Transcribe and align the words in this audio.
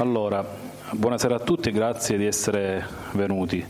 Allora, 0.00 0.46
buonasera 0.92 1.34
a 1.34 1.38
tutti, 1.40 1.72
grazie 1.72 2.16
di 2.16 2.24
essere 2.24 2.86
venuti. 3.14 3.66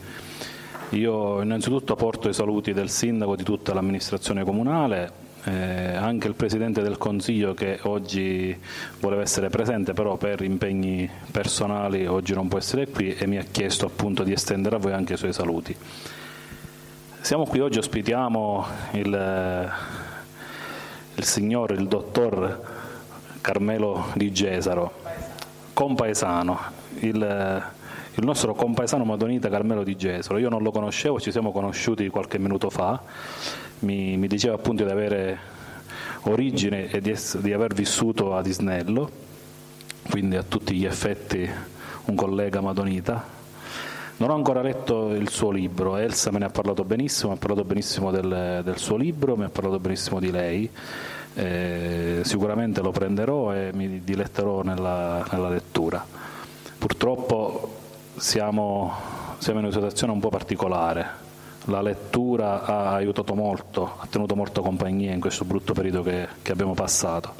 Io 0.91 1.41
innanzitutto 1.41 1.97
porto 1.97 2.29
i 2.29 2.34
saluti 2.34 2.75
del 2.75 2.91
sindaco 2.91 3.34
di 3.34 3.43
tutta 3.43 3.73
l'amministrazione 3.73 4.45
comunale, 4.45 5.11
eh, 5.45 5.95
anche 5.97 6.29
il 6.29 6.34
Presidente 6.34 6.83
del 6.83 6.98
Consiglio 6.98 7.55
che 7.55 7.79
oggi 7.84 8.55
voleva 9.01 9.23
essere 9.23 9.48
presente, 9.48 9.95
però 9.95 10.19
per 10.19 10.43
impegni 10.43 11.09
personali 11.30 12.05
oggi 12.05 12.34
non 12.34 12.47
può 12.47 12.59
essere 12.59 12.89
qui 12.89 13.15
e 13.15 13.27
mi 13.27 13.39
ha 13.39 13.45
chiesto 13.51 13.87
appunto 13.87 14.23
di 14.23 14.33
estendere 14.33 14.77
a 14.77 14.79
voi 14.79 14.92
anche 14.92 15.15
i 15.15 15.17
suoi 15.17 15.33
saluti. 15.33 15.75
Siamo 17.23 17.47
qui 17.47 17.61
oggi, 17.61 17.79
ospitiamo 17.79 18.67
il, 18.92 19.73
il 21.15 21.25
signore, 21.25 21.75
il 21.77 21.89
dottor 21.89 22.61
Carmelo 23.41 24.09
Di 24.12 24.31
Gesaro, 24.31 24.92
compaesano, 25.79 26.59
il, 27.03 27.15
il 28.15 28.25
nostro 28.25 28.53
compaesano 28.53 29.05
madonita 29.05 29.49
Carmelo 29.49 29.85
Di 29.85 29.95
Gesaro. 29.95 30.39
Io 30.39 30.48
non 30.48 30.61
lo 30.61 30.73
conoscevo, 30.73 31.20
ci 31.20 31.31
siamo 31.31 31.53
conosciuti 31.53 32.09
qualche 32.09 32.41
minuto 32.41 32.69
fa, 32.69 33.01
mi, 33.81 34.17
mi 34.17 34.27
diceva 34.27 34.57
appunto 34.57 34.83
di 34.83 34.91
avere 34.91 35.39
origine 36.23 36.91
e 36.91 37.01
di, 37.01 37.17
di 37.37 37.53
aver 37.53 37.75
vissuto 37.75 38.35
ad 38.35 38.48
Isnello, 38.48 39.09
quindi 40.11 40.35
a 40.35 40.43
tutti 40.43 40.75
gli 40.75 40.85
effetti 40.85 41.48
un 42.07 42.15
collega 42.17 42.61
madonita, 42.61 43.25
non 44.17 44.31
ho 44.31 44.35
ancora 44.35 44.63
letto 44.63 45.15
il 45.15 45.29
suo 45.29 45.53
libro, 45.53 45.97
Elsa 45.97 46.33
me 46.33 46.41
ne 46.41 46.47
ha 46.47 46.51
parlato 46.51 46.83
benissimo, 46.83 47.31
mi 47.31 47.37
ha 47.37 47.39
parlato 47.41 47.63
benissimo 47.63 48.11
del, 48.11 48.63
del 48.65 48.79
suo 48.79 48.97
libro, 48.97 49.37
mi 49.37 49.45
ha 49.45 49.48
parlato 49.48 49.79
benissimo 49.79 50.19
di 50.19 50.33
lei, 50.33 50.69
eh, 51.39 52.20
sicuramente 52.25 52.81
lo 52.81 52.91
prenderò 52.91 53.55
e 53.55 53.70
mi 53.72 54.03
diletterò 54.03 54.62
nella, 54.62 55.25
nella 55.31 55.48
lettura. 55.48 56.05
Purtroppo 56.77 57.77
siamo, 58.17 58.92
siamo 59.39 59.61
in 59.61 59.67
una 59.67 59.75
situazione 59.75 60.12
un 60.12 60.19
po' 60.19 60.30
particolare, 60.30 61.27
la 61.67 61.80
lettura 61.80 62.64
ha 62.64 62.95
aiutato 62.95 63.34
molto, 63.36 63.98
ha 64.00 64.06
tenuto 64.11 64.34
molto 64.34 64.62
compagnia 64.62 65.12
in 65.12 65.20
questo 65.20 65.45
brutto 65.45 65.75
periodo 65.75 66.03
che, 66.03 66.27
che 66.42 66.50
abbiamo 66.50 66.75
passato. 66.75 67.34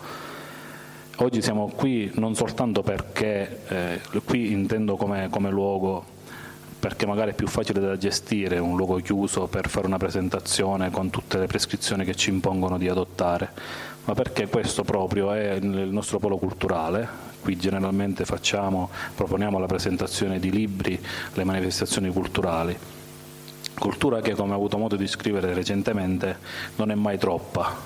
Oggi 1.17 1.43
siamo 1.43 1.73
qui 1.75 2.13
non 2.15 2.37
soltanto 2.37 2.83
perché, 2.83 3.63
eh, 3.67 4.01
qui 4.25 4.53
intendo 4.53 4.97
come, 4.97 5.29
come 5.29 5.51
luogo 5.51 6.05
perché 6.79 7.07
magari 7.07 7.33
è 7.33 7.35
più 7.35 7.49
facile 7.49 7.81
da 7.81 7.97
gestire 7.97 8.59
un 8.59 8.77
luogo 8.77 8.97
chiuso 8.97 9.47
per 9.47 9.69
fare 9.69 9.87
una 9.87 9.97
presentazione 9.97 10.91
con 10.91 11.11
tutte 11.11 11.39
le 11.39 11.47
prescrizioni 11.47 12.05
che 12.05 12.15
ci 12.15 12.31
impongono 12.31 12.79
di 12.79 12.89
adottare, 12.89 13.51
ma 14.05 14.15
perché 14.15 14.47
questo 14.47 14.85
proprio 14.85 15.33
è 15.33 15.55
il 15.55 15.67
nostro 15.67 16.19
polo 16.19 16.39
culturale. 16.39 17.27
Qui 17.41 17.57
generalmente 17.57 18.25
facciamo, 18.25 18.91
proponiamo 19.15 19.59
la 19.59 19.67
presentazione 19.67 20.39
di 20.39 20.51
libri, 20.51 21.01
le 21.35 21.45
manifestazioni 21.45 22.13
culturali. 22.13 22.77
Cultura 23.79 24.21
che, 24.21 24.35
come 24.35 24.53
ho 24.53 24.57
avuto 24.57 24.77
modo 24.77 24.97
di 24.97 25.07
scrivere 25.07 25.55
recentemente, 25.55 26.39
non 26.77 26.91
è 26.91 26.95
mai 26.95 27.19
troppa, 27.19 27.77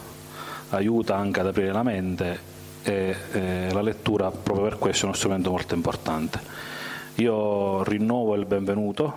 aiuta 0.71 1.17
anche 1.17 1.41
ad 1.41 1.47
aprire 1.47 1.73
la 1.73 1.83
mente 1.83 2.51
e 2.83 3.15
eh, 3.33 3.69
la 3.73 3.83
lettura 3.83 4.31
proprio 4.31 4.69
per 4.69 4.79
questo 4.79 5.05
è 5.05 5.09
uno 5.09 5.17
strumento 5.17 5.51
molto 5.51 5.75
importante. 5.75 6.72
Io 7.17 7.83
rinnovo 7.85 8.35
il 8.37 8.47
benvenuto, 8.47 9.13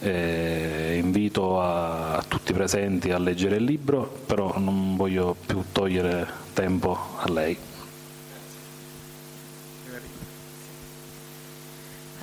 eh, 0.00 0.98
invito 1.00 1.60
a, 1.60 2.16
a, 2.16 2.24
tutti 2.26 2.50
i 2.50 2.54
presenti 2.54 3.12
a 3.12 3.18
leggere 3.18 3.56
il 3.56 3.64
libro, 3.64 4.12
però 4.26 4.58
non 4.58 4.96
voglio 4.96 5.36
più 5.46 5.62
togliere 5.70 6.26
tempo 6.52 6.98
a 7.18 7.30
lei. 7.30 7.56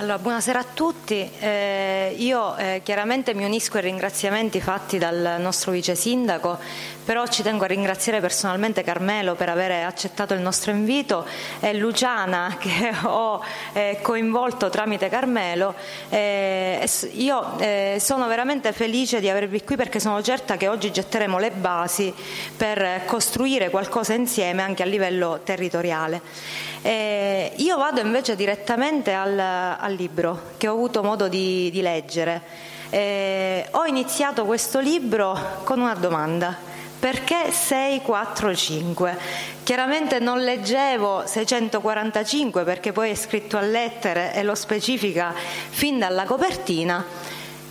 Allora, 0.01 0.17
buonasera 0.17 0.57
a 0.57 0.65
tutti. 0.73 1.29
Eh, 1.39 2.15
io 2.17 2.57
eh, 2.57 2.81
chiaramente 2.83 3.35
mi 3.35 3.45
unisco 3.45 3.77
ai 3.77 3.83
ringraziamenti 3.83 4.59
fatti 4.59 4.97
dal 4.97 5.35
nostro 5.39 5.71
vice 5.71 5.93
sindaco, 5.93 6.57
però 7.03 7.25
ci 7.27 7.41
tengo 7.41 7.63
a 7.63 7.67
ringraziare 7.67 8.19
personalmente 8.19 8.83
Carmelo 8.83 9.35
per 9.35 9.49
aver 9.49 9.85
accettato 9.85 10.33
il 10.33 10.39
nostro 10.39 10.71
invito 10.71 11.25
e 11.59 11.73
Luciana 11.73 12.57
che 12.59 12.93
ho 13.03 13.43
eh, 13.73 13.99
coinvolto 14.01 14.69
tramite 14.69 15.09
Carmelo. 15.09 15.73
Eh, 16.09 16.87
io 17.13 17.57
eh, 17.59 17.97
sono 17.99 18.27
veramente 18.27 18.71
felice 18.71 19.19
di 19.19 19.29
avervi 19.29 19.63
qui 19.63 19.75
perché 19.75 19.99
sono 19.99 20.21
certa 20.21 20.57
che 20.57 20.67
oggi 20.67 20.91
getteremo 20.91 21.39
le 21.39 21.51
basi 21.51 22.13
per 22.55 23.01
costruire 23.05 23.69
qualcosa 23.69 24.13
insieme 24.13 24.61
anche 24.61 24.83
a 24.83 24.85
livello 24.85 25.39
territoriale. 25.43 26.21
Io 26.83 27.77
vado 27.77 27.99
invece 27.99 28.35
direttamente 28.35 29.13
al, 29.13 29.37
al, 29.37 29.93
libro 29.93 30.53
che 30.57 30.67
ho 30.67 30.73
avuto 30.73 31.03
modo 31.03 31.27
di, 31.27 31.69
di 31.69 31.81
leggere. 31.81 32.41
Ho 33.71 33.85
iniziato 33.85 34.45
questo 34.45 34.79
libro 34.79 35.59
con 35.63 35.79
una 35.79 35.93
domanda. 35.93 36.70
Perché 37.01 37.51
645? 37.51 39.17
Chiaramente 39.63 40.19
non 40.19 40.43
leggevo 40.43 41.23
645 41.25 42.63
perché 42.63 42.91
poi 42.91 43.09
è 43.09 43.15
scritto 43.15 43.57
a 43.57 43.61
lettere 43.61 44.35
e 44.35 44.43
lo 44.43 44.53
specifica 44.53 45.33
fin 45.33 45.97
dalla 45.97 46.25
copertina, 46.25 47.03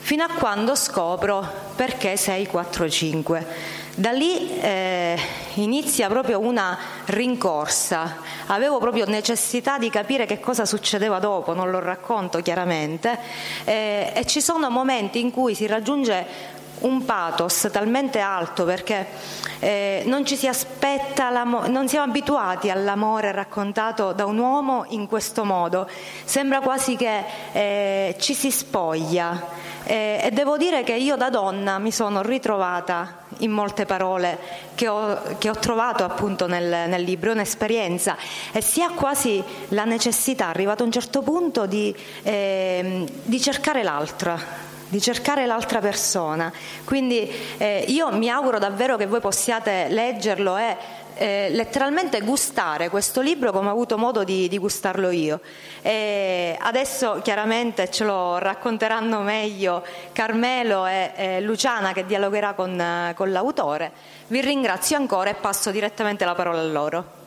fino 0.01 0.25
a 0.25 0.31
quando 0.37 0.75
scopro 0.75 1.49
perché 1.77 2.17
645. 2.17 3.79
Da 3.95 4.11
lì 4.11 4.59
eh, 4.61 5.17
inizia 5.55 6.09
proprio 6.09 6.41
una 6.41 6.77
rincorsa, 7.05 8.17
avevo 8.47 8.79
proprio 8.79 9.05
necessità 9.07 9.79
di 9.79 9.91
capire 9.91 10.27
che 10.27 10.41
cosa 10.41 10.65
succedeva 10.65 11.21
dopo, 11.21 11.55
non 11.55 11.71
lo 11.71 11.79
racconto 11.79 12.41
chiaramente, 12.41 13.17
eh, 13.65 14.11
e 14.13 14.27
ci 14.27 14.41
sono 14.41 14.71
momenti 14.71 15.21
in 15.21 15.31
cui 15.31 15.55
si 15.55 15.69
raggiunge 15.69 16.59
un 16.81 17.05
pathos 17.05 17.69
talmente 17.73 18.21
alto 18.21 18.65
perché 18.65 19.07
eh, 19.59 20.03
non 20.07 20.25
ci 20.25 20.37
si 20.37 20.47
aspetta, 20.47 21.31
non 21.45 21.89
siamo 21.89 22.07
abituati 22.07 22.71
all'amore 22.71 23.33
raccontato 23.33 24.13
da 24.13 24.25
un 24.25 24.39
uomo 24.39 24.85
in 24.89 25.07
questo 25.07 25.45
modo, 25.45 25.89
sembra 26.25 26.61
quasi 26.61 26.97
che 26.97 27.25
eh, 27.53 28.17
ci 28.19 28.35
si 28.35 28.51
spoglia. 28.51 29.69
Eh, 29.85 30.21
e 30.23 30.31
devo 30.31 30.57
dire 30.57 30.83
che 30.85 30.95
io 30.95 31.17
da 31.17 31.31
donna 31.31 31.79
mi 31.79 31.91
sono 31.91 32.23
ritrovata 32.23 33.19
in 33.39 33.51
molte 33.51 33.87
parole 33.87 34.39
che 34.75 34.89
ho, 34.89 35.21
che 35.39 35.49
ho 35.49 35.55
trovato 35.55 36.05
appunto 36.05 36.47
nel, 36.47 36.89
nel, 36.89 37.03
libro, 37.03 37.33
un'esperienza. 37.33 38.17
E 38.53 38.61
si 38.61 38.83
ha 38.83 38.91
quasi 38.91 39.43
la 39.69 39.85
necessità, 39.85 40.49
arrivato 40.49 40.83
a 40.83 40.87
un 40.87 40.93
certo 40.93 41.23
punto, 41.23 41.67
di, 41.67 41.95
eh, 42.23 43.07
di 43.25 43.41
cercare 43.41 43.83
l'altra 43.83 44.70
di 44.91 45.01
cercare 45.01 45.47
l'altra 45.47 45.79
persona. 45.79 46.53
Quindi 46.85 47.31
eh, 47.57 47.85
io 47.89 48.11
mi 48.11 48.29
auguro 48.29 48.59
davvero 48.59 48.97
che 48.97 49.07
voi 49.07 49.21
possiate 49.21 49.87
leggerlo 49.89 50.57
e 50.57 50.77
eh, 51.15 51.49
letteralmente 51.51 52.21
gustare 52.23 52.89
questo 52.89 53.21
libro 53.21 53.53
come 53.53 53.69
ho 53.69 53.73
avuto 53.73 53.97
modo 53.97 54.25
di, 54.25 54.49
di 54.49 54.59
gustarlo 54.59 55.11
io. 55.11 55.41
E 55.81 56.57
adesso 56.59 57.21
chiaramente 57.23 57.91
ce 57.91 58.05
lo 58.05 58.39
racconteranno 58.39 59.21
meglio 59.21 59.85
Carmelo 60.13 60.87
e, 60.87 61.13
e 61.15 61.41
Luciana 61.41 61.93
che 61.93 62.05
dialogherà 62.05 62.55
con, 62.55 63.13
con 63.15 63.31
l'autore. 63.31 63.93
Vi 64.27 64.41
ringrazio 64.41 64.97
ancora 64.97 65.31
e 65.31 65.35
passo 65.35 65.71
direttamente 65.71 66.25
la 66.25 66.35
parola 66.35 66.61
a 66.61 66.65
loro. 66.65 67.20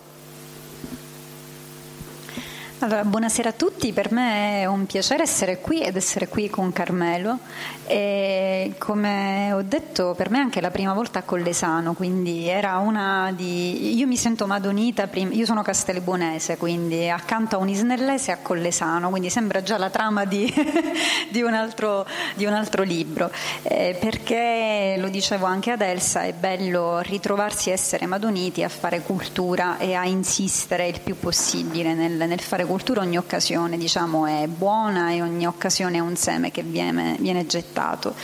Allora, 2.84 3.06
buonasera 3.06 3.48
a 3.48 3.54
tutti, 3.54 3.94
per 3.94 4.12
me 4.12 4.60
è 4.60 4.66
un 4.66 4.86
piacere 4.86 5.24
essere 5.24 5.62
qui 5.62 5.80
ed 5.80 5.96
essere 5.96 6.28
qui 6.28 6.50
con 6.50 6.74
Carmelo. 6.74 7.40
E 7.88 8.74
come 8.78 9.54
ho 9.54 9.62
detto 9.62 10.14
per 10.18 10.30
me 10.30 10.40
è 10.40 10.42
anche 10.42 10.60
la 10.60 10.70
prima 10.70 10.92
volta 10.92 11.20
a 11.20 11.22
Collesano, 11.22 11.94
quindi 11.94 12.50
era 12.50 12.80
una 12.80 13.32
di... 13.34 13.96
io 13.96 14.06
mi 14.06 14.18
sento 14.18 14.48
madonita, 14.48 15.10
io 15.14 15.46
sono 15.46 15.62
castelbuonese, 15.62 16.58
quindi 16.58 17.10
accanto 17.10 17.56
a 17.56 17.60
un 17.60 17.70
isnellese 17.70 18.34
a 18.34 18.40
Collesano, 18.42 19.10
quindi 19.10 19.30
sembra 19.30 19.64
già 19.64 19.78
la 19.78 19.90
trama 19.90 20.26
di, 20.26 20.54
di, 21.32 21.42
un, 21.42 21.54
altro, 21.54 22.06
di 22.36 22.44
un, 22.44 22.52
altro, 22.52 22.84
libro, 22.84 23.32
eh, 23.62 23.96
perché 23.98 24.96
lo 24.98 25.08
dicevo 25.08 25.46
anche 25.46 25.72
ad 25.72 25.80
Elsa, 25.80 26.24
è 26.24 26.34
bello 26.34 27.00
ritrovarsi 27.00 27.70
a 27.70 27.74
essere 27.74 28.08
madoniti, 28.08 28.62
a 28.62 28.70
fare 28.70 29.00
cultura 29.04 29.78
e 29.78 29.94
a 29.94 30.06
insistere 30.06 30.90
il 30.90 31.00
più 31.00 31.18
possibile 31.18 31.94
nel, 31.94 32.12
nel 32.28 32.42
fare 32.42 32.64
cultura 32.64 32.72
cultura 32.74 33.02
ogni 33.02 33.18
occasione 33.18 33.78
diciamo, 33.78 34.25
è 34.25 34.48
buona 34.48 35.12
e 35.12 35.22
ogni 35.22 35.46
occasione 35.46 35.98
è 35.98 36.00
un 36.00 36.16
seme 36.16 36.50
che 36.50 36.64
viene, 36.64 37.16
viene 37.20 37.46
gettato. 37.46 38.16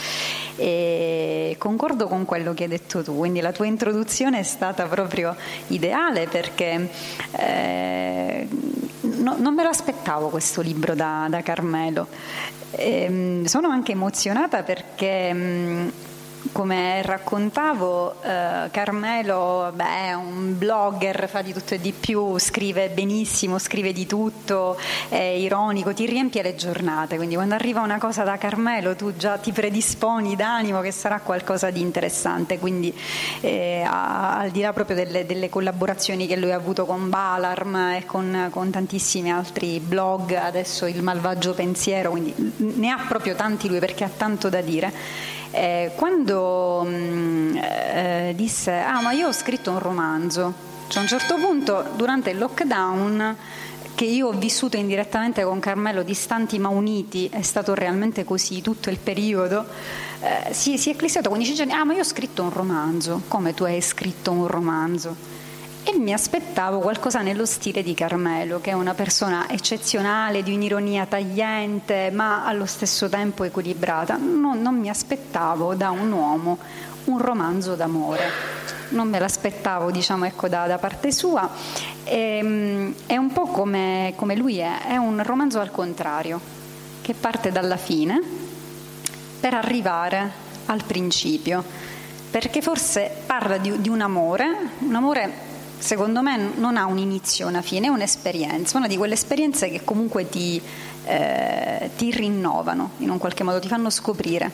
E 0.55 1.55
concordo 1.59 2.07
con 2.07 2.25
quello 2.25 2.55
che 2.55 2.63
hai 2.63 2.69
detto 2.69 3.03
tu, 3.03 3.15
quindi 3.15 3.41
la 3.41 3.51
tua 3.51 3.67
introduzione 3.67 4.39
è 4.39 4.43
stata 4.43 4.87
proprio 4.87 5.35
ideale 5.67 6.27
perché 6.27 6.89
eh, 7.33 8.47
no, 9.01 9.35
non 9.37 9.53
me 9.53 9.61
lo 9.61 9.69
aspettavo 9.69 10.29
questo 10.29 10.61
libro 10.61 10.95
da, 10.95 11.27
da 11.29 11.43
Carmelo. 11.43 12.07
E, 12.71 13.03
ehm, 13.03 13.43
sono 13.45 13.67
anche 13.67 13.91
emozionata 13.91 14.63
perché 14.63 15.91
come 16.51 17.01
raccontavo, 17.01 18.21
eh, 18.21 18.69
Carmelo 18.71 19.71
beh, 19.73 20.07
è 20.07 20.13
un 20.13 20.57
blogger, 20.57 21.27
fa 21.29 21.41
di 21.41 21.53
tutto 21.53 21.73
e 21.73 21.79
di 21.79 21.91
più, 21.91 22.37
scrive 22.37 22.89
benissimo, 22.89 23.59
scrive 23.59 23.93
di 23.93 24.05
tutto, 24.05 24.77
è 25.09 25.17
ironico, 25.17 25.93
ti 25.93 26.05
riempie 26.05 26.41
le 26.41 26.55
giornate, 26.55 27.17
quindi 27.17 27.35
quando 27.35 27.55
arriva 27.55 27.81
una 27.81 27.97
cosa 27.97 28.23
da 28.23 28.37
Carmelo 28.37 28.95
tu 28.95 29.15
già 29.15 29.37
ti 29.37 29.51
predisponi 29.51 30.35
d'animo 30.35 30.81
che 30.81 30.91
sarà 30.91 31.19
qualcosa 31.19 31.69
di 31.69 31.81
interessante, 31.81 32.57
quindi 32.57 32.93
eh, 33.41 33.85
al 33.85 34.49
di 34.49 34.61
là 34.61 34.73
proprio 34.73 34.95
delle, 34.95 35.25
delle, 35.25 35.49
collaborazioni 35.49 36.27
che 36.27 36.35
lui 36.35 36.51
ha 36.51 36.55
avuto 36.55 36.85
con 36.85 37.09
Balarm 37.09 37.75
e 37.75 38.05
con, 38.05 38.49
con 38.51 38.69
tantissimi 38.69 39.31
altri 39.31 39.79
blog, 39.79 40.33
adesso 40.33 40.85
il 40.85 41.01
malvagio 41.01 41.53
pensiero, 41.53 42.11
quindi 42.11 42.33
ne 42.57 42.89
ha 42.89 43.05
proprio 43.07 43.35
tanti 43.35 43.67
lui 43.67 43.79
perché 43.79 44.03
ha 44.03 44.09
tanto 44.15 44.49
da 44.49 44.61
dire. 44.61 45.37
Eh, 45.51 45.91
quando 45.95 46.83
mh, 46.83 46.89
mm, 46.89 47.57
eh, 47.57 48.33
disse, 48.35 48.71
ah 48.71 49.01
ma 49.01 49.11
io 49.11 49.27
ho 49.27 49.31
scritto 49.31 49.71
un 49.71 49.79
romanzo, 49.79 50.53
cioè 50.87 50.99
a 50.99 51.01
un 51.01 51.07
certo 51.07 51.35
punto 51.35 51.85
durante 51.95 52.29
il 52.29 52.37
lockdown 52.37 53.35
che 53.95 54.05
io 54.05 54.27
ho 54.27 54.31
vissuto 54.31 54.77
indirettamente 54.77 55.43
con 55.43 55.59
Carmelo 55.59 56.03
distanti 56.03 56.57
ma 56.57 56.69
uniti, 56.69 57.27
è 57.29 57.41
stato 57.41 57.73
realmente 57.73 58.23
così 58.23 58.61
tutto 58.61 58.89
il 58.89 58.97
periodo, 58.97 59.65
eh, 60.21 60.53
si, 60.53 60.77
si 60.77 60.89
è 60.89 60.93
eclissato 60.93 61.27
15 61.29 61.53
giorni, 61.53 61.73
ah 61.73 61.83
ma 61.83 61.93
io 61.93 61.99
ho 61.99 62.05
scritto 62.05 62.43
un 62.43 62.53
romanzo, 62.53 63.23
come 63.27 63.53
tu 63.53 63.63
hai 63.63 63.81
scritto 63.81 64.31
un 64.31 64.47
romanzo? 64.47 65.38
E 65.91 65.97
mi 65.97 66.13
aspettavo 66.13 66.77
qualcosa 66.77 67.21
nello 67.21 67.47
stile 67.47 67.81
di 67.81 67.95
Carmelo, 67.95 68.61
che 68.61 68.69
è 68.69 68.73
una 68.73 68.93
persona 68.93 69.49
eccezionale, 69.49 70.43
di 70.43 70.53
un'ironia 70.53 71.07
tagliente, 71.07 72.11
ma 72.11 72.45
allo 72.45 72.67
stesso 72.67 73.09
tempo 73.09 73.43
equilibrata. 73.43 74.15
Non, 74.17 74.61
non 74.61 74.75
mi 74.75 74.87
aspettavo 74.87 75.73
da 75.73 75.89
un 75.89 76.11
uomo 76.11 76.59
un 77.05 77.17
romanzo 77.17 77.73
d'amore. 77.73 78.29
Non 78.89 79.09
me 79.09 79.17
l'aspettavo, 79.17 79.89
diciamo, 79.89 80.25
ecco, 80.25 80.47
da, 80.47 80.67
da 80.67 80.77
parte 80.77 81.11
sua. 81.11 81.49
E, 82.03 82.37
ehm, 82.37 82.93
è 83.07 83.17
un 83.17 83.33
po' 83.33 83.47
come, 83.47 84.13
come 84.15 84.35
lui 84.35 84.57
è, 84.57 84.89
è 84.89 84.97
un 84.97 85.23
romanzo 85.23 85.59
al 85.59 85.71
contrario, 85.71 86.39
che 87.01 87.15
parte 87.15 87.51
dalla 87.51 87.77
fine 87.77 88.21
per 89.39 89.55
arrivare 89.55 90.31
al 90.67 90.83
principio, 90.83 91.63
perché 92.29 92.61
forse 92.61 93.09
parla 93.25 93.57
di, 93.57 93.81
di 93.81 93.89
un 93.89 94.01
amore, 94.01 94.55
un 94.79 94.93
amore 94.93 95.47
secondo 95.79 96.21
me 96.21 96.51
non 96.55 96.77
ha 96.77 96.85
un 96.85 96.97
inizio 96.97 97.45
e 97.45 97.49
una 97.49 97.61
fine, 97.61 97.87
è 97.87 97.89
un'esperienza, 97.89 98.77
una 98.77 98.87
di 98.87 98.97
quelle 98.97 99.13
esperienze 99.15 99.69
che 99.69 99.83
comunque 99.83 100.29
ti, 100.29 100.61
eh, 101.05 101.89
ti 101.97 102.11
rinnovano, 102.11 102.91
in 102.97 103.09
un 103.09 103.17
qualche 103.17 103.43
modo 103.43 103.59
ti 103.59 103.67
fanno 103.67 103.89
scoprire 103.89 104.51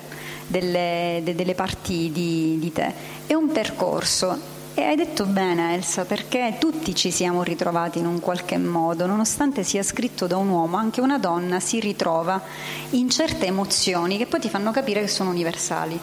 delle, 0.48 1.22
de, 1.24 1.36
delle 1.36 1.56
parti 1.56 2.12
di, 2.12 2.58
di 2.60 2.72
te. 2.72 2.94
È 3.26 3.34
un 3.34 3.52
percorso 3.52 4.54
e 4.78 4.84
hai 4.84 4.98
detto 4.98 5.26
bene 5.26 5.74
Elsa, 5.74 6.04
perché 6.04 6.58
tutti 6.60 6.94
ci 6.94 7.10
siamo 7.10 7.44
ritrovati 7.44 8.00
in 8.00 8.06
un 8.06 8.20
qualche 8.20 8.58
modo, 8.58 9.06
nonostante 9.06 9.64
sia 9.64 9.82
scritto 9.84 10.28
da 10.28 10.36
un 10.36 10.50
uomo, 10.50 10.76
anche 10.76 11.00
una 11.00 11.18
donna 11.18 11.62
si 11.62 11.80
ritrova 11.80 12.42
in 12.90 13.10
certe 13.10 13.46
emozioni 13.46 14.18
che 14.18 14.26
poi 14.26 14.42
ti 14.42 14.50
fanno 14.50 14.72
capire 14.72 15.00
che 15.00 15.08
sono 15.08 15.30
universali. 15.30 15.98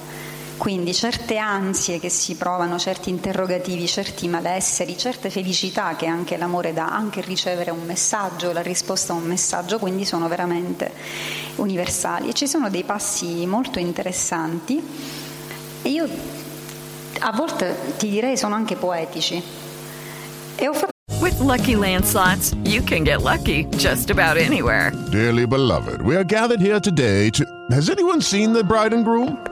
Quindi 0.62 0.94
certe 0.94 1.38
ansie 1.38 1.98
che 1.98 2.08
si 2.08 2.36
provano, 2.36 2.78
certi 2.78 3.10
interrogativi, 3.10 3.84
certi 3.88 4.28
malesseri, 4.28 4.96
certe 4.96 5.28
felicità 5.28 5.96
che 5.96 6.06
anche 6.06 6.36
l'amore 6.36 6.72
dà, 6.72 6.86
anche 6.86 7.20
ricevere 7.20 7.72
un 7.72 7.82
messaggio, 7.84 8.52
la 8.52 8.62
risposta 8.62 9.12
a 9.12 9.16
un 9.16 9.24
messaggio, 9.24 9.80
quindi 9.80 10.04
sono 10.04 10.28
veramente 10.28 10.92
universali. 11.56 12.28
E 12.28 12.34
ci 12.34 12.46
sono 12.46 12.70
dei 12.70 12.84
passi 12.84 13.44
molto 13.44 13.80
interessanti 13.80 14.80
e 15.82 15.88
io 15.88 16.08
a 17.18 17.32
volte 17.32 17.76
ti 17.98 18.08
direi 18.08 18.36
sono 18.36 18.54
anche 18.54 18.76
poetici. 18.76 19.42
E 20.54 20.68
ho 20.68 20.72
fatto 20.72 20.90
With 21.20 21.40
lucky 21.40 21.74
landslots, 21.74 22.54
you 22.66 22.84
can 22.84 23.02
get 23.02 23.20
lucky 23.20 23.66
just 23.78 24.10
about 24.10 24.36
anywhere. 24.36 24.92
Dearly 25.10 25.44
beloved, 25.44 26.02
we 26.02 26.14
are 26.14 26.24
gathered 26.24 26.60
here 26.60 26.78
today 26.78 27.30
to. 27.30 27.44
Has 27.72 27.90
anyone 27.90 28.20
seen 28.20 28.52
the 28.52 28.62
bride 28.62 28.92
and 28.92 29.04
groom? 29.04 29.51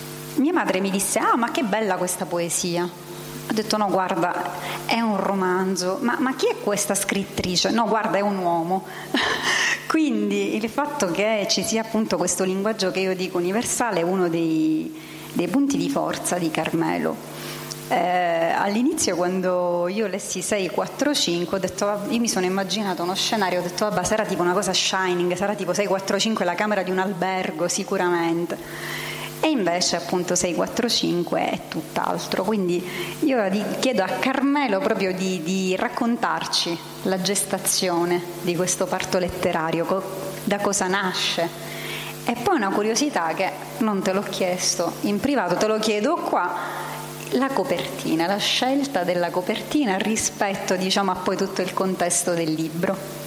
mia 0.35 0.53
madre 0.53 0.79
mi 0.79 0.89
disse, 0.89 1.19
ah 1.19 1.35
ma 1.35 1.51
che 1.51 1.63
bella 1.63 1.97
questa 1.97 2.25
poesia. 2.25 2.83
Ho 2.83 3.53
detto 3.53 3.75
no, 3.75 3.89
guarda, 3.89 4.33
è 4.85 4.99
un 5.01 5.17
romanzo, 5.17 5.97
ma, 6.01 6.15
ma 6.19 6.35
chi 6.35 6.47
è 6.47 6.55
questa 6.61 6.95
scrittrice? 6.95 7.69
No, 7.71 7.85
guarda, 7.85 8.17
è 8.17 8.21
un 8.21 8.37
uomo. 8.37 8.85
Quindi 9.87 10.55
il 10.55 10.69
fatto 10.69 11.11
che 11.11 11.47
ci 11.49 11.63
sia 11.63 11.81
appunto 11.81 12.15
questo 12.15 12.45
linguaggio 12.45 12.91
che 12.91 13.01
io 13.01 13.13
dico 13.13 13.37
universale 13.37 13.99
è 13.99 14.03
uno 14.03 14.29
dei, 14.29 14.97
dei 15.33 15.47
punti 15.49 15.75
di 15.75 15.89
forza 15.89 16.37
di 16.37 16.49
Carmelo. 16.49 17.13
Eh, 17.89 18.53
all'inizio 18.55 19.17
quando 19.17 19.89
io 19.89 20.07
lessi 20.07 20.41
6, 20.41 20.69
4, 20.69 21.13
5 21.13 21.57
ho 21.57 21.59
detto, 21.59 21.99
io 22.07 22.19
mi 22.21 22.29
sono 22.29 22.45
immaginato 22.45 23.03
uno 23.03 23.15
scenario, 23.15 23.59
ho 23.59 23.63
detto 23.63 23.83
vabbè 23.89 24.05
sarà 24.05 24.23
tipo 24.23 24.41
una 24.41 24.53
cosa 24.53 24.71
shining, 24.71 25.35
sarà 25.35 25.55
tipo 25.55 25.73
6, 25.73 25.87
4, 25.87 26.19
5 26.19 26.45
la 26.45 26.55
camera 26.55 26.83
di 26.83 26.91
un 26.91 26.99
albergo 26.99 27.67
sicuramente 27.67 29.10
e 29.41 29.49
invece 29.49 29.95
appunto 29.95 30.35
645 30.35 31.49
è 31.49 31.59
tutt'altro. 31.67 32.43
Quindi 32.43 32.87
io 33.21 33.37
chiedo 33.79 34.03
a 34.03 34.07
Carmelo 34.07 34.79
proprio 34.79 35.13
di, 35.13 35.41
di 35.43 35.75
raccontarci 35.75 36.77
la 37.03 37.19
gestazione 37.19 38.21
di 38.41 38.55
questo 38.55 38.85
parto 38.85 39.17
letterario, 39.17 40.03
da 40.43 40.59
cosa 40.59 40.87
nasce. 40.87 41.69
E 42.23 42.35
poi 42.43 42.55
una 42.55 42.69
curiosità 42.69 43.33
che 43.33 43.51
non 43.79 44.01
te 44.03 44.13
l'ho 44.13 44.21
chiesto 44.21 44.93
in 45.01 45.19
privato, 45.19 45.55
te 45.55 45.65
lo 45.65 45.79
chiedo 45.79 46.15
qua, 46.17 46.53
la 47.31 47.47
copertina, 47.47 48.27
la 48.27 48.37
scelta 48.37 49.03
della 49.03 49.31
copertina 49.31 49.97
rispetto 49.97 50.75
diciamo, 50.75 51.11
a 51.11 51.15
poi 51.15 51.35
tutto 51.35 51.61
il 51.61 51.73
contesto 51.73 52.33
del 52.33 52.51
libro. 52.51 53.20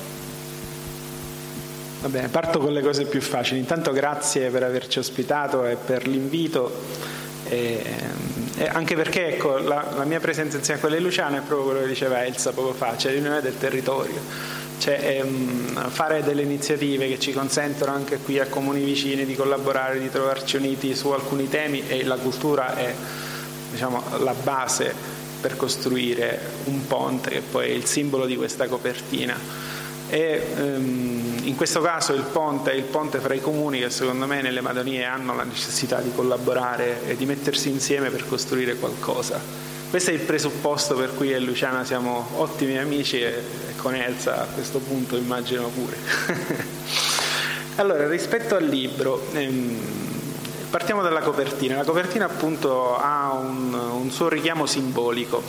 Va 2.05 2.11
bene, 2.11 2.29
parto 2.29 2.59
con 2.59 2.75
le 2.75 2.83
cose 2.83 3.07
più 3.07 3.23
facili. 3.23 3.59
Intanto 3.59 3.91
grazie 3.91 4.51
per 4.51 4.63
averci 4.63 4.99
ospitato 4.99 5.65
e 5.65 5.77
per 5.77 6.07
l'invito. 6.07 6.71
E, 7.49 7.83
e 8.59 8.67
anche 8.67 8.95
perché 8.95 9.29
ecco, 9.29 9.57
la, 9.57 9.91
la, 9.97 10.05
mia 10.05 10.21
presenza 10.21 10.59
insieme 10.59 10.81
a 10.81 10.83
quella 10.83 10.99
di 10.99 11.03
Luciano 11.03 11.39
è 11.39 11.41
proprio 11.41 11.65
quello 11.65 11.81
che 11.81 11.87
diceva 11.87 12.23
Elsa 12.23 12.53
poco 12.53 12.75
fa, 12.75 12.95
cioè 12.99 13.15
l'unione 13.15 13.41
del 13.41 13.57
territorio. 13.57 14.21
Cioè, 14.77 15.23
ehm, 15.23 15.89
fare 15.89 16.23
delle 16.23 16.43
iniziative 16.43 17.09
che 17.09 17.19
ci 17.19 17.33
consentono 17.33 17.93
anche 17.93 18.19
qui 18.19 18.39
a 18.39 18.49
comuni 18.49 18.85
vicini 18.85 19.25
di 19.25 19.35
collaborare, 19.35 19.99
di 19.99 20.11
trovarci 20.11 20.57
uniti 20.57 20.95
su 20.95 21.09
alcuni 21.09 21.49
temi 21.49 21.85
e 21.89 22.05
la 22.05 22.17
cultura 22.17 22.77
è 22.77 22.93
diciamo, 23.71 24.03
la 24.19 24.35
base 24.35 24.95
per 25.41 25.57
costruire 25.57 26.39
un 26.65 26.87
ponte 26.87 27.31
che 27.31 27.41
poi 27.41 27.71
è 27.71 27.73
il 27.73 27.87
simbolo 27.87 28.27
di 28.27 28.37
questa 28.37 28.67
copertina 28.67 29.73
e 30.09 30.47
ehm, 30.57 31.34
in 31.45 31.57
questo 31.57 31.81
caso 31.81 32.15
il 32.15 32.23
ponte 32.23 32.73
è 32.73 32.75
il 32.75 32.85
ponte 32.85 33.19
fra 33.19 33.35
i 33.35 33.41
comuni 33.41 33.81
che 33.81 33.91
secondo 33.91 34.27
me 34.27 34.41
nelle 34.41 34.61
Madonie 34.61 35.05
hanno 35.05 35.35
la 35.35 35.45
necessità 35.45 36.01
di 36.01 36.11
collaborare 36.15 37.07
e 37.07 37.17
di 37.17 37.27
mettersi 37.27 37.69
insieme 37.69 38.11
per 38.11 38.27
costruire 38.27 38.77
qualcosa. 38.77 39.41
Questo 39.91 40.11
è 40.11 40.15
il 40.15 40.21
presupposto 40.21 40.95
per 40.95 41.15
cui 41.15 41.29
io 41.29 41.37
e 41.37 41.41
Luciana 41.41 41.85
siamo 41.85 42.29
ottimi 42.37 42.79
amici 42.79 43.21
e, 43.21 43.43
con 43.77 43.95
Elsa 43.95 44.43
a 44.43 44.47
questo 44.47 44.79
punto 44.79 45.17
immagino 45.17 45.69
pure. 45.69 45.97
allora, 47.77 48.09
rispetto 48.09 48.57
al 48.57 48.65
libro, 48.65 49.27
ehm, 49.33 49.79
partiamo 50.71 51.03
dalla 51.03 51.21
copertina. 51.21 51.77
La 51.77 51.85
copertina 51.85 52.25
appunto 52.25 52.97
ha 52.97 53.33
un, 53.33 53.73
un 53.75 54.11
suo 54.11 54.29
richiamo 54.29 54.67
simbolico 54.67 55.43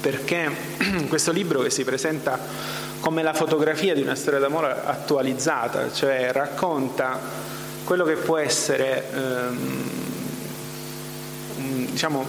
perché 0.00 0.48
questo 1.08 1.32
libro 1.32 1.60
che 1.60 1.70
si 1.70 1.82
presenta 1.82 2.38
come 3.06 3.22
la 3.22 3.34
fotografia 3.34 3.94
di 3.94 4.02
una 4.02 4.16
storia 4.16 4.40
d'amore 4.40 4.80
attualizzata, 4.84 5.92
cioè 5.92 6.32
racconta 6.32 7.20
quello 7.84 8.02
che 8.02 8.14
può 8.14 8.36
essere 8.36 9.04
ehm, 9.14 9.90
diciamo, 11.92 12.26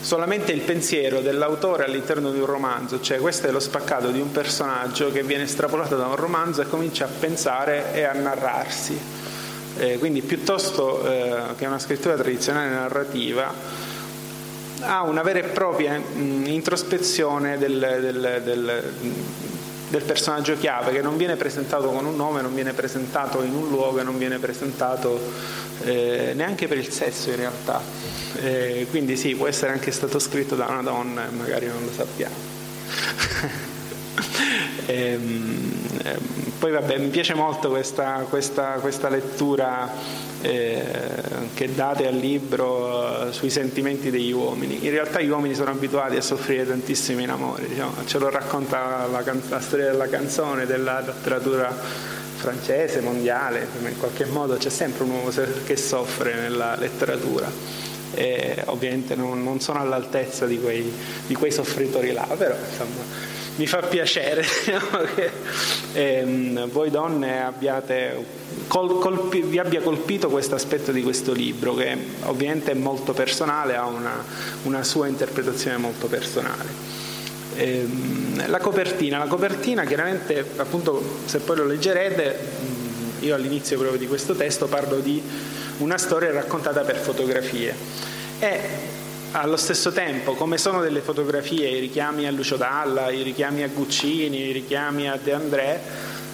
solamente 0.00 0.52
il 0.52 0.62
pensiero 0.62 1.20
dell'autore 1.20 1.84
all'interno 1.84 2.30
di 2.30 2.38
un 2.38 2.46
romanzo, 2.46 2.98
cioè 3.02 3.18
questo 3.18 3.48
è 3.48 3.50
lo 3.50 3.60
spaccato 3.60 4.08
di 4.08 4.18
un 4.18 4.32
personaggio 4.32 5.12
che 5.12 5.22
viene 5.22 5.42
estrapolato 5.42 5.98
da 5.98 6.06
un 6.06 6.16
romanzo 6.16 6.62
e 6.62 6.66
comincia 6.66 7.04
a 7.04 7.08
pensare 7.08 7.92
e 7.92 8.04
a 8.04 8.14
narrarsi. 8.14 8.98
Eh, 9.76 9.98
quindi 9.98 10.22
piuttosto 10.22 11.06
eh, 11.06 11.54
che 11.58 11.66
una 11.66 11.78
scrittura 11.78 12.14
tradizionale 12.14 12.70
narrativa, 12.70 13.52
ha 14.80 15.02
una 15.02 15.20
vera 15.20 15.40
e 15.40 15.44
propria 15.44 15.98
mh, 15.98 16.46
introspezione 16.46 17.58
del, 17.58 17.98
del, 18.00 18.40
del, 18.42 18.82
del, 19.88 20.02
personaggio 20.02 20.56
chiave 20.56 20.92
che 20.92 21.02
non 21.02 21.16
viene 21.16 21.36
presentato 21.36 21.90
con 21.90 22.04
un 22.04 22.16
nome, 22.16 22.42
non 22.42 22.54
viene 22.54 22.72
presentato 22.72 23.42
in 23.42 23.54
un 23.54 23.68
luogo, 23.68 24.02
non 24.02 24.18
viene 24.18 24.38
presentato 24.38 25.18
eh, 25.84 26.32
neanche 26.34 26.68
per 26.68 26.78
il 26.78 26.90
sesso 26.90 27.30
in 27.30 27.36
realtà. 27.36 27.80
Eh, 28.40 28.86
quindi 28.90 29.16
sì, 29.16 29.34
può 29.34 29.46
essere 29.46 29.72
anche 29.72 29.90
stato 29.90 30.18
scritto 30.18 30.54
da 30.54 30.66
una 30.66 30.82
donna 30.82 31.26
e 31.26 31.30
magari 31.30 31.66
non 31.66 31.84
lo 31.84 31.92
sappiamo. 31.92 32.34
ehm, 34.86 35.75
ehm, 36.12 36.52
poi 36.58 36.70
vabbè, 36.70 36.98
mi 36.98 37.08
piace 37.08 37.34
molto 37.34 37.68
questa, 37.68 38.24
questa, 38.28 38.78
questa 38.80 39.08
lettura 39.08 39.90
eh, 40.40 40.84
che 41.54 41.74
date 41.74 42.06
al 42.06 42.14
libro 42.14 43.28
eh, 43.28 43.32
sui 43.32 43.50
sentimenti 43.50 44.10
degli 44.10 44.32
uomini. 44.32 44.84
In 44.84 44.90
realtà 44.90 45.20
gli 45.20 45.28
uomini 45.28 45.54
sono 45.54 45.70
abituati 45.70 46.16
a 46.16 46.20
soffrire 46.20 46.66
tantissimo 46.66 47.20
in 47.20 47.30
amore, 47.30 47.68
diciamo. 47.68 47.92
ce 48.06 48.18
lo 48.18 48.30
racconta 48.30 49.06
la, 49.10 49.22
can- 49.22 49.42
la 49.48 49.60
storia 49.60 49.86
della 49.86 50.08
canzone, 50.08 50.66
della 50.66 51.00
letteratura 51.00 51.74
francese, 52.36 53.00
mondiale, 53.00 53.66
in 53.82 53.98
qualche 53.98 54.26
modo 54.26 54.56
c'è 54.56 54.68
sempre 54.68 55.04
un 55.04 55.10
uomo 55.10 55.30
che 55.64 55.76
soffre 55.76 56.34
nella 56.34 56.76
letteratura. 56.76 57.50
E 58.14 58.62
ovviamente 58.66 59.14
non, 59.14 59.42
non 59.42 59.60
sono 59.60 59.80
all'altezza 59.80 60.46
di 60.46 60.58
quei, 60.58 60.90
di 61.26 61.34
quei 61.34 61.50
soffritori 61.50 62.12
là, 62.12 62.26
però 62.36 62.54
insomma 62.54 63.25
mi 63.56 63.66
fa 63.66 63.78
piacere 63.78 64.44
che 65.14 65.30
ehm, 65.92 66.68
voi 66.68 66.90
donne 66.90 67.42
abbiate, 67.42 68.24
col, 68.68 68.98
colpi, 68.98 69.42
vi 69.42 69.58
abbia 69.58 69.80
colpito 69.80 70.28
questo 70.28 70.54
aspetto 70.54 70.92
di 70.92 71.02
questo 71.02 71.32
libro 71.32 71.74
che 71.74 71.96
ovviamente 72.24 72.72
è 72.72 72.74
molto 72.74 73.12
personale, 73.12 73.76
ha 73.76 73.86
una, 73.86 74.22
una 74.64 74.84
sua 74.84 75.06
interpretazione 75.06 75.76
molto 75.78 76.06
personale. 76.06 76.68
Ehm, 77.56 78.48
la 78.48 78.58
copertina, 78.58 79.18
la 79.18 79.26
copertina 79.26 79.84
chiaramente 79.84 80.44
appunto 80.56 81.20
se 81.24 81.38
poi 81.38 81.56
lo 81.56 81.64
leggerete, 81.64 82.38
io 83.20 83.34
all'inizio 83.34 83.78
proprio 83.78 83.98
di 83.98 84.06
questo 84.06 84.34
testo 84.34 84.66
parlo 84.66 84.98
di 84.98 85.22
una 85.78 85.96
storia 85.96 86.30
raccontata 86.30 86.82
per 86.82 86.96
fotografie. 86.96 87.74
E 88.38 89.04
allo 89.40 89.56
stesso 89.56 89.92
tempo, 89.92 90.34
come 90.34 90.56
sono 90.56 90.80
delle 90.80 91.00
fotografie, 91.00 91.68
i 91.68 91.80
richiami 91.80 92.26
a 92.26 92.30
Lucio 92.30 92.56
Dalla, 92.56 93.10
i 93.10 93.22
richiami 93.22 93.62
a 93.62 93.68
Guccini, 93.68 94.48
i 94.48 94.52
richiami 94.52 95.08
a 95.08 95.18
De 95.22 95.32
André, 95.32 95.80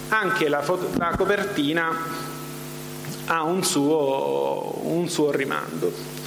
anche 0.09 0.49
la, 0.49 0.62
foto, 0.62 0.90
la 0.97 1.12
copertina 1.16 1.90
ha 3.26 3.42
un 3.42 3.64
suo, 3.64 4.80
un 4.85 5.09
suo 5.09 5.30
rimando. 5.32 6.21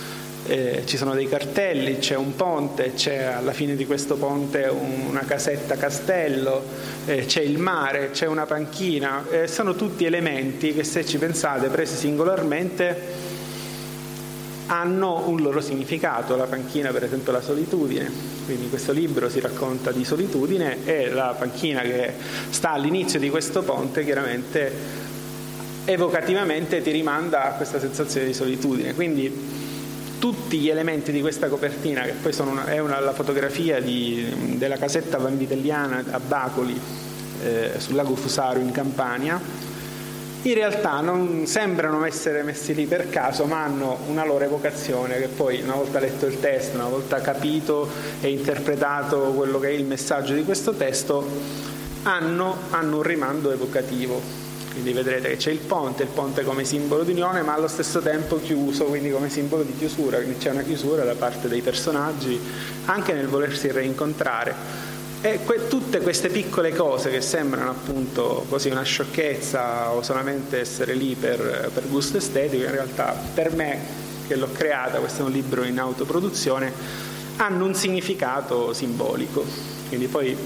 Eh, 0.48 0.84
ci 0.86 0.98
sono 0.98 1.14
dei 1.16 1.28
cartelli, 1.28 1.98
c'è 1.98 2.16
un 2.16 2.36
ponte, 2.36 2.94
c'è 2.94 3.24
alla 3.24 3.54
fine 3.54 3.76
di 3.76 3.86
questo 3.86 4.16
ponte 4.16 4.66
una 4.66 5.22
casetta 5.22 5.76
castello, 5.76 6.64
eh, 7.06 7.26
c'è 7.26 7.42
il 7.42 7.58
mare, 7.58 8.12
c'è 8.12 8.28
una 8.28 8.46
panchina, 8.46 9.26
eh, 9.30 9.48
sono 9.48 9.76
tutti 9.76 10.06
elementi 10.06 10.74
che 10.74 10.84
se 10.84 11.06
ci 11.06 11.18
pensate 11.18 11.70
presi 11.70 11.96
singolarmente 11.96 13.35
hanno 14.68 15.28
un 15.28 15.42
loro 15.42 15.62
significato, 15.62 16.36
la 16.36 16.46
panchina 16.46 16.92
per 16.92 17.04
esempio 17.04 17.32
la 17.32 17.42
solitudine, 17.42 18.10
quindi 18.46 18.70
questo 18.70 18.92
libro 18.92 19.30
si 19.30 19.40
racconta 19.40 19.92
di 19.92 20.04
solitudine 20.04 20.86
e 20.86 21.10
la 21.10 21.36
panchina 21.38 21.82
che 21.82 22.14
sta 22.50 22.72
all'inizio 22.72 23.20
di 23.20 23.30
questo 23.30 23.62
ponte 23.64 24.04
chiaramente 24.04 25.04
evocativamente 25.86 26.82
ti 26.82 26.92
rimanda 26.92 27.46
a 27.46 27.52
questa 27.52 27.80
sensazione 27.80 28.26
di 28.26 28.34
solitudine, 28.34 28.96
quindi 28.96 29.32
tutti 30.18 30.58
gli 30.58 30.70
elementi 30.70 31.12
di 31.12 31.22
questa 31.22 31.48
copertina, 31.48 32.02
che 32.02 32.14
poi 32.14 32.34
una, 32.40 32.66
è 32.66 32.80
una, 32.80 33.00
la 33.00 33.14
fotografia 33.14 33.80
di, 33.80 34.56
della 34.58 34.78
casetta 34.78 35.18
vanvitelliana 35.18 36.04
a 36.10 36.20
Bacoli 36.20 36.80
eh, 37.44 37.74
sul 37.78 37.96
lago 37.96 38.16
Fusaro 38.16 38.60
in 38.60 38.72
Campania, 38.72 39.40
in 40.46 40.54
realtà 40.54 41.02
non 41.02 41.48
sembrano 41.48 42.06
essere 42.06 42.44
messi 42.44 42.76
lì 42.76 42.86
per 42.86 43.10
caso, 43.10 43.46
ma 43.46 43.64
hanno 43.64 43.98
una 44.08 44.24
loro 44.24 44.44
evocazione 44.44 45.18
che 45.18 45.28
poi 45.28 45.62
una 45.62 45.74
volta 45.74 46.00
letto 46.00 46.28
il 46.28 46.40
testo, 46.40 46.76
una 46.76 46.88
volta 46.88 47.20
capito 47.20 47.90
e 48.22 48.30
interpretato 48.30 49.34
quello 49.36 49.58
che 49.60 49.70
è 49.70 49.72
il 49.72 49.86
messaggio 49.86 50.34
di 50.34 50.44
questo 50.44 50.74
testo, 50.74 51.28
hanno, 52.04 52.58
hanno 52.70 52.98
un 52.98 53.02
rimando 53.02 53.52
evocativo. 53.52 54.44
Quindi 54.72 54.92
vedrete 54.92 55.30
che 55.30 55.38
c'è 55.38 55.52
il 55.52 55.60
ponte, 55.60 56.04
il 56.04 56.10
ponte 56.10 56.44
come 56.44 56.64
simbolo 56.64 57.04
di 57.04 57.14
unione, 57.14 57.42
ma 57.42 57.54
allo 57.54 57.70
stesso 57.70 58.02
tempo 58.02 58.40
chiuso, 58.40 58.86
quindi 58.86 59.10
come 59.10 59.30
simbolo 59.30 59.64
di 59.64 59.76
chiusura, 59.76 60.18
quindi 60.18 60.38
c'è 60.38 60.52
una 60.52 60.64
chiusura 60.64 61.04
da 61.04 61.16
parte 61.16 61.48
dei 61.48 61.62
personaggi 61.62 62.40
anche 62.86 63.14
nel 63.14 63.28
volersi 63.28 63.72
reincontrare 63.72 64.85
e 65.26 65.40
que- 65.44 65.68
tutte 65.68 66.02
queste 66.02 66.30
piccole 66.30 66.72
cose 66.72 67.10
che 67.10 67.20
sembrano 67.20 67.72
appunto 67.72 68.46
così 68.48 68.70
una 68.70 68.84
sciocchezza 68.84 69.90
o 69.90 70.04
solamente 70.04 70.60
essere 70.60 70.94
lì 70.94 71.16
per, 71.16 71.72
per 71.74 71.88
gusto 71.88 72.18
estetico, 72.18 72.62
in 72.62 72.70
realtà 72.70 73.18
per 73.34 73.52
me 73.52 74.04
che 74.28 74.36
l'ho 74.36 74.52
creata, 74.52 75.00
questo 75.00 75.24
è 75.24 75.26
un 75.26 75.32
libro 75.32 75.64
in 75.64 75.80
autoproduzione, 75.80 76.72
hanno 77.38 77.66
un 77.66 77.74
significato 77.74 78.72
simbolico. 78.74 79.44
Quindi 79.88 80.06
poi 80.06 80.38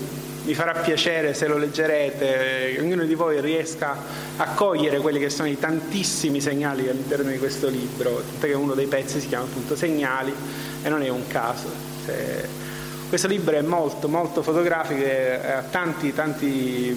mi 0.46 0.54
farà 0.54 0.80
piacere 0.80 1.34
se 1.34 1.48
lo 1.48 1.58
leggerete, 1.58 2.72
che 2.76 2.80
ognuno 2.80 3.04
di 3.04 3.16
voi 3.16 3.42
riesca 3.42 3.98
a 4.38 4.54
cogliere 4.54 5.00
quelli 5.00 5.20
che 5.20 5.30
sono 5.30 5.50
i 5.50 5.60
tantissimi 5.60 6.40
segnali 6.40 6.88
all'interno 6.88 7.30
di 7.30 7.38
questo 7.38 7.68
libro, 7.68 8.24
perché 8.40 8.56
uno 8.56 8.76
dei 8.76 8.88
pezzi 8.88 9.20
si 9.20 9.28
chiama 9.28 9.44
appunto 9.44 9.76
Segnali 9.76 10.34
e 10.82 10.88
non 10.88 11.02
è 11.02 11.10
un 11.10 11.28
caso. 11.28 11.68
Se 12.06 12.68
questo 13.10 13.28
libro 13.28 13.56
è 13.56 13.62
molto, 13.62 14.08
molto 14.08 14.44
fotografico 14.44 15.02
e 15.02 15.34
ha 15.34 15.64
tanti, 15.64 16.14
tanti, 16.14 16.96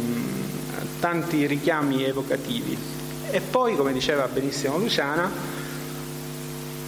tanti 1.00 1.46
richiami 1.46 2.04
evocativi. 2.04 2.76
E 3.30 3.40
poi, 3.40 3.74
come 3.76 3.94
diceva 3.94 4.28
benissimo 4.28 4.76
Luciana, 4.76 5.30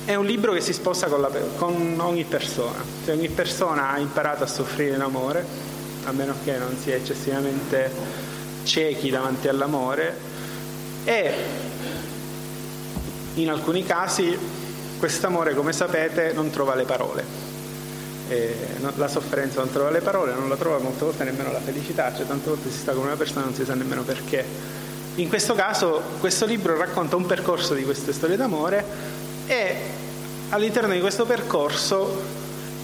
è 0.05 0.15
un 0.15 0.27
libro 0.27 0.53
che 0.53 0.61
si 0.61 0.75
sposa 0.75 1.07
con, 1.07 1.23
la, 1.23 1.31
con 1.57 1.99
ogni 2.01 2.25
persona. 2.25 2.85
Cioè, 3.03 3.15
ogni 3.15 3.31
persona 3.31 3.93
ha 3.93 3.99
imparato 3.99 4.45
a 4.45 4.47
soffrire 4.47 4.95
in 4.95 5.01
amore, 5.01 5.43
a 6.05 6.13
meno 6.13 6.35
che 6.45 6.59
non 6.59 6.77
sia 6.77 6.97
eccessivamente 6.97 7.91
ciechi 8.65 9.09
davanti 9.09 9.49
all'amore, 9.49 10.15
e 11.05 11.33
in 13.37 13.49
alcuni 13.49 13.87
casi 13.87 14.37
quest'amore, 14.99 15.55
come 15.55 15.73
sapete, 15.73 16.35
non 16.35 16.51
trova 16.51 16.75
le 16.75 16.85
parole 16.85 17.44
eh, 18.29 18.55
la 18.97 19.09
sofferenza 19.09 19.61
non 19.61 19.71
trova 19.71 19.91
le 19.91 20.01
parole, 20.01 20.33
non 20.33 20.49
la 20.49 20.57
trova 20.57 20.79
molte 20.79 21.05
volte 21.05 21.25
nemmeno 21.25 21.53
la 21.53 21.61
felicità, 21.61 22.15
cioè 22.15 22.27
tante 22.27 22.49
volte 22.49 22.71
si 22.71 22.79
sta 22.79 22.93
con 22.93 23.05
una 23.05 23.17
persona 23.17 23.43
e 23.43 23.45
non 23.45 23.55
si 23.55 23.65
sa 23.65 23.75
nemmeno 23.75 24.03
perché. 24.03 24.45
In 25.17 25.29
questo 25.29 25.55
caso 25.55 26.03
questo 26.19 26.47
libro 26.47 26.77
racconta 26.77 27.17
un 27.17 27.27
percorso 27.27 27.75
di 27.75 27.85
queste 27.85 28.13
storie 28.13 28.37
d'amore 28.37 28.85
e 29.47 29.77
all'interno 30.49 30.93
di 30.93 31.01
questo 31.01 31.25
percorso 31.25 32.23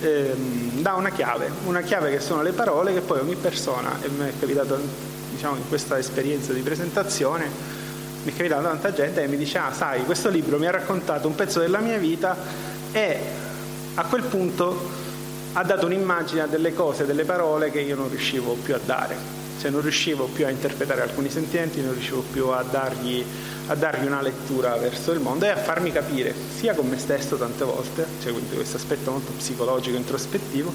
ehm, 0.00 0.80
dà 0.80 0.94
una 0.94 1.10
chiave, 1.10 1.50
una 1.64 1.80
chiave 1.80 2.10
che 2.10 2.20
sono 2.20 2.42
le 2.42 2.52
parole 2.52 2.92
che 2.92 3.00
poi 3.00 3.20
ogni 3.20 3.36
persona, 3.36 3.98
e 4.00 4.08
mi 4.08 4.28
è 4.28 4.32
capitato 4.38 4.78
diciamo, 5.30 5.56
in 5.56 5.68
questa 5.68 5.98
esperienza 5.98 6.52
di 6.52 6.60
presentazione, 6.60 7.48
mi 8.22 8.32
è 8.32 8.36
capitato 8.36 8.62
tanta 8.62 8.92
gente 8.92 9.22
che 9.22 9.26
mi 9.26 9.38
dice 9.38 9.56
ah 9.56 9.72
sai 9.72 10.04
questo 10.04 10.28
libro 10.28 10.58
mi 10.58 10.66
ha 10.66 10.70
raccontato 10.70 11.26
un 11.26 11.34
pezzo 11.34 11.58
della 11.58 11.78
mia 11.78 11.96
vita 11.96 12.36
e 12.92 13.18
a 13.94 14.04
quel 14.04 14.24
punto 14.24 15.08
ha 15.52 15.64
dato 15.64 15.86
un'immagine 15.86 16.42
a 16.42 16.46
delle 16.46 16.72
cose, 16.72 17.06
delle 17.06 17.24
parole 17.24 17.70
che 17.70 17.80
io 17.80 17.96
non 17.96 18.08
riuscivo 18.08 18.54
più 18.54 18.74
a 18.74 18.80
dare, 18.84 19.16
cioè 19.60 19.70
non 19.70 19.80
riuscivo 19.80 20.26
più 20.26 20.46
a 20.46 20.50
interpretare 20.50 21.02
alcuni 21.02 21.28
sentimenti, 21.28 21.82
non 21.82 21.92
riuscivo 21.92 22.22
più 22.30 22.48
a 22.48 22.62
dargli, 22.62 23.24
a 23.66 23.74
dargli 23.74 24.06
una 24.06 24.22
lettura 24.22 24.76
verso 24.76 25.10
il 25.12 25.20
mondo 25.20 25.46
e 25.46 25.48
a 25.48 25.56
farmi 25.56 25.90
capire, 25.90 26.34
sia 26.56 26.74
con 26.74 26.88
me 26.88 26.98
stesso 26.98 27.36
tante 27.36 27.64
volte, 27.64 28.06
cioè 28.22 28.32
quindi 28.32 28.54
questo 28.54 28.76
aspetto 28.76 29.10
molto 29.10 29.32
psicologico, 29.32 29.96
introspettivo, 29.96 30.72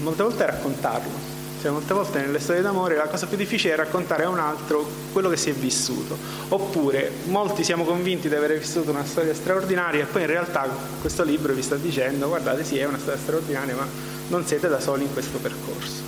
molte 0.00 0.22
volte 0.22 0.46
raccontarlo, 0.46 1.31
cioè, 1.62 1.70
molte 1.70 1.94
volte 1.94 2.18
nelle 2.18 2.40
storie 2.40 2.60
d'amore 2.60 2.96
la 2.96 3.06
cosa 3.06 3.28
più 3.28 3.36
difficile 3.36 3.74
è 3.74 3.76
raccontare 3.76 4.24
a 4.24 4.28
un 4.28 4.40
altro 4.40 4.84
quello 5.12 5.28
che 5.28 5.36
si 5.36 5.48
è 5.50 5.52
vissuto. 5.52 6.18
Oppure 6.48 7.12
molti 7.26 7.62
siamo 7.62 7.84
convinti 7.84 8.28
di 8.28 8.34
aver 8.34 8.58
vissuto 8.58 8.90
una 8.90 9.04
storia 9.04 9.32
straordinaria 9.32 10.02
e 10.02 10.06
poi 10.06 10.22
in 10.22 10.26
realtà 10.26 10.68
questo 11.00 11.22
libro 11.22 11.52
vi 11.52 11.62
sta 11.62 11.76
dicendo 11.76 12.26
guardate 12.26 12.64
sì 12.64 12.78
è 12.78 12.84
una 12.84 12.98
storia 12.98 13.20
straordinaria 13.20 13.76
ma 13.76 13.86
non 14.26 14.44
siete 14.44 14.66
da 14.66 14.80
soli 14.80 15.04
in 15.04 15.12
questo 15.12 15.38
percorso. 15.38 16.02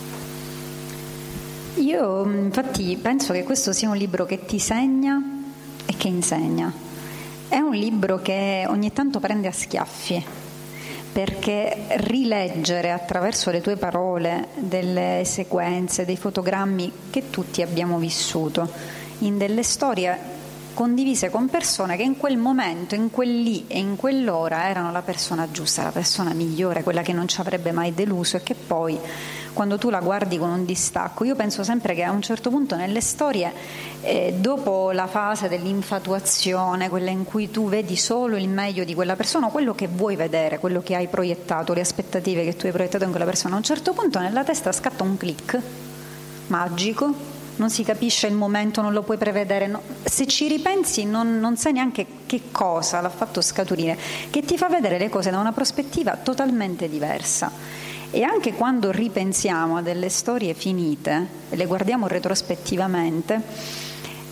Io 1.76 2.25
infatti 2.25 2.99
penso 3.00 3.32
che 3.32 3.44
questo 3.44 3.73
sia 3.73 3.88
un 3.88 3.96
libro 3.96 4.25
che 4.25 4.44
ti 4.44 4.58
segna 4.58 5.23
e 5.87 5.94
che 5.96 6.08
insegna. 6.08 6.73
È 7.46 7.58
un 7.58 7.75
libro 7.75 8.20
che 8.20 8.64
ogni 8.66 8.92
tanto 8.92 9.20
prende 9.20 9.46
a 9.46 9.52
schiaffi, 9.52 10.25
perché 11.14 11.87
rileggere 11.99 12.90
attraverso 12.90 13.52
le 13.52 13.61
tue 13.61 13.76
parole 13.76 14.49
delle 14.56 15.23
sequenze, 15.25 16.04
dei 16.04 16.16
fotogrammi 16.16 16.90
che 17.11 17.30
tutti 17.30 17.62
abbiamo 17.62 17.99
vissuto, 17.99 18.68
in 19.18 19.38
delle 19.38 19.62
storie 19.62 20.18
condivise 20.75 21.30
con 21.30 21.49
persone 21.49 21.97
che 21.97 22.02
in 22.02 22.16
quel 22.16 22.37
momento, 22.37 22.97
in 22.97 23.12
quel 23.12 23.42
lì 23.42 23.66
e 23.68 23.78
in 23.78 23.94
quell'ora 23.94 24.68
erano 24.68 24.90
la 24.90 25.02
persona 25.02 25.49
giusta, 25.52 25.85
la 25.85 25.90
persona 25.90 26.33
migliore, 26.33 26.83
quella 26.83 27.02
che 27.02 27.12
non 27.12 27.28
ci 27.28 27.40
avrebbe 27.40 27.71
mai 27.71 27.94
deluso 27.94 28.37
e 28.37 28.42
che 28.42 28.56
poi 28.56 28.99
quando 29.54 29.78
tu 29.78 29.88
la 29.88 30.00
guardi 30.00 30.37
con 30.37 30.50
un 30.50 30.66
distacco, 30.66 31.25
io 31.25 31.34
penso 31.34 31.64
sempre 31.64 31.94
che 31.94 32.02
a 32.02 32.11
un 32.11 32.20
certo 32.20 32.50
punto 32.50 32.76
nelle 32.76 33.00
storie, 33.00 33.50
eh, 34.02 34.34
dopo 34.37 34.90
la 34.90 35.06
fase 35.06 35.49
dell'infatuazione, 35.49 36.90
quella 36.90 37.11
in 37.11 37.25
cui 37.25 37.50
tu 37.50 37.68
vedi 37.68 37.96
solo 37.96 38.37
il 38.37 38.49
meglio 38.49 38.84
di 38.84 38.94
quella 38.94 39.16
persona, 39.16 39.49
quello 39.49 39.75
che 39.75 39.88
vuoi 39.88 40.16
vedere, 40.16 40.58
quello 40.58 40.82
che 40.82 40.94
hai 40.94 41.06
proiettato, 41.06 41.73
le 41.73 41.80
aspettative 41.80 42.44
che 42.44 42.56
tu 42.56 42.66
hai 42.66 42.73
proiettato 42.73 43.04
in 43.04 43.11
quella 43.11 43.25
persona, 43.25 43.54
a 43.54 43.56
un 43.56 43.64
certo 43.64 43.94
punto 43.94 44.18
nella 44.18 44.44
testa 44.44 44.73
scatta 44.73 45.02
un 45.02 45.16
click 45.16 45.58
magico 46.49 47.32
non 47.56 47.70
si 47.70 47.84
capisce 47.84 48.26
il 48.26 48.34
momento, 48.34 48.80
non 48.80 48.92
lo 48.92 49.02
puoi 49.02 49.16
prevedere. 49.16 49.66
No. 49.66 49.80
Se 50.02 50.26
ci 50.26 50.49
ripensi 50.49 51.04
non, 51.04 51.38
non, 51.38 51.56
sai 51.56 51.73
neanche 51.73 52.06
che 52.26 52.42
cosa 52.50 53.00
l'ha 53.00 53.11
fatto 53.11 53.40
scaturire, 53.40 53.96
che 54.30 54.42
ti 54.42 54.56
fa 54.56 54.68
vedere 54.68 54.99
le 54.99 55.08
cose 55.08 55.30
da 55.30 55.38
una 55.38 55.52
prospettiva 55.52 56.16
totalmente 56.16 56.88
diversa. 56.88 57.50
E 58.14 58.23
anche 58.23 58.52
quando 58.52 58.92
ripensiamo 58.92 59.78
a 59.78 59.83
delle 59.83 60.09
storie 60.09 60.54
finite, 60.54 61.26
e 61.50 61.56
le 61.56 61.66
guardiamo 61.66 62.06
retrospettivamente, 62.06 63.42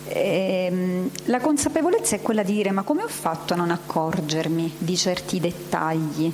ehm, 0.07 1.09
la 1.25 1.41
consapevolezza 1.41 2.15
è 2.15 2.21
quella 2.21 2.43
di 2.43 2.53
dire 2.53 2.71
ma 2.71 2.83
come 2.83 3.03
ho 3.03 3.09
fatto 3.09 3.51
a 3.51 3.57
non 3.57 3.71
accorgermi 3.71 4.75
di 4.77 4.95
certi 4.95 5.41
dettagli? 5.41 6.31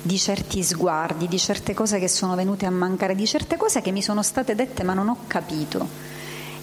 di 0.00 0.18
certi 0.18 0.62
sguardi, 0.62 1.26
di 1.26 1.36
certe 1.36 1.74
cose 1.74 1.98
che 1.98 2.06
sono 2.06 2.36
venute 2.36 2.64
a 2.64 2.70
mancare, 2.70 3.16
di 3.16 3.26
certe 3.26 3.56
cose 3.56 3.82
che 3.82 3.90
mi 3.90 4.02
sono 4.02 4.22
state 4.22 4.54
dette 4.54 4.84
ma 4.84 4.94
non 4.94 5.08
ho 5.08 5.16
capito. 5.26 5.86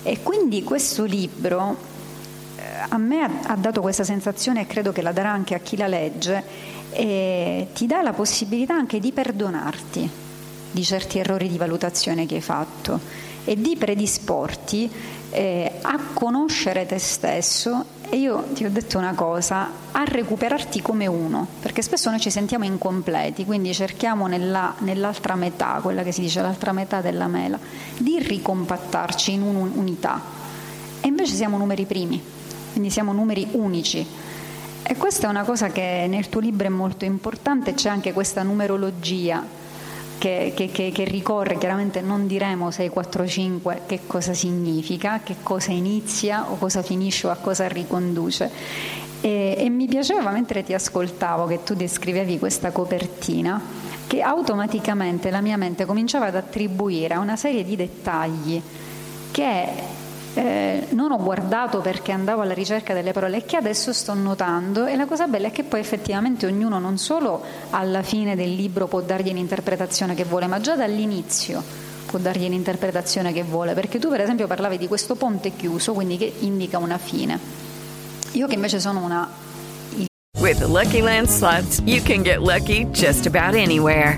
E 0.01 0.23
quindi 0.23 0.63
questo 0.63 1.03
libro 1.03 1.75
eh, 2.55 2.61
a 2.87 2.97
me 2.97 3.41
ha 3.43 3.55
dato 3.57 3.81
questa 3.81 4.05
sensazione 4.05 4.61
e 4.61 4.65
credo 4.65 4.93
che 4.93 5.01
la 5.01 5.11
darà 5.11 5.29
anche 5.29 5.55
a 5.55 5.59
chi 5.59 5.75
la 5.75 5.87
legge, 5.87 6.43
e 6.91 7.67
ti 7.73 7.85
dà 7.85 8.01
la 8.01 8.13
possibilità 8.13 8.75
anche 8.75 8.99
di 9.01 9.11
perdonarti 9.11 10.22
di 10.73 10.83
certi 10.83 11.19
errori 11.19 11.47
di 11.47 11.57
valutazione 11.57 12.25
che 12.25 12.35
hai 12.35 12.41
fatto 12.41 12.99
e 13.45 13.55
di 13.55 13.75
predisporti 13.77 14.89
eh, 15.29 15.71
a 15.81 15.99
conoscere 16.13 16.85
te 16.85 16.97
stesso 16.97 17.85
e 18.09 18.17
io 18.17 18.43
ti 18.53 18.63
ho 18.63 18.69
detto 18.69 18.97
una 18.99 19.13
cosa, 19.13 19.71
a 19.91 20.03
recuperarti 20.03 20.81
come 20.83 21.07
uno, 21.07 21.47
perché 21.59 21.81
spesso 21.81 22.11
noi 22.11 22.19
ci 22.19 22.29
sentiamo 22.29 22.63
incompleti, 22.63 23.43
quindi 23.43 23.73
cerchiamo 23.73 24.27
nella, 24.27 24.75
nell'altra 24.79 25.33
metà, 25.33 25.79
quella 25.81 26.03
che 26.03 26.11
si 26.11 26.21
dice 26.21 26.41
l'altra 26.41 26.73
metà 26.73 27.01
della 27.01 27.25
mela, 27.25 27.57
di 27.97 28.19
ricompattarci 28.19 29.33
in 29.33 29.41
un'unità. 29.41 30.21
E 31.01 31.07
invece 31.07 31.33
siamo 31.33 31.57
numeri 31.57 31.85
primi, 31.85 32.21
quindi 32.71 32.91
siamo 32.91 33.13
numeri 33.13 33.47
unici. 33.53 34.05
E 34.83 34.95
questa 34.95 35.25
è 35.25 35.29
una 35.29 35.43
cosa 35.43 35.69
che 35.69 36.05
nel 36.07 36.29
tuo 36.29 36.39
libro 36.39 36.67
è 36.67 36.69
molto 36.69 37.05
importante, 37.05 37.73
c'è 37.73 37.89
anche 37.89 38.13
questa 38.13 38.43
numerologia 38.43 39.43
che, 40.17 40.53
che, 40.55 40.69
che, 40.71 40.91
che, 40.93 41.03
ricorre, 41.03 41.57
chiaramente 41.57 42.01
non 42.01 42.27
diremo 42.27 42.71
6, 42.71 42.89
4, 42.89 43.27
5 43.27 43.81
che 43.85 44.01
cosa 44.07 44.33
significa, 44.33 45.21
che 45.23 45.37
cosa 45.43 45.71
inizia 45.71 46.49
o 46.49 46.55
cosa 46.55 46.81
finisce 46.81 47.27
o 47.27 47.31
a 47.31 47.35
cosa 47.35 47.67
riconduce. 47.67 48.49
E, 49.21 49.55
e 49.57 49.69
mi 49.69 49.87
piaceva 49.87 50.31
mentre 50.31 50.63
ti 50.63 50.73
ascoltavo 50.73 51.45
che 51.45 51.63
tu 51.63 51.73
descrivevi 51.73 52.39
questa 52.39 52.71
copertina 52.71 53.61
che 54.05 54.21
automaticamente 54.21 55.29
la 55.31 55.41
mia 55.41 55.57
mente 55.57 55.85
cominciava 55.85 56.27
ad 56.27 56.35
attribuire 56.35 57.13
a 57.13 57.19
una 57.19 57.35
serie 57.35 57.63
di 57.63 57.75
dettagli 57.75 58.61
che 59.31 59.67
eh, 60.33 60.87
non 60.89 61.11
ho 61.11 61.17
guardato 61.17 61.79
perché 61.79 62.11
andavo 62.11 62.41
alla 62.41 62.53
ricerca 62.53 62.93
delle 62.93 63.11
parole 63.11 63.45
che 63.45 63.55
adesso 63.55 63.93
sto 63.93 64.13
notando 64.13 64.85
e 64.85 64.95
la 64.95 65.05
cosa 65.05 65.27
bella 65.27 65.47
è 65.47 65.51
che 65.51 65.63
poi 65.63 65.79
effettivamente 65.79 66.45
ognuno 66.45 66.79
non 66.79 66.97
solo 66.97 67.43
alla 67.69 68.01
fine 68.01 68.35
del 68.35 68.53
libro 68.53 68.87
può 68.87 69.01
dargli 69.01 69.31
l'interpretazione 69.31 70.15
che 70.15 70.23
vuole, 70.23 70.47
ma 70.47 70.59
già 70.59 70.75
dall'inizio 70.75 71.61
può 72.05 72.19
dargli 72.19 72.47
l'interpretazione 72.47 73.31
che 73.33 73.43
vuole, 73.43 73.73
perché 73.73 73.99
tu 73.99 74.09
per 74.09 74.21
esempio 74.21 74.47
parlavi 74.47 74.77
di 74.77 74.87
questo 74.87 75.15
ponte 75.15 75.55
chiuso, 75.55 75.93
quindi 75.93 76.17
che 76.17 76.31
indica 76.39 76.77
una 76.77 76.97
fine. 76.97 77.39
Io 78.33 78.47
che 78.47 78.55
invece 78.55 78.79
sono 78.79 79.03
una 79.03 79.29
With 80.39 80.59
the 80.59 80.67
Lucky 80.67 81.01
Land 81.01 81.29
slots, 81.29 81.79
you 81.85 82.01
can 82.01 82.23
get 82.23 82.41
lucky 82.41 82.85
just 82.91 83.25
about 83.27 83.55
anywhere. 83.55 84.17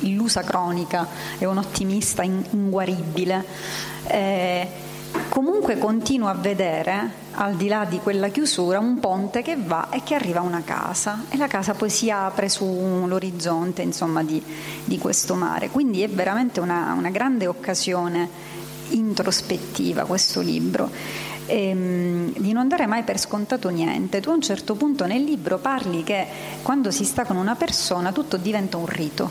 Illusa 0.00 0.42
cronica, 0.42 1.06
è 1.38 1.44
un 1.44 1.58
ottimista 1.58 2.22
inguaribile. 2.22 3.44
Eh, 4.06 4.68
comunque 5.28 5.78
continuo 5.78 6.28
a 6.28 6.34
vedere, 6.34 7.26
al 7.32 7.54
di 7.54 7.68
là 7.68 7.84
di 7.84 7.98
quella 7.98 8.28
chiusura, 8.28 8.78
un 8.78 8.98
ponte 9.00 9.42
che 9.42 9.56
va 9.56 9.88
e 9.90 10.02
che 10.02 10.14
arriva 10.14 10.40
a 10.40 10.42
una 10.42 10.62
casa 10.62 11.24
e 11.28 11.36
la 11.36 11.46
casa 11.46 11.74
poi 11.74 11.90
si 11.90 12.10
apre 12.10 12.48
sull'orizzonte 12.48 13.88
di, 14.24 14.42
di 14.84 14.98
questo 14.98 15.34
mare. 15.34 15.68
Quindi 15.70 16.02
è 16.02 16.08
veramente 16.08 16.60
una, 16.60 16.94
una 16.96 17.10
grande 17.10 17.46
occasione 17.46 18.56
introspettiva 18.90 20.04
questo 20.04 20.40
libro. 20.40 20.90
Ehm, 21.46 22.32
di 22.36 22.52
non 22.52 22.68
dare 22.68 22.86
mai 22.86 23.02
per 23.02 23.18
scontato 23.18 23.70
niente. 23.70 24.20
Tu 24.20 24.30
a 24.30 24.34
un 24.34 24.42
certo 24.42 24.74
punto 24.74 25.06
nel 25.06 25.24
libro 25.24 25.58
parli 25.58 26.04
che 26.04 26.26
quando 26.62 26.90
si 26.90 27.04
sta 27.04 27.24
con 27.24 27.36
una 27.36 27.54
persona 27.54 28.12
tutto 28.12 28.36
diventa 28.36 28.76
un 28.76 28.86
rito, 28.86 29.30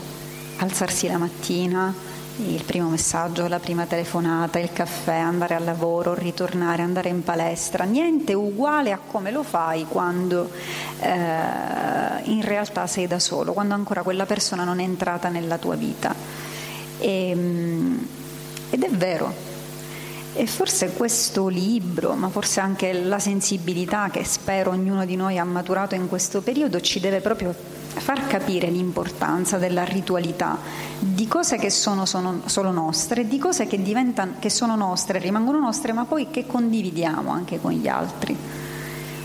alzarsi 0.58 1.08
la 1.08 1.18
mattina, 1.18 1.94
il 2.36 2.62
primo 2.64 2.88
messaggio, 2.88 3.48
la 3.48 3.58
prima 3.58 3.86
telefonata, 3.86 4.58
il 4.58 4.72
caffè, 4.72 5.14
andare 5.14 5.54
al 5.54 5.64
lavoro, 5.64 6.14
ritornare, 6.14 6.82
andare 6.82 7.08
in 7.08 7.24
palestra, 7.24 7.84
niente 7.84 8.32
uguale 8.32 8.92
a 8.92 8.98
come 9.04 9.30
lo 9.30 9.42
fai 9.42 9.86
quando 9.88 10.50
eh, 11.00 11.08
in 12.24 12.42
realtà 12.42 12.86
sei 12.86 13.06
da 13.06 13.18
solo, 13.18 13.52
quando 13.52 13.74
ancora 13.74 14.02
quella 14.02 14.26
persona 14.26 14.64
non 14.64 14.78
è 14.78 14.84
entrata 14.84 15.28
nella 15.28 15.58
tua 15.58 15.74
vita. 15.74 16.14
E, 16.98 17.30
ehm, 17.30 18.06
ed 18.70 18.82
è 18.82 18.90
vero, 18.90 19.32
e 20.34 20.46
forse 20.46 20.92
questo 20.92 21.48
libro, 21.48 22.14
ma 22.14 22.28
forse 22.28 22.60
anche 22.60 22.92
la 22.92 23.18
sensibilità 23.18 24.08
che 24.10 24.24
spero 24.24 24.70
ognuno 24.70 25.04
di 25.04 25.16
noi 25.16 25.38
ha 25.38 25.44
maturato 25.44 25.94
in 25.94 26.08
questo 26.08 26.42
periodo, 26.42 26.80
ci 26.80 27.00
deve 27.00 27.20
proprio 27.20 27.52
far 28.00 28.26
capire 28.26 28.68
l'importanza 28.68 29.58
della 29.58 29.84
ritualità, 29.84 30.58
di 30.98 31.26
cose 31.26 31.56
che 31.56 31.70
sono, 31.70 32.06
sono 32.06 32.42
solo 32.46 32.70
nostre, 32.70 33.26
di 33.26 33.38
cose 33.38 33.66
che, 33.66 33.80
che 34.38 34.50
sono 34.50 34.76
nostre, 34.76 35.18
rimangono 35.18 35.58
nostre, 35.58 35.92
ma 35.92 36.04
poi 36.04 36.28
che 36.30 36.46
condividiamo 36.46 37.30
anche 37.30 37.60
con 37.60 37.72
gli 37.72 37.88
altri. 37.88 38.36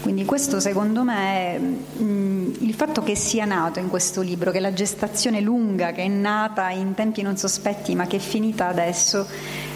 Quindi 0.03 0.25
questo 0.25 0.59
secondo 0.59 1.03
me 1.03 1.55
è 1.55 1.59
mh, 1.59 2.55
il 2.59 2.73
fatto 2.73 3.03
che 3.03 3.15
sia 3.15 3.45
nato 3.45 3.79
in 3.79 3.89
questo 3.89 4.19
libro, 4.19 4.51
che 4.51 4.59
la 4.59 4.73
gestazione 4.73 5.39
lunga, 5.39 5.93
che 5.93 6.03
è 6.03 6.09
nata 6.09 6.69
in 6.71 6.93
tempi 6.93 7.21
non 7.21 7.37
sospetti 7.37 7.95
ma 7.95 8.05
che 8.05 8.17
è 8.17 8.19
finita 8.19 8.67
adesso, 8.67 9.25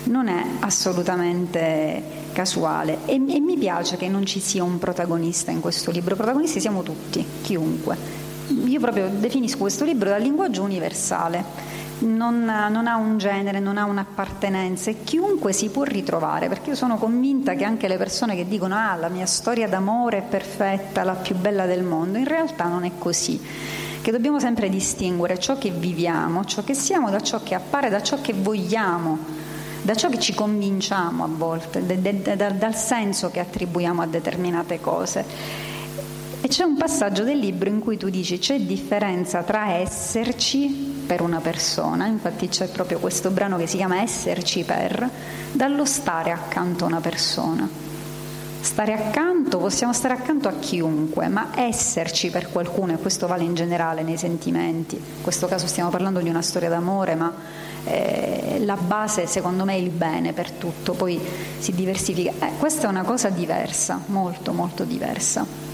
non 0.04 0.28
è 0.28 0.44
assolutamente 0.60 2.26
casuale 2.34 3.00
e, 3.06 3.14
e 3.14 3.40
mi 3.40 3.58
piace 3.58 3.96
che 3.96 4.10
non 4.10 4.26
ci 4.26 4.42
sia 4.42 4.66
un 4.66 4.78
protagonista 4.80 5.52
in 5.52 5.62
questo 5.62 5.92
libro, 5.92 6.16
protagonisti 6.18 6.60
siamo 6.60 6.84
tutti, 6.84 7.26
chiunque. 7.42 8.27
Io 8.48 8.80
proprio 8.80 9.10
definisco 9.10 9.58
questo 9.58 9.84
libro 9.84 10.10
dal 10.10 10.22
linguaggio 10.22 10.64
universale. 10.64 11.76
Non, 12.00 12.44
non, 12.44 12.88
ha 12.88 12.96
un 12.96 13.18
genere, 13.18 13.60
non 13.60 13.78
ha 13.78 13.86
un'appartenenza 13.86 14.92
e 14.92 15.04
chiunque 15.04 15.52
si 15.52 15.70
può 15.70 15.84
ritrovare, 15.84 16.48
perché 16.48 16.70
io 16.70 16.76
sono 16.76 16.98
convinta 16.98 17.56
che 17.56 17.64
anche 17.64 17.88
le 17.88 17.98
persone 17.98 18.36
che 18.36 18.48
dicono 18.48 18.76
ah 18.76 18.96
la 18.96 19.10
mia 19.10 19.26
storia 19.26 19.68
d'amore 19.68 20.20
è 20.20 20.22
perfetta, 20.22 21.04
la 21.04 21.16
più 21.16 21.36
bella 21.36 21.66
del 21.66 21.84
mondo, 21.84 22.20
in 22.20 22.28
realtà 22.28 22.66
non 22.66 22.84
è 22.84 22.92
così, 23.00 23.42
che 24.00 24.12
dobbiamo 24.12 24.40
sempre 24.40 24.70
distinguere 24.70 25.40
ciò 25.40 25.58
che 25.58 25.72
viviamo, 25.72 26.46
ciò 26.46 26.64
che 26.64 26.76
siamo 26.76 27.10
da 27.10 27.20
ciò 27.20 27.42
che 27.42 27.56
appare, 27.56 27.90
da 27.90 28.04
ciò 28.04 28.22
che 28.22 28.34
vogliamo 28.34 29.46
da 29.82 29.96
ciò 29.96 30.10
che 30.10 30.20
ci 30.20 30.34
convinciamo 30.34 31.24
a 31.24 31.30
volte, 31.32 31.86
de, 31.86 32.02
de, 32.02 32.22
de, 32.22 32.36
dal 32.36 32.76
senso 32.76 33.30
che 33.30 33.40
attribuiamo 33.40 34.02
a 34.02 34.06
determinate 34.06 34.82
cose. 34.82 35.24
E 36.48 36.50
c'è 36.50 36.64
un 36.64 36.78
passaggio 36.78 37.26
del 37.26 37.40
libro 37.40 37.68
in 37.68 37.82
cui 37.82 37.98
tu 37.98 38.08
dici 38.08 38.40
c'è 38.40 38.58
differenza 38.62 39.44
tra 39.44 39.74
esserci 39.74 41.04
per 41.06 41.20
una 41.20 41.42
persona, 41.42 42.06
infatti 42.06 42.48
c'è 42.48 42.70
proprio 42.70 43.00
questo 43.00 43.32
brano 43.32 43.58
che 43.58 43.68
si 43.68 43.76
chiama 43.76 44.02
Esserci 44.02 44.64
per, 44.64 45.10
dallo 45.52 45.84
stare 45.84 46.32
accanto 46.32 46.86
a 46.86 46.88
una 46.88 47.02
persona. 47.02 47.68
Stare 48.62 48.94
accanto, 48.94 49.58
possiamo 49.58 49.92
stare 49.92 50.14
accanto 50.14 50.48
a 50.48 50.54
chiunque, 50.54 51.28
ma 51.28 51.50
esserci 51.54 52.30
per 52.30 52.50
qualcuno, 52.50 52.94
e 52.94 52.98
questo 52.98 53.28
vale 53.28 53.44
in 53.44 53.54
generale 53.54 54.02
nei 54.02 54.16
sentimenti, 54.16 54.96
in 54.96 55.22
questo 55.22 55.48
caso 55.48 55.68
stiamo 55.68 55.90
parlando 55.90 56.22
di 56.22 56.30
una 56.30 56.42
storia 56.42 56.70
d'amore, 56.70 57.16
ma 57.16 57.34
eh, 57.84 58.62
la 58.64 58.78
base 58.78 59.28
secondo 59.28 59.66
me 59.66 59.74
è 59.74 59.78
il 59.80 59.90
bene 59.90 60.32
per 60.32 60.52
tutto, 60.52 60.94
poi 60.94 61.20
si 61.60 61.74
diversifica. 61.74 62.32
Eh, 62.40 62.52
questa 62.58 62.88
è 62.88 62.90
una 62.90 63.04
cosa 63.04 63.28
diversa, 63.28 64.00
molto 64.06 64.54
molto 64.54 64.86
diversa. 64.86 65.67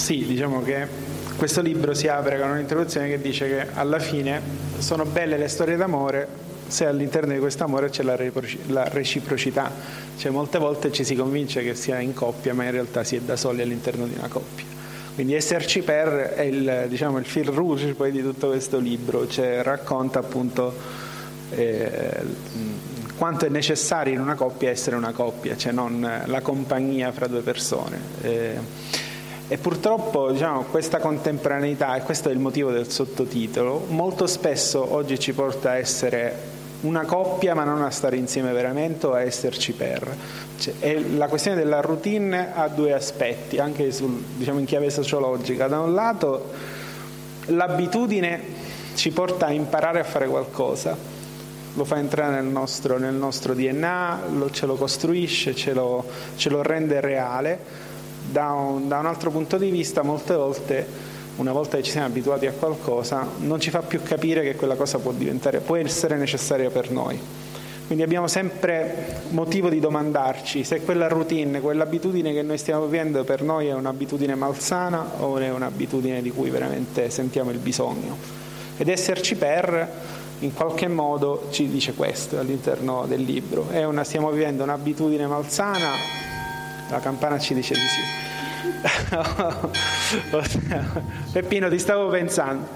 Sì, 0.00 0.24
diciamo 0.24 0.62
che 0.62 0.88
questo 1.36 1.60
libro 1.60 1.92
si 1.92 2.08
apre 2.08 2.40
con 2.40 2.48
un'introduzione 2.48 3.06
che 3.06 3.20
dice 3.20 3.46
che 3.48 3.66
alla 3.74 3.98
fine 3.98 4.40
sono 4.78 5.04
belle 5.04 5.36
le 5.36 5.46
storie 5.46 5.76
d'amore 5.76 6.26
se 6.66 6.86
all'interno 6.86 7.34
di 7.34 7.38
questo 7.38 7.64
amore 7.64 7.90
c'è 7.90 8.02
la, 8.02 8.16
reciprocità, 8.88 9.70
cioè 10.16 10.32
molte 10.32 10.58
volte 10.58 10.90
ci 10.90 11.04
si 11.04 11.14
convince 11.14 11.62
che 11.62 11.74
sia 11.74 12.00
in 12.00 12.14
coppia, 12.14 12.54
ma 12.54 12.64
in 12.64 12.70
realtà 12.70 13.04
si 13.04 13.16
è 13.16 13.20
da 13.20 13.36
soli 13.36 13.60
all'interno 13.60 14.06
di 14.06 14.14
una 14.16 14.28
coppia. 14.28 14.64
Quindi 15.14 15.34
esserci 15.34 15.82
per 15.82 16.32
è 16.34 16.42
il, 16.42 16.86
diciamo, 16.88 17.18
il 17.18 17.26
fil 17.26 17.48
rouge 17.48 17.92
poi 17.92 18.10
di 18.10 18.22
tutto 18.22 18.48
questo 18.48 18.78
libro, 18.78 19.28
cioè 19.28 19.62
racconta 19.62 20.20
appunto 20.20 20.74
eh, 21.50 22.22
quanto 23.16 23.44
è 23.44 23.50
necessario 23.50 24.14
in 24.14 24.20
una 24.20 24.34
coppia 24.34 24.70
essere 24.70 24.96
una 24.96 25.12
coppia, 25.12 25.58
cioè 25.58 25.72
non 25.72 26.22
la 26.24 26.40
compagnia 26.40 27.12
fra 27.12 27.26
due 27.26 27.42
persone. 27.42 27.98
Eh, 28.22 28.99
e 29.52 29.58
purtroppo 29.58 30.30
diciamo, 30.30 30.62
questa 30.70 30.98
contemporaneità, 30.98 31.96
e 31.96 32.02
questo 32.02 32.28
è 32.28 32.32
il 32.32 32.38
motivo 32.38 32.70
del 32.70 32.88
sottotitolo, 32.88 33.84
molto 33.88 34.28
spesso 34.28 34.94
oggi 34.94 35.18
ci 35.18 35.32
porta 35.32 35.70
a 35.70 35.76
essere 35.76 36.58
una 36.82 37.04
coppia 37.04 37.52
ma 37.52 37.64
non 37.64 37.82
a 37.82 37.90
stare 37.90 38.16
insieme 38.16 38.52
veramente 38.52 39.08
o 39.08 39.12
a 39.12 39.22
esserci 39.22 39.72
per. 39.72 40.16
Cioè, 40.56 41.00
la 41.16 41.26
questione 41.26 41.56
della 41.56 41.80
routine 41.80 42.54
ha 42.54 42.68
due 42.68 42.92
aspetti, 42.92 43.58
anche 43.58 43.90
sul, 43.90 44.22
diciamo, 44.36 44.60
in 44.60 44.66
chiave 44.66 44.88
sociologica. 44.88 45.66
Da 45.66 45.80
un 45.80 45.94
lato 45.94 46.52
l'abitudine 47.46 48.40
ci 48.94 49.10
porta 49.10 49.46
a 49.46 49.50
imparare 49.50 49.98
a 49.98 50.04
fare 50.04 50.28
qualcosa, 50.28 50.96
lo 51.74 51.84
fa 51.84 51.98
entrare 51.98 52.40
nel 52.40 52.44
nostro, 52.44 52.98
nel 52.98 53.14
nostro 53.14 53.52
DNA, 53.52 54.20
lo, 54.32 54.48
ce 54.52 54.66
lo 54.66 54.76
costruisce, 54.76 55.56
ce 55.56 55.72
lo, 55.72 56.04
ce 56.36 56.50
lo 56.50 56.62
rende 56.62 57.00
reale. 57.00 57.88
Da 58.30 58.52
un, 58.52 58.86
da 58.88 58.98
un 58.98 59.06
altro 59.06 59.30
punto 59.30 59.56
di 59.56 59.70
vista 59.70 60.02
molte 60.02 60.34
volte 60.34 60.86
una 61.36 61.52
volta 61.52 61.78
che 61.78 61.82
ci 61.82 61.90
siamo 61.90 62.06
abituati 62.06 62.46
a 62.46 62.52
qualcosa, 62.52 63.26
non 63.38 63.60
ci 63.60 63.70
fa 63.70 63.80
più 63.80 64.02
capire 64.02 64.42
che 64.42 64.56
quella 64.56 64.74
cosa 64.74 64.98
può 64.98 65.12
diventare, 65.12 65.60
può 65.60 65.76
essere 65.76 66.16
necessaria 66.16 66.70
per 66.70 66.90
noi. 66.90 67.18
Quindi 67.86 68.04
abbiamo 68.04 68.28
sempre 68.28 69.22
motivo 69.30 69.68
di 69.68 69.80
domandarci 69.80 70.62
se 70.62 70.82
quella 70.82 71.08
routine, 71.08 71.60
quell'abitudine 71.60 72.32
che 72.32 72.42
noi 72.42 72.56
stiamo 72.56 72.84
vivendo 72.84 73.24
per 73.24 73.42
noi 73.42 73.66
è 73.66 73.72
un'abitudine 73.72 74.36
malsana 74.36 75.14
o 75.18 75.36
è 75.38 75.50
un'abitudine 75.50 76.22
di 76.22 76.30
cui 76.30 76.50
veramente 76.50 77.10
sentiamo 77.10 77.50
il 77.50 77.58
bisogno. 77.58 78.16
Ed 78.76 78.88
esserci 78.88 79.34
per, 79.34 79.88
in 80.38 80.54
qualche 80.54 80.86
modo, 80.86 81.48
ci 81.50 81.68
dice 81.68 81.94
questo 81.94 82.38
all'interno 82.38 83.06
del 83.08 83.22
libro. 83.22 83.66
Una, 83.72 84.04
stiamo 84.04 84.30
vivendo 84.30 84.62
un'abitudine 84.62 85.26
malsana, 85.26 85.90
la 86.90 87.00
campana 87.00 87.38
ci 87.38 87.54
dice 87.54 87.74
di 87.74 87.80
sì 87.80 88.38
Peppino, 91.32 91.68
ti 91.68 91.78
stavo 91.78 92.08
pensando. 92.08 92.66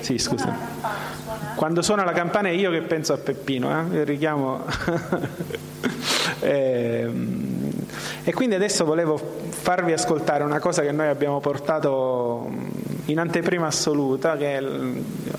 Sì, 0.00 0.18
scusa. 0.18 0.52
Quando 1.54 1.82
suona 1.82 2.04
la 2.04 2.12
campana 2.12 2.48
è 2.48 2.52
io 2.52 2.70
che 2.70 2.82
penso 2.82 3.12
a 3.12 3.16
Peppino, 3.16 3.92
eh? 3.92 4.04
richiamo. 4.04 4.64
e, 6.40 7.00
ehm, 7.06 7.70
e 8.24 8.32
quindi 8.32 8.56
adesso 8.56 8.84
volevo 8.84 9.16
farvi 9.50 9.92
ascoltare 9.92 10.42
una 10.42 10.58
cosa 10.58 10.82
che 10.82 10.92
noi 10.92 11.08
abbiamo 11.08 11.40
portato 11.40 12.50
in 13.06 13.18
anteprima 13.18 13.66
assoluta, 13.66 14.36
che 14.36 14.58
è 14.58 14.62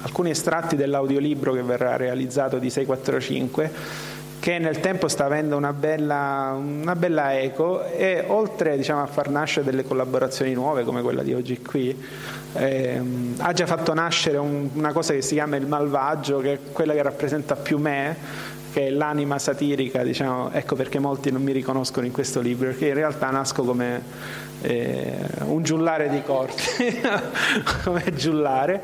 alcuni 0.03 0.29
estratti 0.29 0.75
dell'audiolibro 0.75 1.53
che 1.53 1.63
verrà 1.63 1.97
realizzato 1.97 2.59
di 2.59 2.69
645 2.69 4.13
che 4.45 4.59
nel 4.59 4.79
tempo 4.79 5.07
sta 5.07 5.25
avendo 5.25 5.57
una 5.57 5.73
bella, 5.73 6.55
una 6.55 6.95
bella 6.95 7.35
eco 7.39 7.83
e 7.83 8.25
oltre 8.27 8.77
diciamo, 8.77 9.01
a 9.01 9.07
far 9.07 9.31
nascere 9.31 9.65
delle 9.65 9.83
collaborazioni 9.83 10.53
nuove 10.53 10.83
come 10.83 11.01
quella 11.01 11.23
di 11.23 11.33
oggi 11.33 11.59
qui, 11.63 11.99
ehm, 12.53 13.37
ha 13.39 13.53
già 13.53 13.65
fatto 13.65 13.95
nascere 13.95 14.37
un, 14.37 14.69
una 14.73 14.91
cosa 14.91 15.13
che 15.13 15.23
si 15.23 15.33
chiama 15.33 15.55
il 15.55 15.65
malvagio, 15.65 16.41
che 16.41 16.53
è 16.53 16.59
quella 16.71 16.93
che 16.93 17.01
rappresenta 17.01 17.55
più 17.55 17.79
me, 17.79 18.15
che 18.71 18.85
è 18.85 18.89
l'anima 18.91 19.39
satirica, 19.39 20.03
diciamo, 20.03 20.51
ecco 20.51 20.75
perché 20.75 20.99
molti 20.99 21.31
non 21.31 21.41
mi 21.41 21.51
riconoscono 21.51 22.05
in 22.05 22.11
questo 22.11 22.39
libro, 22.39 22.67
perché 22.67 22.89
in 22.89 22.93
realtà 22.93 23.31
nasco 23.31 23.63
come 23.63 23.99
eh, 24.61 25.17
un 25.45 25.63
giullare 25.63 26.07
di 26.07 26.21
corti, 26.21 27.01
come 27.83 28.13
giullare, 28.13 28.79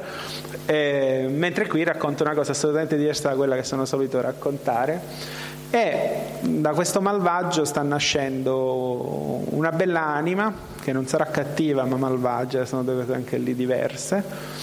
eh, 0.65 1.27
mentre 1.29 1.67
qui 1.67 1.83
racconto 1.83 2.23
una 2.23 2.33
cosa 2.33 2.53
assolutamente 2.53 2.97
diversa 2.97 3.29
da 3.29 3.35
quella 3.35 3.55
che 3.55 3.63
sono 3.63 3.85
solito 3.85 4.19
raccontare 4.21 5.49
e 5.71 6.39
da 6.41 6.71
questo 6.73 6.99
malvagio 6.99 7.63
sta 7.63 7.81
nascendo 7.81 9.41
una 9.51 9.71
bella 9.71 10.05
anima, 10.05 10.53
che 10.81 10.91
non 10.91 11.07
sarà 11.07 11.25
cattiva 11.25 11.85
ma 11.85 11.95
malvagia, 11.95 12.65
sono 12.65 12.83
due 12.83 12.97
cose 12.97 13.13
anche 13.13 13.37
lì 13.37 13.55
diverse. 13.55 14.59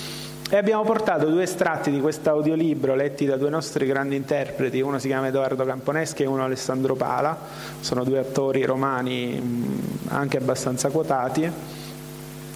E 0.51 0.57
abbiamo 0.57 0.83
portato 0.83 1.29
due 1.29 1.43
estratti 1.43 1.91
di 1.91 2.01
questo 2.01 2.31
audiolibro 2.31 2.95
letti 2.95 3.25
da 3.25 3.37
due 3.37 3.51
nostri 3.51 3.87
grandi 3.87 4.17
interpreti, 4.17 4.81
uno 4.81 4.99
si 4.99 5.09
chiama 5.09 5.29
Edoardo 5.29 5.65
Camponeschi 5.65 6.23
e 6.23 6.27
uno 6.27 6.45
Alessandro 6.45 6.95
Pala, 6.95 7.37
sono 7.81 8.05
due 8.05 8.19
attori 8.19 8.65
romani 8.65 9.81
anche 10.09 10.37
abbastanza 10.37 10.89
quotati 10.91 11.51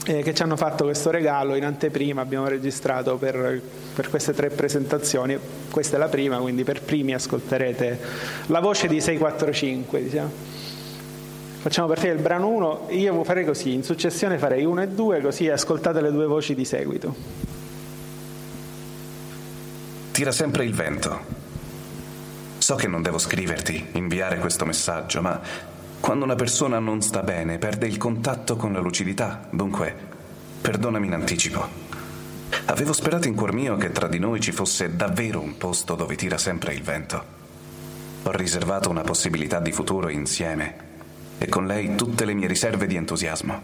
eh, 0.07 0.23
che 0.23 0.35
ci 0.35 0.43
hanno 0.43 0.57
fatto 0.57 0.85
questo 0.85 1.11
regalo 1.11 1.55
in 1.55 1.65
anteprima, 1.65 2.21
abbiamo 2.21 2.49
registrato 2.49 3.17
per, 3.17 3.61
per, 3.95 4.11
queste 4.11 4.33
tre 4.33 4.51
presentazioni, 4.51 5.39
questa 5.71 5.97
è 5.97 5.99
la 5.99 6.09
prima, 6.09 6.39
quindi 6.39 6.65
per 6.65 6.83
primi 6.83 7.15
ascolterete 7.15 8.01
la 8.47 8.61
voce 8.61 8.89
di 8.89 9.01
645. 9.01 10.03
Diciamo. 10.03 10.31
Facciamo 11.63 11.87
partire 11.87 12.13
il 12.15 12.21
brano 12.21 12.49
1, 12.49 12.87
io 12.91 13.23
farei 13.23 13.45
così, 13.45 13.73
in 13.73 13.85
successione 13.85 14.37
farei 14.37 14.65
1 14.65 14.83
e 14.83 14.89
2, 14.89 15.21
così 15.21 15.49
ascoltate 15.49 16.01
le 16.01 16.11
due 16.11 16.27
voci 16.27 16.57
di 16.57 16.65
seguito. 16.65 17.15
Tira 20.11 20.33
sempre 20.33 20.65
il 20.65 20.75
vento. 20.75 21.41
So 22.59 22.75
che 22.75 22.89
non 22.89 23.01
devo 23.01 23.19
scriverti, 23.19 23.91
inviare 23.93 24.39
questo 24.39 24.65
messaggio, 24.65 25.23
ma 25.23 25.41
quando 26.03 26.25
una 26.25 26.35
persona 26.35 26.81
non 26.81 27.01
sta 27.01 27.23
bene, 27.23 27.59
perde 27.59 27.87
il 27.87 27.97
contatto 27.97 28.57
con 28.57 28.73
la 28.73 28.81
lucidità. 28.81 29.47
Dunque, 29.51 29.95
perdonami 30.61 31.07
in 31.07 31.13
anticipo. 31.13 31.65
Avevo 32.67 32.93
sperato 32.93 33.29
in 33.29 33.37
cuor 33.37 33.53
mio 33.53 33.77
che 33.77 33.93
tra 33.93 34.09
di 34.09 34.19
noi 34.19 34.41
ci 34.41 34.51
fosse 34.51 34.97
davvero 34.97 35.41
un 35.41 35.57
posto 35.57 35.95
dove 35.95 36.17
tira 36.17 36.39
sempre 36.39 36.75
il 36.75 36.83
vento. 36.83 37.25
Ho 38.25 38.33
riservato 38.33 38.91
una 38.91 39.03
possibilità 39.03 39.61
di 39.61 39.71
futuro 39.71 40.09
insieme 40.09 40.75
e 41.39 41.47
con 41.49 41.67
lei 41.67 41.95
tutte 41.95 42.25
le 42.25 42.35
mie 42.35 42.49
riserve 42.49 42.89
di 42.89 42.97
entusiasmo. 42.97 43.63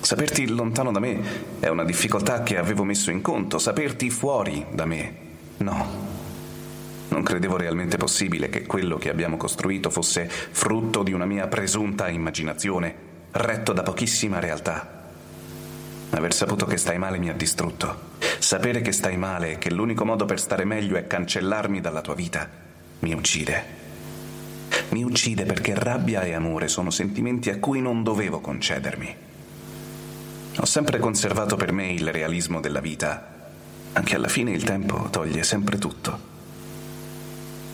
Saperti 0.00 0.46
lontano 0.46 0.92
da 0.92 1.00
me 1.00 1.18
è 1.60 1.68
una 1.68 1.84
difficoltà 1.84 2.42
che 2.42 2.58
avevo 2.58 2.84
messo 2.84 3.10
in 3.10 3.22
conto, 3.22 3.58
saperti 3.58 4.10
fuori 4.10 4.66
da 4.70 4.84
me 4.84 5.14
no. 5.56 6.13
Non 7.08 7.22
credevo 7.22 7.56
realmente 7.56 7.96
possibile 7.96 8.48
che 8.48 8.64
quello 8.64 8.96
che 8.96 9.10
abbiamo 9.10 9.36
costruito 9.36 9.90
fosse 9.90 10.28
frutto 10.28 11.02
di 11.02 11.12
una 11.12 11.26
mia 11.26 11.46
presunta 11.46 12.08
immaginazione, 12.08 12.94
retto 13.32 13.72
da 13.72 13.82
pochissima 13.82 14.40
realtà. 14.40 15.02
Aver 16.10 16.32
saputo 16.32 16.66
che 16.66 16.76
stai 16.76 16.98
male 16.98 17.18
mi 17.18 17.28
ha 17.28 17.34
distrutto. 17.34 18.12
Sapere 18.38 18.80
che 18.80 18.92
stai 18.92 19.16
male 19.16 19.52
e 19.52 19.58
che 19.58 19.70
l'unico 19.70 20.04
modo 20.04 20.24
per 20.24 20.40
stare 20.40 20.64
meglio 20.64 20.96
è 20.96 21.06
cancellarmi 21.06 21.80
dalla 21.80 22.00
tua 22.00 22.14
vita 22.14 22.62
mi 23.04 23.12
uccide. 23.12 23.82
Mi 24.90 25.02
uccide 25.02 25.44
perché 25.44 25.74
rabbia 25.74 26.22
e 26.22 26.32
amore 26.32 26.68
sono 26.68 26.90
sentimenti 26.90 27.50
a 27.50 27.58
cui 27.58 27.82
non 27.82 28.02
dovevo 28.02 28.40
concedermi. 28.40 29.16
Ho 30.56 30.64
sempre 30.64 30.98
conservato 30.98 31.56
per 31.56 31.72
me 31.72 31.92
il 31.92 32.10
realismo 32.10 32.60
della 32.60 32.80
vita, 32.80 33.50
anche 33.92 34.14
alla 34.14 34.28
fine 34.28 34.52
il 34.52 34.64
tempo 34.64 35.08
toglie 35.10 35.42
sempre 35.42 35.76
tutto. 35.76 36.32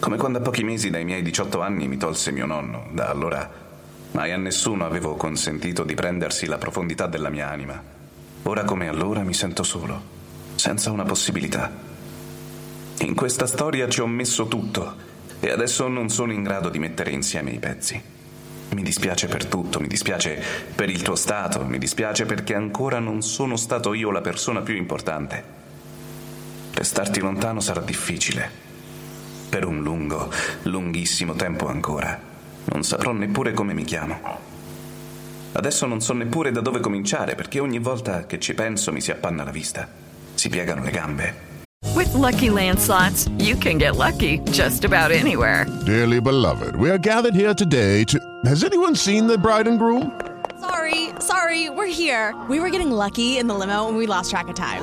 Come 0.00 0.16
quando 0.16 0.38
a 0.38 0.40
pochi 0.40 0.64
mesi 0.64 0.88
dai 0.88 1.04
miei 1.04 1.20
18 1.20 1.60
anni 1.60 1.86
mi 1.86 1.98
tolse 1.98 2.32
mio 2.32 2.46
nonno. 2.46 2.86
Da 2.90 3.10
allora 3.10 3.48
mai 4.12 4.32
a 4.32 4.38
nessuno 4.38 4.86
avevo 4.86 5.14
consentito 5.14 5.84
di 5.84 5.92
prendersi 5.92 6.46
la 6.46 6.56
profondità 6.56 7.06
della 7.06 7.28
mia 7.28 7.50
anima. 7.50 7.80
Ora 8.44 8.64
come 8.64 8.88
allora 8.88 9.20
mi 9.20 9.34
sento 9.34 9.62
solo, 9.62 10.00
senza 10.54 10.90
una 10.90 11.04
possibilità. 11.04 11.70
In 13.00 13.14
questa 13.14 13.46
storia 13.46 13.90
ci 13.90 14.00
ho 14.00 14.06
messo 14.06 14.48
tutto 14.48 14.94
e 15.38 15.50
adesso 15.50 15.86
non 15.86 16.08
sono 16.08 16.32
in 16.32 16.44
grado 16.44 16.70
di 16.70 16.78
mettere 16.78 17.10
insieme 17.10 17.50
i 17.50 17.58
pezzi. 17.58 18.02
Mi 18.70 18.82
dispiace 18.82 19.26
per 19.26 19.44
tutto, 19.44 19.80
mi 19.80 19.86
dispiace 19.86 20.42
per 20.74 20.88
il 20.88 21.02
tuo 21.02 21.14
stato, 21.14 21.62
mi 21.66 21.76
dispiace 21.76 22.24
perché 22.24 22.54
ancora 22.54 23.00
non 23.00 23.20
sono 23.20 23.56
stato 23.56 23.92
io 23.92 24.10
la 24.10 24.22
persona 24.22 24.62
più 24.62 24.76
importante. 24.76 25.44
Restarti 26.72 27.20
lontano 27.20 27.60
sarà 27.60 27.82
difficile. 27.82 28.69
Per 29.50 29.64
un 29.64 29.82
lungo, 29.82 30.32
lunghissimo 30.62 31.34
tempo 31.34 31.66
ancora. 31.66 32.16
Non 32.66 32.84
saprò 32.84 33.10
neppure 33.10 33.52
come 33.52 33.74
mi 33.74 33.82
chiamo. 33.82 34.16
Adesso 35.52 35.86
non 35.86 36.00
so 36.00 36.12
neppure 36.12 36.52
da 36.52 36.60
dove 36.60 36.78
cominciare 36.78 37.34
perché 37.34 37.58
ogni 37.58 37.80
volta 37.80 38.26
che 38.26 38.38
ci 38.38 38.54
penso 38.54 38.92
mi 38.92 39.00
si 39.00 39.10
appanna 39.10 39.42
la 39.42 39.50
vista. 39.50 39.88
Si 40.34 40.48
piegano 40.48 40.84
le 40.84 40.90
gambe. 40.92 41.34
With 41.96 42.14
lucky 42.14 42.48
landslots, 42.48 43.28
you 43.38 43.56
can 43.58 43.76
get 43.76 43.96
lucky 43.96 44.38
just 44.52 44.84
about 44.84 45.10
anywhere. 45.10 45.66
Dearly 45.84 46.20
beloved, 46.20 46.76
we 46.76 46.88
are 46.88 46.98
gathered 46.98 47.34
here 47.34 47.52
today 47.52 48.04
to. 48.04 48.18
Has 48.44 48.62
anyone 48.62 48.94
seen 48.94 49.26
the 49.26 49.36
bride 49.36 49.66
and 49.66 49.80
groom? 49.80 50.12
Sorry, 50.60 51.08
sorry, 51.18 51.70
we're 51.70 51.90
here. 51.90 52.36
We 52.48 52.60
were 52.60 52.70
getting 52.70 52.92
lucky 52.92 53.38
in 53.38 53.48
the 53.48 53.54
limo 53.54 53.88
and 53.88 53.96
we 53.96 54.06
lost 54.06 54.30
track 54.30 54.46
of 54.46 54.54
time. 54.54 54.82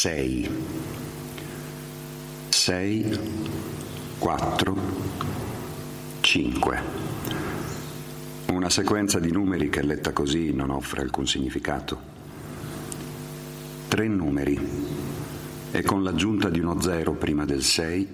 Sei. 0.00 0.48
Sei. 2.48 3.18
Quattro. 4.16 4.74
Cinque. 6.22 6.82
Una 8.46 8.70
sequenza 8.70 9.18
di 9.18 9.30
numeri 9.30 9.68
che 9.68 9.82
letta 9.82 10.14
così 10.14 10.54
non 10.54 10.70
offre 10.70 11.02
alcun 11.02 11.26
significato. 11.26 12.00
Tre 13.88 14.08
numeri 14.08 14.58
e 15.70 15.82
con 15.82 16.02
l'aggiunta 16.02 16.48
di 16.48 16.60
uno 16.60 16.80
zero 16.80 17.12
prima 17.12 17.44
del 17.44 17.62
6 17.62 18.08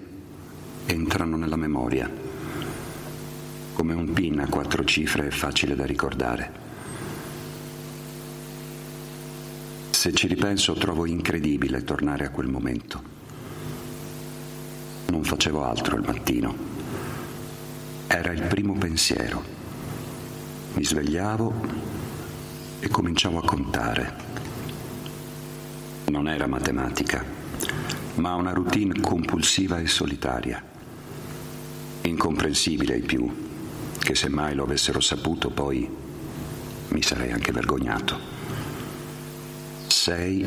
entrano 0.87 1.37
nella 1.37 1.55
memoria. 1.55 2.11
Come 3.75 3.95
un 3.95 4.13
PIN 4.13 4.41
a 4.41 4.49
quattro 4.49 4.85
cifre 4.85 5.29
è 5.29 5.31
facile 5.31 5.77
da 5.77 5.87
ricordare. 5.87 6.66
Se 10.07 10.13
ci 10.13 10.29
ripenso 10.29 10.75
trovo 10.75 11.05
incredibile 11.05 11.83
tornare 11.83 12.27
a 12.27 12.31
quel 12.31 12.47
momento. 12.47 13.03
Non 15.07 15.25
facevo 15.25 15.65
altro 15.65 15.97
il 15.97 16.05
mattino. 16.07 16.55
Era 18.07 18.31
il 18.31 18.43
primo 18.43 18.75
pensiero. 18.75 19.43
Mi 20.75 20.85
svegliavo 20.85 21.55
e 22.79 22.87
cominciavo 22.87 23.41
a 23.41 23.45
contare. 23.45 24.15
Non 26.05 26.29
era 26.29 26.47
matematica, 26.47 27.25
ma 28.15 28.35
una 28.35 28.53
routine 28.53 29.01
compulsiva 29.01 29.81
e 29.81 29.89
solitaria. 29.89 30.63
Incomprensibile 32.03 32.95
ai 32.95 33.03
più, 33.03 33.29
che 33.99 34.15
se 34.15 34.29
mai 34.29 34.55
lo 34.55 34.63
avessero 34.63 35.01
saputo 35.01 35.51
poi 35.51 35.91
mi 36.91 37.03
sarei 37.03 37.33
anche 37.33 37.51
vergognato. 37.51 38.36
6, 40.07 40.47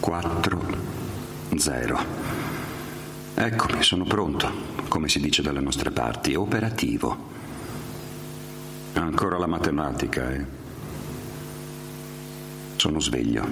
4, 0.00 0.60
0. 1.54 1.98
Eccomi, 3.36 3.82
sono 3.84 4.02
pronto, 4.02 4.50
come 4.88 5.08
si 5.08 5.20
dice 5.20 5.42
dalle 5.42 5.60
nostre 5.60 5.92
parti, 5.92 6.34
operativo. 6.34 7.16
Ancora 8.94 9.38
la 9.38 9.46
matematica, 9.46 10.28
eh? 10.32 10.44
Sono 12.74 12.98
sveglio. 12.98 13.46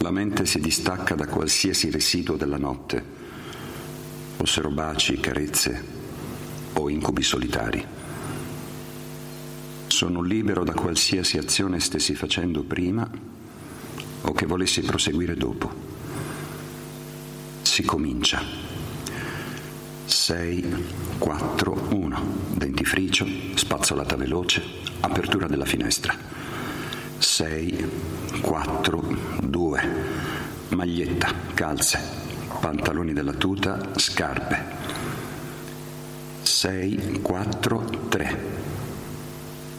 La 0.00 0.10
mente 0.10 0.44
si 0.44 0.60
distacca 0.60 1.14
da 1.14 1.26
qualsiasi 1.26 1.90
residuo 1.90 2.36
della 2.36 2.58
notte, 2.58 3.02
fossero 4.36 4.68
baci, 4.68 5.18
carezze 5.18 5.82
o 6.74 6.90
incubi 6.90 7.22
solitari. 7.22 7.82
Sono 9.86 10.20
libero 10.20 10.64
da 10.64 10.74
qualsiasi 10.74 11.38
azione 11.38 11.80
stessi 11.80 12.14
facendo 12.14 12.62
prima 12.62 13.35
o 14.26 14.32
che 14.32 14.46
volessi 14.46 14.82
proseguire 14.82 15.34
dopo. 15.34 15.70
Si 17.62 17.82
comincia. 17.84 18.42
6, 20.04 20.84
4, 21.18 21.86
1. 21.90 22.34
Dentifricio, 22.54 23.26
spazzolata 23.54 24.16
veloce, 24.16 24.62
apertura 25.00 25.46
della 25.46 25.64
finestra. 25.64 26.14
6, 27.18 27.90
4, 28.40 29.16
2. 29.42 29.88
Maglietta, 30.70 31.32
calze, 31.54 32.00
pantaloni 32.60 33.12
della 33.12 33.32
tuta, 33.32 33.90
scarpe. 33.96 34.64
6, 36.42 37.20
4, 37.22 37.84
3. 38.08 38.38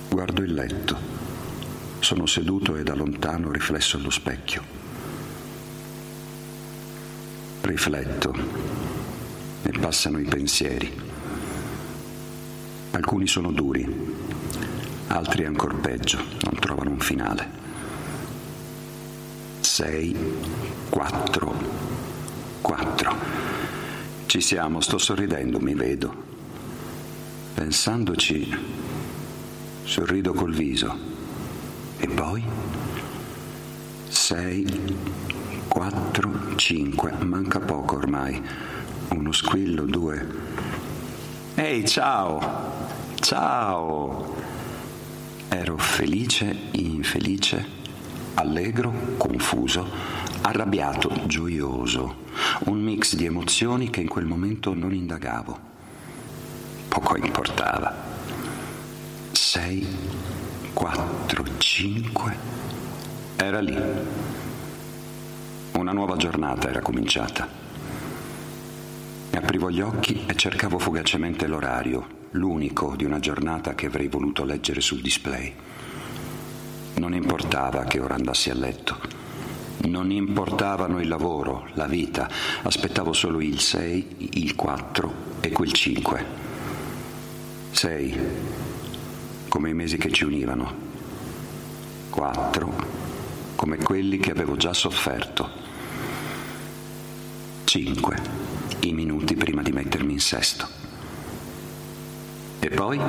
Guardo 0.09 0.41
il 0.41 0.53
letto. 0.53 1.16
Sono 1.99 2.25
seduto 2.25 2.75
e 2.75 2.83
da 2.83 2.95
lontano 2.95 3.51
riflesso 3.51 3.97
allo 3.97 4.09
specchio. 4.09 4.63
Rifletto 7.61 8.33
e 9.63 9.71
passano 9.79 10.19
i 10.19 10.23
pensieri. 10.23 10.91
Alcuni 12.91 13.27
sono 13.27 13.51
duri, 13.51 13.85
altri 15.07 15.45
ancora 15.45 15.73
peggio, 15.75 16.17
non 16.17 16.55
trovano 16.59 16.91
un 16.91 16.99
finale. 16.99 17.49
6, 19.59 20.15
4, 20.89 21.55
4. 22.61 23.15
Ci 24.25 24.41
siamo, 24.41 24.79
sto 24.81 24.97
sorridendo, 24.97 25.59
mi 25.59 25.73
vedo. 25.73 26.13
Pensandoci, 27.53 28.55
sorrido 29.83 30.33
col 30.33 30.53
viso. 30.53 31.06
E 31.99 32.07
poi? 32.07 32.43
6, 34.07 34.97
4, 35.67 36.55
5. 36.55 37.11
Manca 37.23 37.59
poco 37.59 37.95
ormai. 37.95 38.41
Uno 39.09 39.31
squillo, 39.31 39.83
due. 39.83 40.25
Ehi, 41.55 41.87
ciao! 41.87 42.39
Ciao! 43.15 44.35
Ero 45.49 45.77
felice, 45.77 46.55
infelice, 46.71 47.65
allegro, 48.35 49.15
confuso, 49.17 49.89
arrabbiato, 50.41 51.09
gioioso, 51.25 52.25
un 52.65 52.79
mix 52.79 53.15
di 53.15 53.25
emozioni 53.25 53.89
che 53.89 54.01
in 54.01 54.07
quel 54.07 54.25
momento 54.25 54.73
non 54.75 54.93
indagavo. 54.93 55.59
Poco 56.89 57.17
importava. 57.17 57.95
6, 59.31 59.87
4, 60.77 61.43
5. 61.57 62.37
Era 63.35 63.59
lì. 63.61 63.75
Una 65.71 65.91
nuova 65.91 66.17
giornata 66.17 66.69
era 66.69 66.81
cominciata. 66.81 67.47
Aprivo 69.31 69.71
gli 69.71 69.81
occhi 69.81 70.25
e 70.27 70.35
cercavo 70.35 70.77
fugacemente 70.77 71.47
l'orario, 71.47 72.05
l'unico 72.31 72.95
di 72.95 73.05
una 73.05 73.17
giornata 73.17 73.73
che 73.73 73.87
avrei 73.87 74.07
voluto 74.07 74.43
leggere 74.43 74.79
sul 74.79 75.01
display. 75.01 75.51
Non 76.97 77.15
importava 77.15 77.85
che 77.85 77.99
ora 77.99 78.13
andassi 78.13 78.51
a 78.51 78.53
letto. 78.53 78.99
Non 79.87 80.11
importavano 80.11 81.01
il 81.01 81.07
lavoro, 81.07 81.69
la 81.73 81.87
vita, 81.87 82.29
aspettavo 82.61 83.13
solo 83.13 83.41
il 83.41 83.59
6, 83.59 84.29
il 84.33 84.53
4 84.53 85.13
e 85.41 85.49
quel 85.49 85.71
5. 85.71 86.25
6, 87.71 88.19
come 89.57 89.71
i 89.71 89.73
mesi 89.73 89.97
che 89.97 90.11
ci 90.11 90.23
univano. 90.23 90.71
4, 92.11 92.73
come 93.55 93.77
quelli 93.77 94.19
che 94.19 94.29
avevo 94.29 94.55
già 94.55 94.71
sofferto. 94.71 95.49
5, 97.63 98.17
i 98.81 98.93
minuti 98.93 99.33
prima 99.33 99.63
di 99.63 99.71
mettermi 99.71 100.13
in 100.13 100.19
sesto. 100.19 100.67
E 102.59 102.69
poi? 102.69 103.01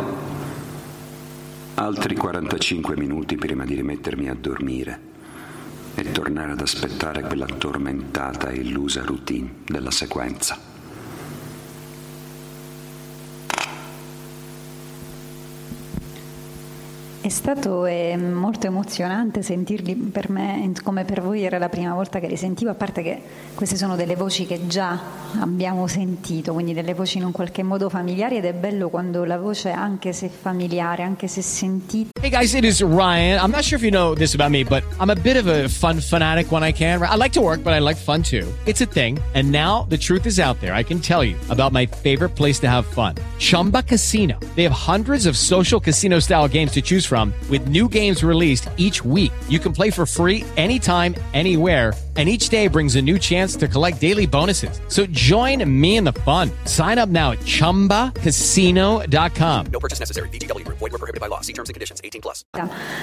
Altri 1.74 2.16
45 2.16 2.96
minuti 2.96 3.36
prima 3.36 3.66
di 3.66 3.74
rimettermi 3.74 4.30
a 4.30 4.34
dormire. 4.34 5.00
e 5.96 6.12
tornare 6.12 6.52
ad 6.52 6.60
aspettare 6.60 7.22
quella 7.22 7.44
tormentata 7.44 8.48
e 8.48 8.60
illusa 8.60 9.02
routine 9.04 9.56
della 9.66 9.90
sequenza. 9.90 10.67
È 17.20 17.30
stato 17.30 17.84
eh, 17.84 18.16
molto 18.16 18.68
emozionante 18.68 19.42
sentirli 19.42 19.96
per 19.96 20.30
me, 20.30 20.70
come 20.84 21.04
per 21.04 21.20
voi 21.20 21.42
era 21.42 21.58
la 21.58 21.68
prima 21.68 21.92
volta 21.92 22.20
che 22.20 22.28
li 22.28 22.36
sentivo, 22.36 22.70
a 22.70 22.74
parte 22.74 23.02
che 23.02 23.20
queste 23.54 23.76
sono 23.76 23.96
delle 23.96 24.14
voci 24.14 24.46
che 24.46 24.68
già 24.68 24.96
abbiamo 25.40 25.88
sentito, 25.88 26.52
quindi 26.52 26.72
delle 26.72 26.94
voci 26.94 27.18
in 27.18 27.24
un 27.24 27.32
qualche 27.32 27.64
modo 27.64 27.88
familiari 27.88 28.36
ed 28.36 28.44
è 28.44 28.52
bello 28.52 28.88
quando 28.88 29.24
la 29.24 29.36
voce, 29.36 29.70
anche 29.70 30.12
se 30.12 30.28
familiare, 30.28 31.02
anche 31.02 31.26
se 31.26 31.42
sentita. 31.42 32.10
Hey 32.22 32.30
guys, 32.30 32.54
it 32.54 32.64
is 32.64 32.80
Ryan. 32.82 33.42
I'm 33.42 33.50
not 33.50 33.64
sure 33.64 33.76
if 33.76 33.82
you 33.82 33.90
know 33.90 34.14
this 34.14 34.34
about 34.34 34.50
me, 34.50 34.62
but 34.62 34.84
I'm 35.00 35.10
a 35.10 35.16
bit 35.16 35.36
of 35.36 35.48
a 35.48 35.68
fun 35.68 36.00
fanatic 36.00 36.52
when 36.52 36.62
I 36.62 36.72
can. 36.72 37.02
I 37.02 37.16
like 37.16 37.32
to 37.32 37.40
work, 37.40 37.64
but 37.64 37.72
I 37.72 37.80
like 37.80 37.96
fun 37.96 38.22
too. 38.22 38.46
It's 38.64 38.80
a 38.80 38.86
thing. 38.86 39.18
And 39.34 39.50
now 39.50 39.86
the 39.88 39.98
truth 39.98 40.24
is 40.24 40.38
out 40.38 40.60
there. 40.60 40.72
I 40.72 40.84
can 40.84 41.00
tell 41.00 41.24
you 41.24 41.36
about 41.50 41.72
my 41.72 41.84
favorite 41.84 42.36
place 42.36 42.60
to 42.60 42.68
have 42.68 42.86
fun. 42.86 43.16
Chumba 43.38 43.82
Casino. 43.82 44.38
They 44.54 44.62
have 44.62 44.72
hundreds 44.72 45.26
of 45.26 45.36
social 45.36 45.80
casino 45.80 46.20
style 46.20 46.46
games 46.46 46.70
to 46.72 46.80
choose 46.80 47.07
from 47.08 47.32
with 47.50 47.66
new 47.66 47.88
games 47.88 48.22
released 48.22 48.68
each 48.76 49.04
week. 49.04 49.32
You 49.48 49.58
can 49.58 49.72
play 49.72 49.90
for 49.90 50.06
free 50.06 50.44
anytime, 50.56 51.14
anywhere, 51.34 51.94
and 52.18 52.28
each 52.28 52.48
day 52.48 52.66
brings 52.66 52.96
a 52.96 53.02
new 53.02 53.16
chance 53.16 53.54
to 53.54 53.68
collect 53.68 54.00
daily 54.00 54.26
bonuses. 54.26 54.80
So 54.88 55.06
join 55.06 55.62
me 55.64 55.98
in 55.98 56.04
the 56.04 56.14
fun. 56.24 56.50
Sign 56.64 56.98
up 56.98 57.08
now 57.08 57.30
at 57.30 57.38
ChumbaCasino.com. 57.44 59.66
No 59.70 59.78
purchase 59.78 60.00
necessary. 60.00 60.28
VGW. 60.30 60.66
Void 60.66 60.80
were 60.80 60.98
prohibited 60.98 61.20
by 61.20 61.28
law. 61.28 61.42
See 61.42 61.52
terms 61.52 61.68
and 61.68 61.74
conditions. 61.74 62.00
18 62.02 62.20
plus. 62.20 62.42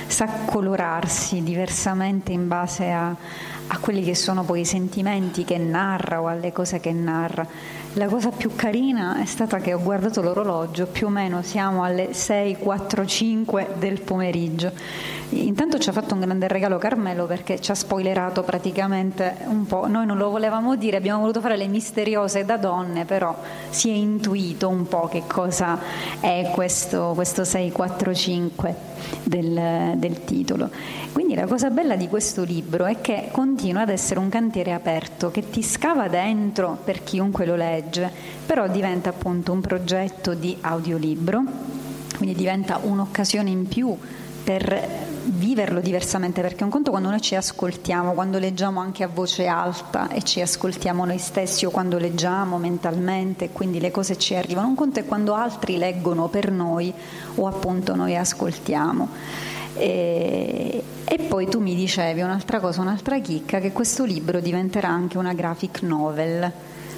Sa 0.07 0.27
colorarsi 0.45 1.41
diversamente 1.41 2.33
in 2.33 2.49
base 2.49 2.91
a, 2.91 3.15
a 3.67 3.77
quelli 3.79 4.03
che 4.03 4.15
sono 4.15 4.43
poi 4.43 4.59
i 4.61 4.65
sentimenti 4.65 5.45
che 5.45 5.57
narra 5.57 6.21
o 6.21 6.27
alle 6.27 6.51
cose 6.51 6.81
che 6.81 6.91
narra. 6.91 7.47
La 7.93 8.07
cosa 8.07 8.29
più 8.29 8.53
carina 8.55 9.21
è 9.21 9.25
stata 9.25 9.59
che 9.59 9.73
ho 9.73 9.81
guardato 9.81 10.21
l'orologio, 10.21 10.85
più 10.85 11.07
o 11.07 11.09
meno 11.09 11.41
siamo 11.43 11.85
alle 11.85 12.13
6, 12.13 12.57
4, 12.57 13.05
5 13.05 13.67
del 13.77 14.01
pomeriggio. 14.01 14.69
Intanto 15.29 15.79
ci 15.79 15.87
ha 15.87 15.93
fatto 15.93 16.13
un 16.13 16.19
grande 16.19 16.49
regalo 16.49 16.77
Carmelo 16.77 17.25
perché 17.25 17.61
ci 17.61 17.71
ha 17.71 17.75
spoilerato 17.75 18.43
praticamente 18.43 19.04
un 19.45 19.65
po'. 19.65 19.87
Noi 19.87 20.05
non 20.05 20.17
lo 20.17 20.29
volevamo 20.29 20.75
dire, 20.75 20.97
abbiamo 20.97 21.19
voluto 21.19 21.41
fare 21.41 21.57
le 21.57 21.67
misteriose 21.67 22.45
da 22.45 22.57
donne, 22.57 23.05
però 23.05 23.35
si 23.69 23.89
è 23.89 23.93
intuito 23.93 24.69
un 24.69 24.87
po' 24.87 25.07
che 25.07 25.23
cosa 25.27 25.79
è 26.19 26.51
questo, 26.53 27.11
questo 27.13 27.43
6, 27.43 27.71
4, 27.71 28.13
5 28.13 28.75
del, 29.23 29.93
del 29.97 30.23
titolo. 30.23 30.69
Quindi 31.11 31.35
la 31.35 31.45
cosa 31.45 31.69
bella 31.69 31.95
di 31.95 32.07
questo 32.07 32.43
libro 32.43 32.85
è 32.85 33.01
che 33.01 33.29
continua 33.31 33.81
ad 33.81 33.89
essere 33.89 34.19
un 34.19 34.29
cantiere 34.29 34.73
aperto 34.73 35.31
che 35.31 35.49
ti 35.49 35.61
scava 35.61 36.07
dentro 36.07 36.77
per 36.83 37.03
chiunque 37.03 37.45
lo 37.45 37.55
legge, 37.55 38.11
però 38.45 38.67
diventa 38.67 39.09
appunto 39.09 39.51
un 39.51 39.61
progetto 39.61 40.33
di 40.33 40.57
audiolibro, 40.61 41.41
quindi 42.17 42.35
diventa 42.35 42.79
un'occasione 42.81 43.49
in 43.49 43.67
più 43.67 43.97
per 44.43 45.04
viverlo 45.25 45.79
diversamente, 45.79 46.41
perché 46.41 46.63
un 46.63 46.69
conto 46.69 46.91
quando 46.91 47.09
noi 47.09 47.21
ci 47.21 47.35
ascoltiamo, 47.35 48.13
quando 48.13 48.37
leggiamo 48.37 48.79
anche 48.79 49.03
a 49.03 49.07
voce 49.07 49.47
alta 49.47 50.09
e 50.09 50.23
ci 50.23 50.41
ascoltiamo 50.41 51.05
noi 51.05 51.17
stessi 51.17 51.65
o 51.65 51.69
quando 51.69 51.97
leggiamo 51.97 52.57
mentalmente, 52.57 53.49
quindi 53.49 53.79
le 53.79 53.91
cose 53.91 54.17
ci 54.17 54.35
arrivano, 54.35 54.67
un 54.67 54.75
conto 54.75 54.99
è 54.99 55.05
quando 55.05 55.33
altri 55.33 55.77
leggono 55.77 56.27
per 56.27 56.51
noi 56.51 56.93
o 57.35 57.47
appunto 57.47 57.95
noi 57.95 58.15
ascoltiamo. 58.15 59.09
E, 59.77 60.83
e, 61.03 61.19
poi 61.19 61.49
tu 61.49 61.59
mi 61.59 61.75
dicevi 61.75 62.21
un'altra 62.21 62.59
cosa, 62.59 62.81
un'altra 62.81 63.19
chicca, 63.19 63.59
che 63.59 63.71
questo 63.71 64.05
libro 64.05 64.39
diventerà 64.39 64.87
anche 64.87 65.17
una 65.17 65.33
graphic 65.33 65.81
novel. 65.81 66.51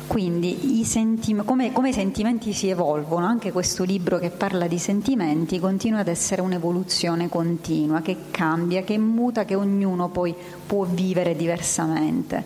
Quindi 0.08 0.84
sentim- 0.86 1.44
come, 1.44 1.74
come, 1.74 1.90
i 1.90 1.94
sentimenti 1.94 2.54
si 2.54 2.70
evolvono, 2.70 3.26
anche 3.26 3.52
questo 3.52 3.84
libro 3.84 4.18
che 4.18 4.30
parla 4.30 4.66
di 4.66 4.80
sentimenti 4.80 5.60
continua 5.60 6.00
ad 6.00 6.08
essere 6.08 6.42
un'evoluzione 6.42 7.28
continua, 7.28 8.02
che 8.02 8.16
cambia, 8.32 8.84
che 8.84 8.98
muta, 8.98 9.44
che 9.44 9.56
ognuno 9.56 10.08
poi 10.08 10.34
può 10.66 10.86
vivere 10.86 11.36
diversamente. 11.36 12.44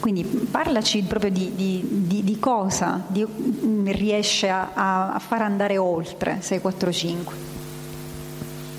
Quindi 0.00 0.22
parlaci 0.22 1.02
proprio 1.02 1.30
di, 1.30 1.52
di, 1.56 1.82
di, 1.88 2.22
di 2.22 2.38
cosa 2.38 3.04
riesce 3.10 4.48
a, 4.48 4.70
a, 4.74 5.18
far 5.18 5.42
andare 5.42 5.76
oltre 5.76 6.38
645 6.40 7.56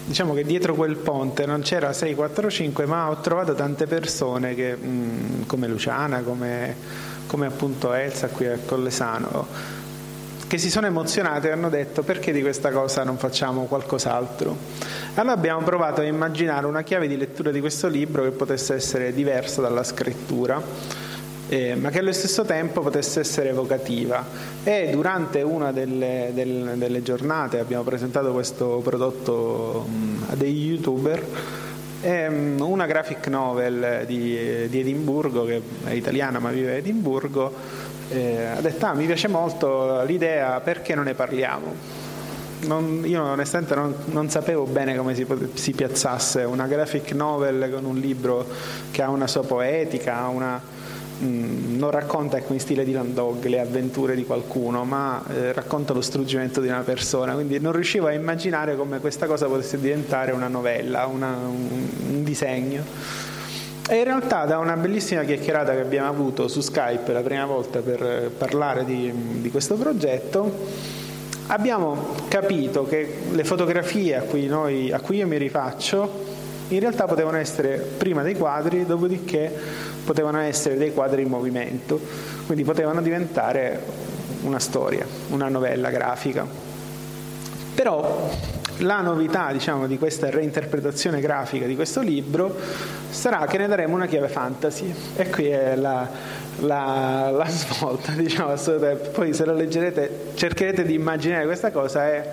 diciamo 0.06 0.34
che 0.34 0.44
dietro 0.44 0.74
quel 0.74 0.96
ponte 0.96 1.46
non 1.46 1.62
c'era 1.62 1.94
645 1.94 2.86
ma 2.86 3.10
ho 3.10 3.20
trovato 3.20 3.54
tante 3.54 3.86
persone 3.86 4.56
che, 4.56 4.76
mm, 4.76 5.44
come 5.46 5.68
Luciana, 5.68 6.22
come, 6.22 6.76
come, 7.30 7.46
appunto 7.46 7.94
Elsa 7.94 8.30
qui 8.30 8.48
a 8.48 8.58
Collesano, 8.66 9.46
che 10.48 10.58
si 10.58 10.72
sono 10.72 10.88
emozionate 10.88 11.50
e 11.50 11.52
hanno 11.52 11.70
detto 11.70 12.02
perché 12.02 12.32
di 12.32 12.42
questa 12.42 12.72
cosa 12.72 13.04
non 13.04 13.20
facciamo 13.20 13.66
qualcos'altro. 13.66 14.58
Allora 15.14 15.36
abbiamo 15.36 15.62
provato 15.62 16.02
a 16.02 16.06
immaginare 16.06 16.66
una 16.66 16.82
chiave 16.82 17.08
di 17.08 17.18
lettura 17.18 17.52
di 17.52 17.60
questo 17.60 17.88
libro 17.88 18.24
che 18.24 18.32
potesse 18.32 18.74
essere 18.74 19.14
diversa 19.14 19.62
dalla 19.62 19.84
scrittura 19.84 20.60
eh, 21.50 21.76
ma 21.76 21.90
che 21.90 22.00
allo 22.00 22.14
stesso 22.14 22.46
tempo 22.46 22.82
potesse 22.82 23.20
essere 23.20 23.50
evocativa. 23.50 24.24
E 24.64 24.90
durante 24.92 25.42
una 25.42 25.72
delle, 25.72 26.32
delle, 26.34 26.78
delle 26.78 27.02
giornate 27.02 27.60
abbiamo 27.60 27.84
presentato 27.84 28.32
questo 28.32 28.82
prodotto 28.84 29.88
a 30.30 30.36
degli 30.36 30.70
youtuber 30.70 31.68
ehm, 32.02 32.62
una 32.62 32.86
graphic 32.86 33.28
novel 33.28 34.06
di, 34.06 34.68
di, 34.70 34.80
Edimburgo, 34.80 35.46
che 35.46 35.62
è 35.86 35.92
italiana 35.92 36.40
ma 36.40 36.50
vive 36.50 36.72
a 36.72 36.76
Edimburgo, 36.76 37.54
eh, 38.10 38.46
ha 38.46 38.62
detto 38.62 38.86
ah, 38.86 38.94
mi 38.94 39.06
piace 39.06 39.28
molto 39.28 40.04
l'idea, 40.04 40.60
perché 40.62 40.96
non 40.96 41.06
ne 41.06 41.14
parliamo? 41.14 42.08
Non, 42.62 43.04
io 43.06 43.24
onestamente 43.24 43.74
non, 43.74 43.96
non, 44.06 44.30
sapevo 44.30 44.66
bene 44.66 44.98
come 44.98 45.16
si, 45.16 45.26
si, 45.54 45.72
piazzasse 45.72 46.44
una 46.44 46.68
graphic 46.68 47.14
novel 47.14 47.70
con 47.74 47.86
un 47.86 47.98
libro 47.98 48.46
che 48.92 49.02
ha 49.02 49.10
una 49.10 49.28
sua 49.28 49.46
poetica, 49.46 50.28
una, 50.28 50.62
Mm, 51.22 51.78
non 51.78 51.92
racconta 51.92 52.38
ecco, 52.38 52.54
in 52.54 52.62
stile 52.62 52.86
di 52.86 52.94
Landog 52.94 53.44
le 53.46 53.60
avventure 53.60 54.16
di 54.16 54.24
qualcuno, 54.24 54.86
ma 54.86 55.22
eh, 55.28 55.52
racconta 55.52 55.92
lo 55.92 56.00
struggimento 56.00 56.62
di 56.62 56.70
una 56.70 56.80
persona, 56.80 57.34
quindi 57.34 57.60
non 57.60 57.74
riuscivo 57.74 58.08
a 58.08 58.14
immaginare 58.14 58.78
come 58.78 59.00
questa 59.00 59.26
cosa 59.26 59.48
potesse 59.48 59.78
diventare 59.80 60.32
una 60.32 60.48
novella, 60.48 61.08
una, 61.08 61.36
un, 61.36 61.90
un 62.12 62.24
disegno. 62.24 62.84
E 63.90 63.98
in 63.98 64.04
realtà 64.06 64.46
da 64.46 64.60
una 64.60 64.78
bellissima 64.78 65.24
chiacchierata 65.24 65.74
che 65.74 65.82
abbiamo 65.82 66.08
avuto 66.08 66.48
su 66.48 66.62
Skype 66.62 67.12
la 67.12 67.22
prima 67.22 67.46
volta 67.46 67.80
per 67.80 68.32
parlare 68.38 68.86
di, 68.86 69.12
di 69.42 69.52
questo 69.52 69.76
progetto, 69.76 70.68
abbiamo 71.48 72.16
capito 72.30 72.86
che 72.86 73.14
le 73.32 73.44
fotografie 73.44 74.16
a 74.16 74.22
cui, 74.22 74.46
noi, 74.46 74.92
a 74.92 75.02
cui 75.02 75.18
io 75.18 75.28
mi 75.28 75.38
rifaccio 75.38 76.38
in 76.70 76.80
realtà 76.80 77.06
potevano 77.06 77.38
essere 77.38 77.78
prima 77.78 78.22
dei 78.22 78.36
quadri, 78.36 78.86
dopodiché 78.86 79.52
potevano 80.10 80.40
essere 80.40 80.76
dei 80.76 80.92
quadri 80.92 81.22
in 81.22 81.28
movimento, 81.28 82.02
quindi 82.48 82.64
potevano 82.64 83.00
diventare 83.00 83.80
una 84.42 84.58
storia, 84.58 85.06
una 85.28 85.50
novella 85.50 85.92
grafica. 85.92 86.48
Però 87.76 88.28
la 88.78 89.02
novità 89.02 89.52
diciamo, 89.52 89.86
di 89.86 90.00
questa 90.00 90.32
reinterpretazione 90.32 91.22
grafica 91.22 91.68
di 91.68 91.76
questo 91.76 92.02
libro 92.02 92.58
sarà 93.08 93.46
che 93.46 93.60
ne 93.60 93.68
daremo 93.68 93.94
una 93.94 94.08
chiave 94.08 94.30
fantasy 94.30 94.92
e 95.16 95.30
qui 95.30 95.46
è 95.46 95.76
la, 95.76 96.10
la, 96.62 97.30
la 97.30 97.48
svolta, 97.48 98.12
diciamo, 98.18 98.56
poi 99.14 99.32
se 99.36 99.46
lo 99.46 99.54
leggerete 99.54 100.32
cercherete 100.34 100.86
di 100.86 100.96
immaginare 100.96 101.46
questa 101.46 101.70
cosa. 101.70 102.08
È, 102.08 102.32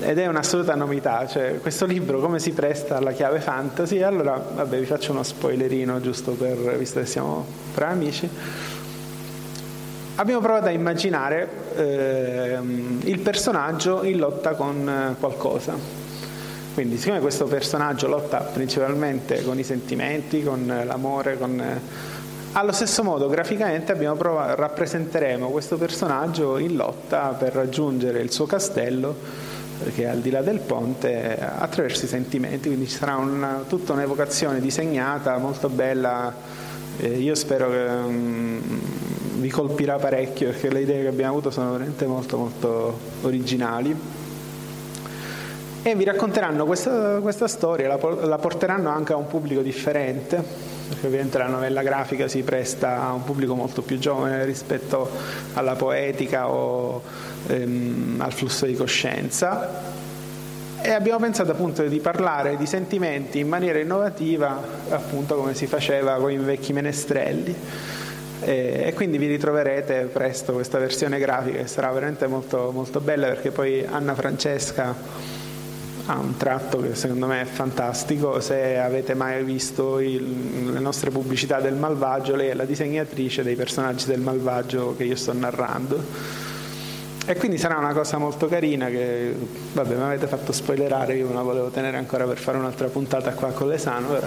ed 0.00 0.18
è 0.18 0.26
un'assoluta 0.26 0.74
novità, 0.74 1.26
cioè 1.26 1.58
questo 1.60 1.84
libro 1.86 2.20
come 2.20 2.38
si 2.38 2.52
presta 2.52 2.96
alla 2.96 3.12
chiave 3.12 3.40
fantasy, 3.40 4.02
allora 4.02 4.42
vabbè 4.54 4.78
vi 4.78 4.86
faccio 4.86 5.12
uno 5.12 5.22
spoilerino 5.22 6.00
giusto 6.00 6.32
per, 6.32 6.76
visto 6.78 7.00
che 7.00 7.06
siamo 7.06 7.44
fra 7.72 7.88
amici, 7.88 8.28
abbiamo 10.16 10.40
provato 10.40 10.66
a 10.66 10.70
immaginare 10.70 11.48
eh, 11.76 12.58
il 13.04 13.18
personaggio 13.20 14.02
in 14.04 14.18
lotta 14.18 14.54
con 14.54 14.88
eh, 14.88 15.14
qualcosa, 15.18 15.74
quindi 16.74 16.96
siccome 16.96 17.20
questo 17.20 17.44
personaggio 17.44 18.06
lotta 18.06 18.38
principalmente 18.38 19.44
con 19.44 19.58
i 19.58 19.64
sentimenti, 19.64 20.42
con 20.42 20.66
l'amore, 20.84 21.36
con... 21.36 21.60
Eh, 21.60 22.08
allo 22.52 22.72
stesso 22.72 23.04
modo, 23.04 23.28
graficamente 23.28 23.94
provato, 23.94 24.56
rappresenteremo 24.56 25.50
questo 25.50 25.76
personaggio 25.76 26.58
in 26.58 26.74
lotta 26.74 27.28
per 27.38 27.52
raggiungere 27.52 28.20
il 28.20 28.32
suo 28.32 28.46
castello 28.46 29.49
è 30.02 30.06
al 30.06 30.18
di 30.18 30.30
là 30.30 30.42
del 30.42 30.60
ponte 30.60 31.38
attraverso 31.38 32.04
i 32.04 32.08
sentimenti, 32.08 32.68
quindi 32.68 32.86
ci 32.86 32.96
sarà 32.96 33.16
una, 33.16 33.64
tutta 33.68 33.92
un'evocazione 33.92 34.60
disegnata 34.60 35.36
molto 35.38 35.68
bella, 35.68 36.34
eh, 36.98 37.08
io 37.08 37.34
spero 37.34 37.70
che 37.70 37.76
um, 37.78 38.60
vi 39.36 39.48
colpirà 39.48 39.96
parecchio 39.96 40.50
perché 40.50 40.70
le 40.70 40.80
idee 40.80 41.02
che 41.02 41.08
abbiamo 41.08 41.32
avuto 41.32 41.50
sono 41.50 41.72
veramente 41.72 42.06
molto 42.06 42.36
molto 42.36 42.98
originali. 43.22 43.96
E 45.82 45.94
vi 45.94 46.04
racconteranno 46.04 46.66
questa, 46.66 47.20
questa 47.20 47.48
storia, 47.48 47.88
la, 47.88 48.26
la 48.26 48.36
porteranno 48.36 48.90
anche 48.90 49.14
a 49.14 49.16
un 49.16 49.26
pubblico 49.26 49.62
differente. 49.62 50.44
perché 50.44 50.69
ovviamente 51.04 51.38
la 51.38 51.46
novella 51.46 51.82
grafica 51.82 52.28
si 52.28 52.42
presta 52.42 53.02
a 53.02 53.12
un 53.12 53.24
pubblico 53.24 53.54
molto 53.54 53.82
più 53.82 53.98
giovane 53.98 54.44
rispetto 54.44 55.10
alla 55.54 55.74
poetica 55.74 56.48
o 56.48 57.02
ehm, 57.46 58.16
al 58.20 58.32
flusso 58.32 58.66
di 58.66 58.74
coscienza. 58.74 59.98
E 60.82 60.90
abbiamo 60.92 61.18
pensato 61.18 61.52
appunto 61.52 61.82
di 61.82 62.00
parlare 62.00 62.56
di 62.56 62.64
sentimenti 62.64 63.38
in 63.38 63.48
maniera 63.48 63.78
innovativa 63.78 64.62
appunto 64.88 65.36
come 65.36 65.54
si 65.54 65.66
faceva 65.66 66.14
con 66.14 66.30
i 66.30 66.38
vecchi 66.38 66.72
menestrelli. 66.72 67.54
E, 68.42 68.84
e 68.86 68.94
quindi 68.94 69.18
vi 69.18 69.26
ritroverete 69.26 70.08
presto 70.10 70.54
questa 70.54 70.78
versione 70.78 71.18
grafica 71.18 71.58
che 71.58 71.66
sarà 71.66 71.90
veramente 71.90 72.26
molto, 72.26 72.70
molto 72.72 73.00
bella 73.00 73.26
perché 73.26 73.50
poi 73.50 73.84
Anna 73.84 74.14
Francesca 74.14 74.94
ha 76.10 76.18
un 76.18 76.36
tratto 76.36 76.80
che 76.80 76.94
secondo 76.94 77.26
me 77.26 77.42
è 77.42 77.44
fantastico. 77.44 78.40
Se 78.40 78.76
avete 78.78 79.14
mai 79.14 79.44
visto 79.44 80.00
il, 80.00 80.72
le 80.72 80.80
nostre 80.80 81.10
pubblicità 81.10 81.60
del 81.60 81.74
malvagio 81.74 82.34
lei 82.34 82.48
è 82.48 82.54
la 82.54 82.64
disegnatrice 82.64 83.42
dei 83.42 83.54
personaggi 83.54 84.06
del 84.06 84.20
malvagio 84.20 84.96
che 84.96 85.04
io 85.04 85.16
sto 85.16 85.32
narrando 85.32 86.48
e 87.26 87.36
quindi 87.36 87.58
sarà 87.58 87.76
una 87.76 87.92
cosa 87.92 88.18
molto 88.18 88.48
carina 88.48 88.86
che, 88.88 89.34
vabbè, 89.72 89.94
mi 89.94 90.02
avete 90.02 90.26
fatto 90.26 90.52
spoilerare, 90.52 91.14
io 91.14 91.28
me 91.28 91.34
la 91.34 91.42
volevo 91.42 91.68
tenere 91.68 91.96
ancora 91.96 92.24
per 92.24 92.38
fare 92.38 92.58
un'altra 92.58 92.88
puntata 92.88 93.32
qua 93.32 93.50
con 93.50 93.68
l'esano, 93.68 94.08
però... 94.08 94.26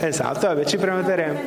esatto, 0.00 0.46
vabbè, 0.48 0.64
ci 0.64 0.76
prenoteremo. 0.76 1.40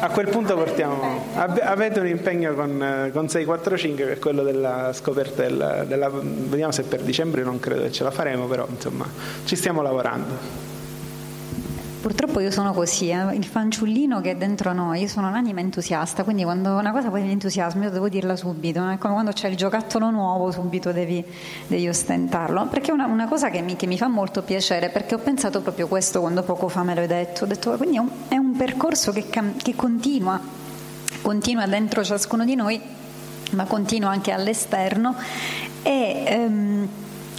A 0.00 0.08
quel 0.08 0.28
punto 0.28 0.54
portiamo. 0.54 1.26
Avete 1.34 2.00
un 2.00 2.06
impegno 2.06 2.54
con, 2.54 3.10
con 3.12 3.28
645 3.28 4.04
che 4.04 4.12
è 4.12 4.18
quello 4.18 4.42
della 4.42 4.92
scoperta 4.92 5.42
della, 5.42 5.84
della. 5.84 6.10
Vediamo 6.10 6.72
se 6.72 6.84
per 6.84 7.02
dicembre 7.02 7.42
non 7.42 7.60
credo 7.60 7.82
che 7.82 7.92
ce 7.92 8.04
la 8.04 8.10
faremo, 8.10 8.46
però 8.46 8.66
insomma 8.68 9.06
ci 9.44 9.56
stiamo 9.56 9.82
lavorando. 9.82 10.69
Purtroppo 12.00 12.40
io 12.40 12.50
sono 12.50 12.72
così, 12.72 13.10
eh? 13.10 13.34
il 13.34 13.44
fanciullino 13.44 14.22
che 14.22 14.30
è 14.30 14.34
dentro 14.34 14.72
noi, 14.72 15.02
io 15.02 15.06
sono 15.06 15.28
un'anima 15.28 15.60
entusiasta, 15.60 16.24
quindi 16.24 16.44
quando 16.44 16.70
una 16.70 16.92
cosa 16.92 17.10
poi 17.10 17.20
mi 17.20 17.30
entusiasma 17.30 17.84
io 17.84 17.90
devo 17.90 18.08
dirla 18.08 18.36
subito, 18.36 18.88
è 18.88 18.96
come 18.96 19.12
quando 19.12 19.32
c'è 19.32 19.48
il 19.48 19.56
giocattolo 19.56 20.08
nuovo 20.10 20.50
subito 20.50 20.92
devi, 20.92 21.22
devi 21.66 21.86
ostentarlo, 21.86 22.68
perché 22.68 22.90
è 22.90 22.94
una, 22.94 23.04
una 23.04 23.28
cosa 23.28 23.50
che 23.50 23.60
mi, 23.60 23.76
che 23.76 23.86
mi, 23.86 23.98
fa 23.98 24.08
molto 24.08 24.40
piacere, 24.40 24.88
perché 24.88 25.14
ho 25.14 25.18
pensato 25.18 25.60
proprio 25.60 25.88
questo 25.88 26.20
quando 26.20 26.42
poco 26.42 26.68
fa 26.68 26.82
me 26.84 26.94
l'hai 26.94 27.06
detto, 27.06 27.44
ho 27.44 27.46
detto 27.46 27.76
quindi 27.76 27.96
è 27.96 28.00
un, 28.00 28.08
è 28.28 28.36
un 28.36 28.56
percorso 28.56 29.12
che, 29.12 29.26
che 29.28 29.74
continua, 29.76 30.40
continua 31.20 31.66
dentro 31.66 32.02
ciascuno 32.02 32.46
di 32.46 32.54
noi, 32.54 32.80
ma 33.50 33.64
continua 33.66 34.08
anche 34.08 34.32
all'esterno. 34.32 35.14
E... 35.82 36.46
Um, 36.46 36.88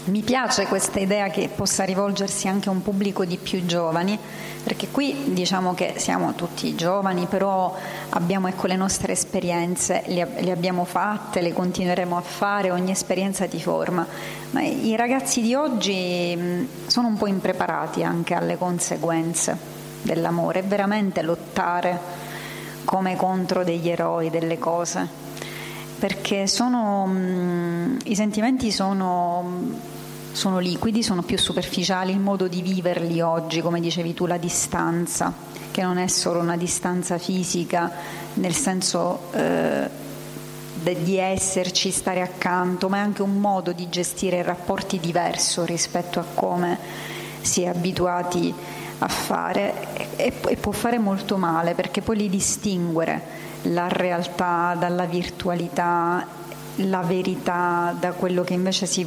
mi 0.06 0.22
piace 0.22 0.66
questa 0.66 1.00
idea 1.00 1.30
che 1.30 1.50
possa 1.54 1.84
rivolgersi 1.84 2.48
anche 2.48 2.70
a 2.70 2.72
un 2.72 2.82
pubblico 2.82 3.24
di 3.24 3.38
più 3.38 3.66
giovani, 3.66 4.18
perché 4.64 4.88
qui 4.88 5.34
diciamo 5.34 5.76
che 5.76 5.94
siamo 5.98 6.34
tutti 6.34 6.74
giovani, 6.76 7.28
però 7.28 7.76
abbiamo 8.10 8.48
ecco, 8.48 8.66
le 8.66 8.76
nostre 8.76 9.14
esperienze, 9.14 10.04
le, 10.08 10.28
le, 10.40 10.52
abbiamo 10.52 10.86
fatte, 10.86 11.42
le 11.42 11.54
continueremo 11.54 12.18
a 12.18 12.22
fare, 12.22 12.72
ogni 12.72 12.92
esperienza 12.92 13.46
ti 13.46 13.62
forma. 13.62 14.06
Ma 14.52 14.62
i 14.62 14.96
ragazzi 14.96 15.42
di 15.42 15.54
oggi 15.54 16.68
sono 16.88 17.08
un 17.08 17.18
po' 17.18 17.28
impreparati 17.28 18.04
anche 18.04 18.34
alle 18.34 18.58
conseguenze 18.58 19.56
dell'amore, 20.02 20.62
è 20.62 20.64
veramente 20.64 21.22
lottare 21.22 22.00
come 22.86 23.16
contro 23.16 23.64
degli 23.64 23.88
eroi, 23.88 24.32
delle 24.32 24.58
cose, 24.58 25.21
perché 26.02 26.48
sono, 26.48 27.06
mh, 27.06 28.00
i 28.06 28.16
sentimenti 28.16 28.72
sono 28.72 29.90
sono 30.32 30.58
liquidi, 30.58 31.04
sono 31.04 31.22
più 31.22 31.38
superficiali, 31.38 32.12
il 32.12 32.20
modo 32.20 32.48
di 32.48 32.64
viverli 32.64 33.22
oggi, 33.22 33.62
come 33.62 33.80
dicevi 33.80 34.16
tu, 34.16 34.26
la 34.26 34.38
distanza, 34.38 35.32
che 35.70 35.84
non 35.84 36.00
è 36.00 36.08
solo 36.08 36.40
una 36.40 36.58
distanza 36.58 37.20
fisica 37.20 37.92
nel 38.36 38.54
senso 38.56 39.30
eh, 39.34 39.90
di 41.04 41.18
esserci, 41.18 41.92
stare 41.92 42.22
accanto, 42.22 42.90
ma 42.90 42.98
è 42.98 43.02
anche 43.02 43.22
un 43.22 43.40
modo 43.40 43.72
di 43.72 43.88
gestire 43.88 44.42
rapporti 44.42 45.00
diverso 45.00 45.66
rispetto 45.66 46.20
a 46.20 46.26
come 46.34 46.80
si 47.42 47.62
è 47.62 47.68
abituati 47.68 48.52
a 48.98 49.08
fare 49.08 50.16
e, 50.16 50.34
e 50.48 50.56
può 50.56 50.72
fare 50.72 50.98
molto 50.98 51.38
male 51.38 51.76
perché 51.76 52.02
poi 52.02 52.18
li 52.18 52.30
distinguere 52.30 53.51
la 53.64 53.88
realtà 53.88 54.76
dalla 54.78 55.06
virtualità, 55.06 56.26
la 56.76 57.02
verità 57.02 57.96
da 58.00 58.12
quello 58.14 58.44
che 58.44 58.54
invece 58.54 58.86
si 58.86 59.06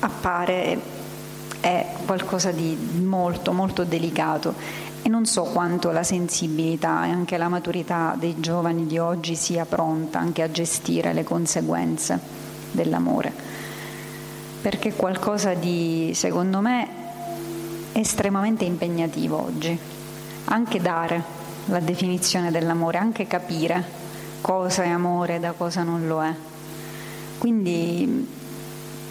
appare 0.00 0.94
è 1.60 1.86
qualcosa 2.04 2.52
di 2.52 2.76
molto 3.02 3.52
molto 3.52 3.84
delicato. 3.84 4.54
E 5.02 5.08
non 5.08 5.24
so 5.24 5.44
quanto 5.44 5.92
la 5.92 6.02
sensibilità 6.02 7.06
e 7.06 7.10
anche 7.10 7.36
la 7.36 7.48
maturità 7.48 8.16
dei 8.18 8.40
giovani 8.40 8.86
di 8.86 8.98
oggi 8.98 9.36
sia 9.36 9.64
pronta 9.64 10.18
anche 10.18 10.42
a 10.42 10.50
gestire 10.50 11.12
le 11.12 11.22
conseguenze 11.22 12.18
dell'amore. 12.72 13.32
Perché 14.60 14.88
è 14.88 14.96
qualcosa 14.96 15.54
di 15.54 16.10
secondo 16.14 16.60
me 16.60 16.88
estremamente 17.92 18.64
impegnativo 18.64 19.40
oggi. 19.40 19.78
Anche 20.46 20.80
dare 20.80 21.35
la 21.66 21.80
definizione 21.80 22.50
dell'amore 22.50 22.98
anche 22.98 23.26
capire 23.26 24.04
cosa 24.40 24.82
è 24.82 24.88
amore 24.88 25.40
da 25.40 25.52
cosa 25.52 25.82
non 25.82 26.06
lo 26.06 26.22
è 26.22 26.34
quindi 27.38 28.34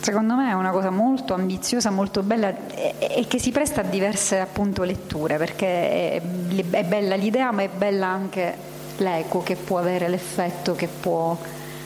secondo 0.05 0.35
me 0.35 0.49
è 0.49 0.53
una 0.53 0.69
cosa 0.69 0.91
molto 0.91 1.33
ambiziosa, 1.33 1.89
molto 1.89 2.21
bella 2.21 2.53
e, 2.75 2.93
e 2.99 3.25
che 3.27 3.39
si 3.39 3.51
presta 3.51 3.81
a 3.81 3.83
diverse 3.83 4.39
appunto, 4.39 4.83
letture, 4.83 5.37
perché 5.37 6.19
è, 6.19 6.21
è, 6.69 6.83
bella 6.83 7.15
l'idea 7.15 7.51
ma 7.51 7.63
è 7.63 7.69
bella 7.69 8.05
anche 8.05 8.55
l'eco 8.97 9.41
che 9.41 9.55
può 9.55 9.79
avere, 9.79 10.07
l'effetto 10.07 10.75
che 10.75 10.87
può, 10.87 11.35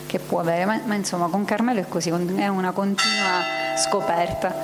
che 0.06 0.18
può 0.18 0.40
avere. 0.40 0.66
Ma, 0.66 0.80
ma, 0.84 0.94
insomma 0.96 1.28
con 1.28 1.46
Carmelo 1.46 1.80
è 1.80 1.88
così, 1.88 2.10
è 2.10 2.48
una 2.48 2.72
continua 2.72 3.40
scoperta. 3.78 4.54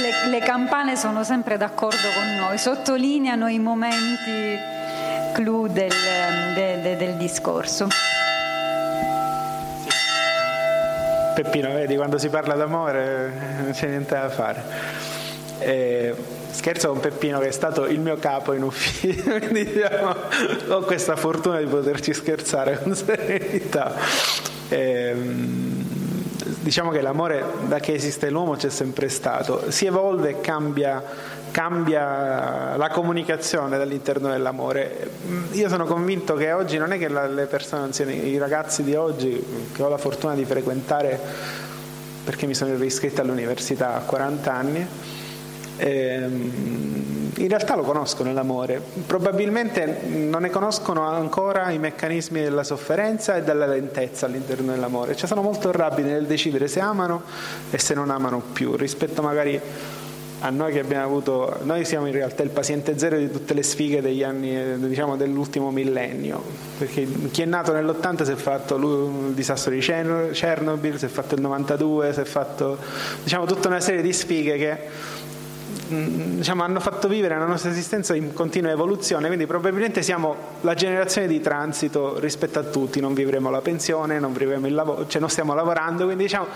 Le, 0.00 0.30
le 0.30 0.38
campane 0.38 0.96
sono 0.96 1.22
sempre 1.22 1.58
d'accordo 1.58 2.08
con 2.14 2.34
noi, 2.36 2.56
sottolineano 2.56 3.46
i 3.48 3.58
momenti 3.58 4.80
clou 5.32 5.66
del, 5.66 5.92
de, 6.54 6.80
de, 6.82 6.96
del 6.96 7.16
discorso. 7.16 7.88
Peppino, 11.34 11.72
vedi, 11.72 11.96
quando 11.96 12.18
si 12.18 12.28
parla 12.28 12.54
d'amore 12.54 13.32
non 13.62 13.72
c'è 13.72 13.88
niente 13.88 14.14
da 14.14 14.28
fare. 14.28 14.62
E 15.58 16.14
scherzo 16.50 16.88
con 16.88 17.00
Peppino 17.00 17.38
che 17.38 17.48
è 17.48 17.52
stato 17.52 17.86
il 17.86 18.00
mio 18.00 18.16
capo 18.16 18.52
in 18.52 18.62
ufficio, 18.62 19.38
quindi 19.40 19.64
diciamo, 19.64 20.14
ho 20.68 20.80
questa 20.82 21.16
fortuna 21.16 21.58
di 21.58 21.66
poterci 21.66 22.12
scherzare 22.12 22.82
con 22.82 22.94
serenità. 22.94 23.94
E, 24.68 25.14
diciamo 26.60 26.90
che 26.90 27.00
l'amore 27.00 27.44
da 27.66 27.80
che 27.80 27.94
esiste 27.94 28.30
l'uomo 28.30 28.54
c'è 28.54 28.70
sempre 28.70 29.08
stato, 29.08 29.70
si 29.70 29.86
evolve 29.86 30.30
e 30.30 30.40
cambia 30.40 31.02
cambia 31.52 32.76
la 32.76 32.88
comunicazione 32.90 33.78
dall'interno 33.78 34.30
dell'amore. 34.30 35.10
Io 35.52 35.68
sono 35.68 35.84
convinto 35.84 36.34
che 36.34 36.50
oggi 36.50 36.78
non 36.78 36.92
è 36.92 36.98
che 36.98 37.08
le 37.08 37.46
persone, 37.46 37.90
i 38.10 38.38
ragazzi 38.38 38.82
di 38.82 38.96
oggi, 38.96 39.70
che 39.72 39.82
ho 39.82 39.88
la 39.88 39.98
fortuna 39.98 40.34
di 40.34 40.44
frequentare 40.44 41.20
perché 42.24 42.46
mi 42.46 42.54
sono 42.54 42.74
riscritto 42.76 43.20
all'università 43.20 43.96
a 43.96 44.00
40 44.00 44.52
anni, 44.52 44.86
ehm, 45.76 47.30
in 47.36 47.48
realtà 47.48 47.74
lo 47.74 47.82
conoscono 47.82 48.32
l'amore, 48.32 48.80
probabilmente 49.06 50.02
non 50.06 50.42
ne 50.42 50.50
conoscono 50.50 51.08
ancora 51.08 51.70
i 51.70 51.78
meccanismi 51.78 52.40
della 52.40 52.62
sofferenza 52.62 53.36
e 53.36 53.42
della 53.42 53.66
lentezza 53.66 54.26
all'interno 54.26 54.72
dell'amore, 54.72 55.16
cioè 55.16 55.26
sono 55.26 55.42
molto 55.42 55.72
rapidi 55.72 56.10
nel 56.10 56.26
decidere 56.26 56.68
se 56.68 56.78
amano 56.78 57.22
e 57.70 57.78
se 57.78 57.94
non 57.94 58.10
amano 58.10 58.40
più, 58.52 58.76
rispetto 58.76 59.22
magari 59.22 59.60
a 60.44 60.50
noi 60.50 60.72
che 60.72 60.80
abbiamo 60.80 61.04
avuto, 61.04 61.60
noi 61.62 61.84
siamo 61.84 62.06
in 62.06 62.12
realtà 62.12 62.42
il 62.42 62.50
paziente 62.50 62.98
zero 62.98 63.16
di 63.16 63.30
tutte 63.30 63.54
le 63.54 63.62
sfighe 63.62 64.00
degli 64.00 64.24
anni, 64.24 64.88
diciamo, 64.88 65.16
dell'ultimo 65.16 65.70
millennio, 65.70 66.42
perché 66.78 67.06
chi 67.30 67.42
è 67.42 67.44
nato 67.44 67.72
nell'80 67.72 68.24
si 68.24 68.32
è 68.32 68.34
fatto 68.34 68.74
il 68.74 69.34
disastro 69.34 69.70
di 69.70 69.78
Chernobyl, 69.78 70.98
si 70.98 71.04
è 71.04 71.08
fatto 71.08 71.36
il 71.36 71.42
92, 71.42 72.12
si 72.12 72.20
è 72.20 72.24
fatto 72.24 72.76
diciamo, 73.22 73.46
tutta 73.46 73.68
una 73.68 73.78
serie 73.78 74.02
di 74.02 74.12
sfighe 74.12 74.56
che 74.56 74.78
diciamo, 76.36 76.62
hanno 76.62 76.80
fatto 76.80 77.08
vivere 77.08 77.38
la 77.38 77.46
nostra 77.46 77.70
esistenza 77.70 78.14
in 78.14 78.32
continua 78.32 78.70
evoluzione, 78.70 79.26
quindi 79.26 79.46
probabilmente 79.46 80.02
siamo 80.02 80.36
la 80.62 80.74
generazione 80.74 81.26
di 81.26 81.40
transito 81.40 82.18
rispetto 82.18 82.58
a 82.58 82.62
tutti, 82.62 83.00
non 83.00 83.14
vivremo 83.14 83.50
la 83.50 83.60
pensione, 83.60 84.18
non 84.18 84.32
vivremo 84.32 84.66
il 84.66 84.74
lavoro, 84.74 85.06
cioè 85.06 85.20
non 85.20 85.30
stiamo 85.30 85.54
lavorando, 85.54 86.04
quindi 86.04 86.24
diciamo, 86.24 86.46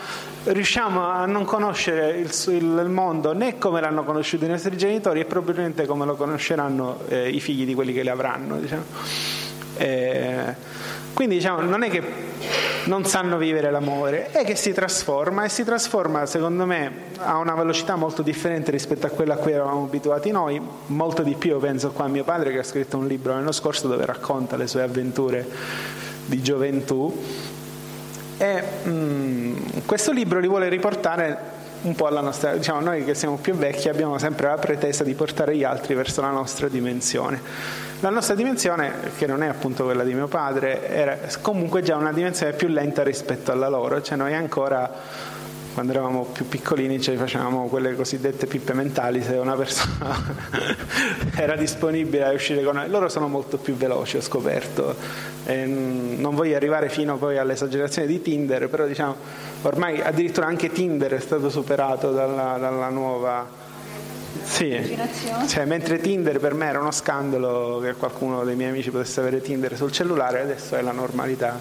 riusciamo 0.45 1.05
a 1.05 1.27
non 1.27 1.45
conoscere 1.45 2.19
il, 2.19 2.31
il, 2.49 2.89
mondo 2.89 3.33
né 3.33 3.59
come 3.59 3.81
l'hanno 3.81 4.05
conosciuto 4.05 4.45
i 4.45 4.49
nostri 4.49 4.77
genitori 4.77 5.21
e 5.21 5.25
probabilmente 5.25 5.87
come 5.87 6.05
lo 6.05 6.15
conosceranno 6.15 7.01
eh, 7.09 7.29
i 7.29 7.41
figli 7.41 7.65
di 7.65 7.75
quelli 7.75 7.93
che 7.93 8.03
li 8.03 8.09
avranno. 8.09 8.57
Diciamo. 8.57 8.85
Eh, 9.79 10.55
quindi 11.13 11.37
diciamo, 11.37 11.61
non 11.61 11.83
è 11.83 11.91
che 11.91 12.03
non 12.87 13.05
sanno 13.05 13.37
vivere 13.37 13.71
l'amore 13.71 14.31
e 14.33 14.45
che 14.45 14.57
si 14.57 14.73
trasforma 14.73 15.45
e 15.45 15.49
si 15.49 15.65
trasforma 15.65 16.27
secondo 16.27 16.67
me 16.67 16.93
a 17.19 17.39
una 17.39 17.55
velocità 17.55 17.97
molto 17.97 18.23
differente 18.23 18.71
rispetto 18.71 19.07
a 19.07 19.11
quella 19.11 19.35
a 19.35 19.37
cui 19.37 19.53
eravamo 19.53 19.85
abituati 19.85 20.31
noi, 20.31 20.61
molto 20.87 21.23
di 21.23 21.35
più 21.35 21.59
penso 21.59 21.91
qua 21.91 22.05
a 22.05 22.09
mio 22.09 22.25
padre 22.25 22.53
che 22.53 22.59
ha 22.59 22.65
scritto 22.65 22.97
un 22.97 23.07
libro 23.07 23.33
l'anno 23.33 23.53
scorso 23.53 23.89
dove 23.89 24.05
racconta 24.05 24.57
le 24.57 24.67
sue 24.67 24.83
avventure 24.83 25.47
di 26.27 26.43
gioventù. 26.43 27.23
E 28.39 28.63
mm, 28.87 29.57
questo 29.87 30.13
libro 30.13 30.39
li 30.41 30.49
vuole 30.49 30.69
riportare 30.69 31.56
un 31.87 31.95
po' 31.95 32.07
alla 32.07 32.21
nostra, 32.21 32.55
diciamo 32.55 32.81
noi 32.81 33.05
che 33.05 33.15
siamo 33.15 33.37
più 33.37 33.55
vecchi 33.55 33.89
abbiamo 33.89 34.19
sempre 34.19 34.49
la 34.49 34.57
pretesa 34.57 35.05
di 35.05 35.15
portare 35.15 35.57
gli 35.57 35.65
altri 35.65 35.95
verso 35.95 36.21
la 36.21 36.31
nostra 36.31 36.69
dimensione. 36.69 37.41
La 38.01 38.11
nostra 38.11 38.35
dimensione, 38.35 38.93
che 39.17 39.27
non 39.27 39.43
è 39.43 39.47
appunto 39.47 39.85
quella 39.85 40.05
di 40.05 40.13
mio 40.13 40.27
padre, 40.27 40.89
era 40.89 41.19
comunque 41.41 41.83
già 41.83 41.97
una 41.97 42.13
dimensione 42.13 42.53
più 42.53 42.69
lenta 42.69 43.03
rispetto 43.03 43.53
alla 43.53 43.69
loro, 43.69 44.03
cioè 44.03 44.19
noi 44.19 44.35
ancora 44.35 44.93
quando 45.77 45.93
eravamo 45.93 46.25
più 46.25 46.49
piccolini 46.49 47.03
ci 47.03 47.15
facevamo 47.17 47.67
quelle 47.67 47.95
cosiddette 47.95 48.47
pippe 48.47 48.73
mentali 48.73 49.23
se 49.23 49.35
una 49.35 49.55
persona 49.55 50.17
era 51.37 51.55
disponibile 51.55 52.25
a 52.25 52.33
uscire 52.33 52.63
con 52.63 52.77
noi. 52.77 52.89
Loro 52.89 53.11
sono 53.11 53.29
molto 53.29 53.59
più 53.59 53.75
veloci 53.75 54.17
ho 54.17 54.23
scoperto. 54.23 54.97
E 55.45 55.67
non 55.67 56.35
voglio 56.35 56.57
arrivare 56.57 56.89
fino 56.89 57.19
poi 57.19 57.37
all'esagerazione 57.37 58.09
di 58.09 58.23
Tinder 58.23 58.71
però 58.71 58.87
diciamo 58.87 59.17
ormai 59.67 60.01
addirittura 60.01 60.47
anche 60.47 60.71
Tinder 60.71 61.15
è 61.15 61.21
stato 61.21 61.51
superato 61.51 62.13
dalla, 62.13 62.57
dalla 62.59 62.89
nuova 62.89 63.65
sì, 64.47 64.97
cioè, 65.49 65.65
mentre 65.65 65.99
Tinder 65.99 66.39
per 66.39 66.55
me 66.55 66.67
era 66.67 66.79
uno 66.79 66.93
scandalo 66.93 67.81
che 67.81 67.95
qualcuno 67.95 68.45
dei 68.45 68.55
miei 68.55 68.71
amici 68.71 68.91
potesse 68.91 69.21
avere 69.21 69.41
Tinder 69.41 69.77
sul 69.77 69.91
cellulare, 69.91 70.41
adesso 70.41 70.77
è 70.77 70.83
la 70.83 70.93
normalità 70.93 71.59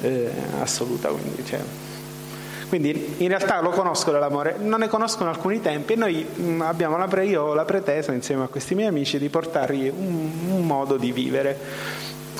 eh, 0.00 0.30
assoluta. 0.60 1.08
Quindi, 1.10 1.44
cioè, 1.44 1.60
quindi 2.68 3.14
in 3.18 3.28
realtà 3.28 3.60
lo 3.60 3.70
conoscono 3.70 4.18
l'amore, 4.18 4.56
non 4.58 4.80
ne 4.80 4.88
conoscono 4.88 5.30
alcuni 5.30 5.60
tempi 5.60 5.92
e 5.92 5.96
noi 5.96 6.24
mh, 6.24 6.62
abbiamo 6.62 6.96
la 6.96 7.06
pre- 7.06 7.30
la 7.30 7.64
pretesa 7.64 8.12
insieme 8.12 8.44
a 8.44 8.48
questi 8.48 8.74
miei 8.74 8.88
amici 8.88 9.18
di 9.18 9.28
portargli 9.28 9.92
un, 9.94 10.30
un 10.48 10.66
modo 10.66 10.96
di 10.96 11.12
vivere 11.12 11.58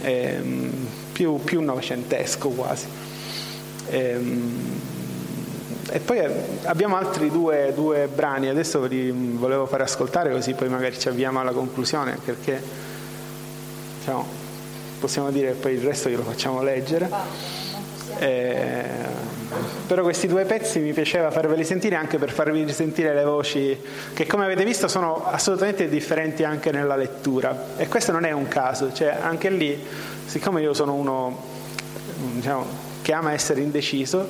ehm, 0.03 0.71
più, 1.13 1.39
più, 1.45 1.61
novecentesco 1.61 2.49
quasi. 2.49 2.87
Ehm, 3.91 4.93
e 5.91 6.01
poi 6.01 6.21
abbiamo 6.65 6.97
altri 6.97 7.31
due, 7.31 7.73
due 7.75 8.09
brani, 8.13 8.49
adesso 8.49 8.81
ve 8.81 8.89
li 8.89 9.11
volevo 9.11 9.67
fare 9.67 9.83
ascoltare 9.83 10.31
così 10.31 10.55
poi 10.55 10.69
magari 10.69 10.99
ci 10.99 11.09
avviamo 11.09 11.41
alla 11.41 11.53
conclusione 11.53 12.19
perché 12.25 12.63
diciamo, 13.99 14.27
possiamo 14.99 15.31
dire 15.31 15.49
che 15.49 15.55
poi 15.55 15.75
il 15.75 15.83
resto 15.83 16.09
glielo 16.09 16.23
facciamo 16.23 16.63
leggere. 16.63 17.09
Eh, 18.19 18.85
però 19.87 20.03
questi 20.03 20.27
due 20.27 20.45
pezzi 20.45 20.79
mi 20.79 20.93
piaceva 20.93 21.31
farveli 21.31 21.65
sentire 21.65 21.97
anche 21.97 22.19
per 22.19 22.31
farvi 22.31 22.65
risentire 22.65 23.15
le 23.15 23.25
voci 23.25 23.77
che 24.13 24.27
come 24.27 24.45
avete 24.45 24.65
visto 24.65 24.89
sono 24.89 25.27
assolutamente 25.27 25.89
differenti 25.89 26.45
anche 26.45 26.71
nella 26.71 26.97
lettura 26.97 27.69
e 27.77 27.89
questo 27.89 28.13
non 28.13 28.25
è 28.25 28.33
un 28.33 28.47
caso, 28.49 28.93
cioè 28.93 29.17
anche 29.21 29.51
lì 29.51 29.85
siccome 30.27 30.61
io 30.61 30.75
sono 30.75 30.95
uno 30.95 31.43
diciamo, 32.35 32.67
che 33.03 33.13
ama 33.13 33.33
essere 33.33 33.61
indeciso 33.61 34.29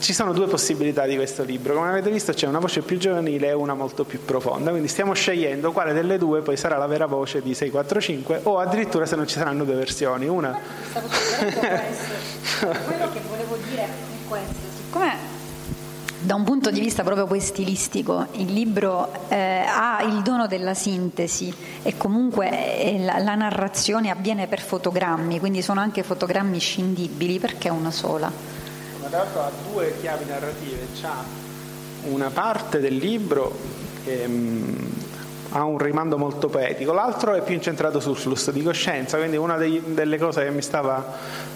ci 0.00 0.14
sono 0.14 0.32
due 0.32 0.46
possibilità 0.46 1.04
di 1.04 1.14
questo 1.14 1.44
libro, 1.44 1.74
come 1.74 1.90
avete 1.90 2.10
visto 2.10 2.32
c'è 2.32 2.46
una 2.46 2.58
voce 2.58 2.80
più 2.80 2.96
giovanile 2.98 3.48
e 3.48 3.52
una 3.52 3.74
molto 3.74 4.04
più 4.04 4.24
profonda, 4.24 4.70
quindi 4.70 4.88
stiamo 4.88 5.12
scegliendo 5.12 5.72
quale 5.72 5.92
delle 5.92 6.16
due 6.16 6.40
poi 6.40 6.56
sarà 6.56 6.78
la 6.78 6.86
vera 6.86 7.04
voce 7.06 7.42
di 7.42 7.54
645 7.54 8.40
o 8.44 8.58
addirittura 8.58 9.04
se 9.04 9.16
non 9.16 9.26
ci 9.26 9.38
saranno 9.38 9.64
due 9.64 9.74
versioni, 9.74 10.26
una... 10.26 10.58
Quello 12.60 13.10
che 13.12 13.20
volevo 13.28 13.56
dire 13.68 13.82
è 13.82 13.88
questo, 14.26 14.54
siccome 14.74 15.38
da 16.22 16.34
un 16.34 16.44
punto 16.44 16.70
di 16.70 16.80
vista 16.80 17.02
proprio 17.02 17.26
poi 17.26 17.40
stilistico, 17.40 18.26
il 18.32 18.52
libro 18.52 19.10
eh, 19.28 19.64
ha 19.66 20.02
il 20.02 20.20
dono 20.20 20.46
della 20.46 20.74
sintesi 20.74 21.52
e 21.82 21.96
comunque 21.96 22.78
eh, 22.78 23.02
la, 23.02 23.18
la, 23.18 23.34
narrazione 23.34 24.10
avviene 24.10 24.46
per 24.46 24.60
fotogrammi, 24.60 25.40
quindi 25.40 25.62
sono 25.62 25.80
anche 25.80 26.02
fotogrammi 26.02 26.58
scindibili 26.58 27.38
perché 27.38 27.70
una 27.70 27.90
sola 27.90 28.59
l'altro 29.10 29.42
ha 29.42 29.50
due 29.70 29.94
chiavi 30.00 30.24
narrative, 30.24 30.86
c'ha 31.00 31.24
una 32.04 32.30
parte 32.30 32.80
del 32.80 32.96
libro 32.96 33.56
che 34.04 34.26
mh, 34.26 34.32
mm, 34.32 34.76
ha 35.50 35.64
un 35.64 35.78
rimando 35.78 36.16
molto 36.16 36.48
poetico, 36.48 36.92
l'altro 36.92 37.34
è 37.34 37.42
più 37.42 37.54
incentrato 37.54 38.00
sul 38.00 38.16
flusso 38.16 38.50
di 38.50 38.62
coscienza, 38.62 39.18
quindi 39.18 39.36
una 39.36 39.56
dei, 39.56 39.82
delle 39.84 40.16
cose 40.16 40.44
che 40.44 40.50
mi 40.50 40.62
stava 40.62 41.04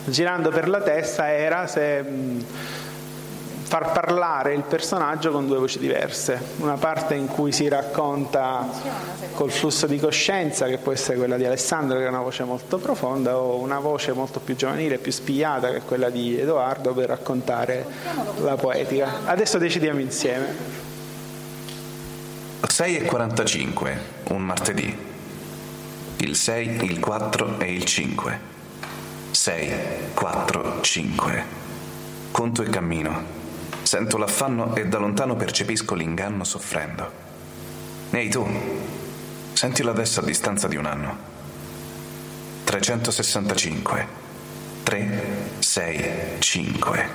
girando 0.05 0.50
per 0.50 0.68
la 0.68 0.80
testa 0.80 1.32
era 1.32 1.66
se... 1.66 2.02
Mh, 2.02 2.09
mm, 2.09 2.40
far 3.66 3.92
parlare 3.92 4.54
il 4.54 4.62
personaggio 4.62 5.32
con 5.32 5.46
due 5.46 5.58
voci 5.58 5.78
diverse, 5.78 6.38
una 6.58 6.76
parte 6.76 7.14
in 7.14 7.26
cui 7.26 7.50
si 7.50 7.66
racconta 7.66 8.68
col 9.34 9.50
flusso 9.50 9.86
di 9.86 9.98
coscienza, 9.98 10.66
che 10.66 10.78
può 10.78 10.92
essere 10.92 11.16
quella 11.16 11.36
di 11.36 11.44
Alessandro, 11.44 11.98
che 11.98 12.04
è 12.04 12.08
una 12.08 12.20
voce 12.20 12.44
molto 12.44 12.78
profonda, 12.78 13.36
o 13.38 13.58
una 13.58 13.78
voce 13.80 14.12
molto 14.12 14.38
più 14.40 14.54
giovanile, 14.54 14.98
più 14.98 15.10
spigliata, 15.10 15.70
che 15.70 15.76
è 15.78 15.82
quella 15.84 16.10
di 16.10 16.38
Edoardo, 16.38 16.92
per 16.92 17.08
raccontare 17.08 17.84
la 18.42 18.56
poetica. 18.56 19.24
Adesso 19.24 19.58
decidiamo 19.58 20.00
insieme. 20.00 20.82
6 22.66 22.96
e 22.96 23.02
45, 23.02 24.00
un 24.28 24.42
martedì. 24.42 24.96
Il 26.18 26.36
6, 26.36 26.84
il 26.84 27.00
4 27.00 27.58
e 27.58 27.72
il 27.72 27.84
5. 27.84 28.38
6, 29.30 29.72
4, 30.14 30.80
5. 30.80 31.44
Conto 32.30 32.62
e 32.62 32.68
cammino. 32.68 33.43
Sento 33.85 34.16
l'affanno 34.16 34.74
e 34.74 34.89
da 34.89 34.97
lontano 34.99 35.37
percepisco 35.37 35.95
l'inganno 35.95 36.43
soffrendo. 36.43 37.12
Ehi 38.11 38.30
tu, 38.30 38.45
sentilo 39.53 39.91
adesso 39.91 40.20
a 40.20 40.24
distanza 40.24 40.68
di 40.68 40.76
un 40.76 40.87
anno. 40.87 41.16
365. 42.64 44.07
3, 44.85 45.22
6, 45.59 46.11
5. 46.39 47.09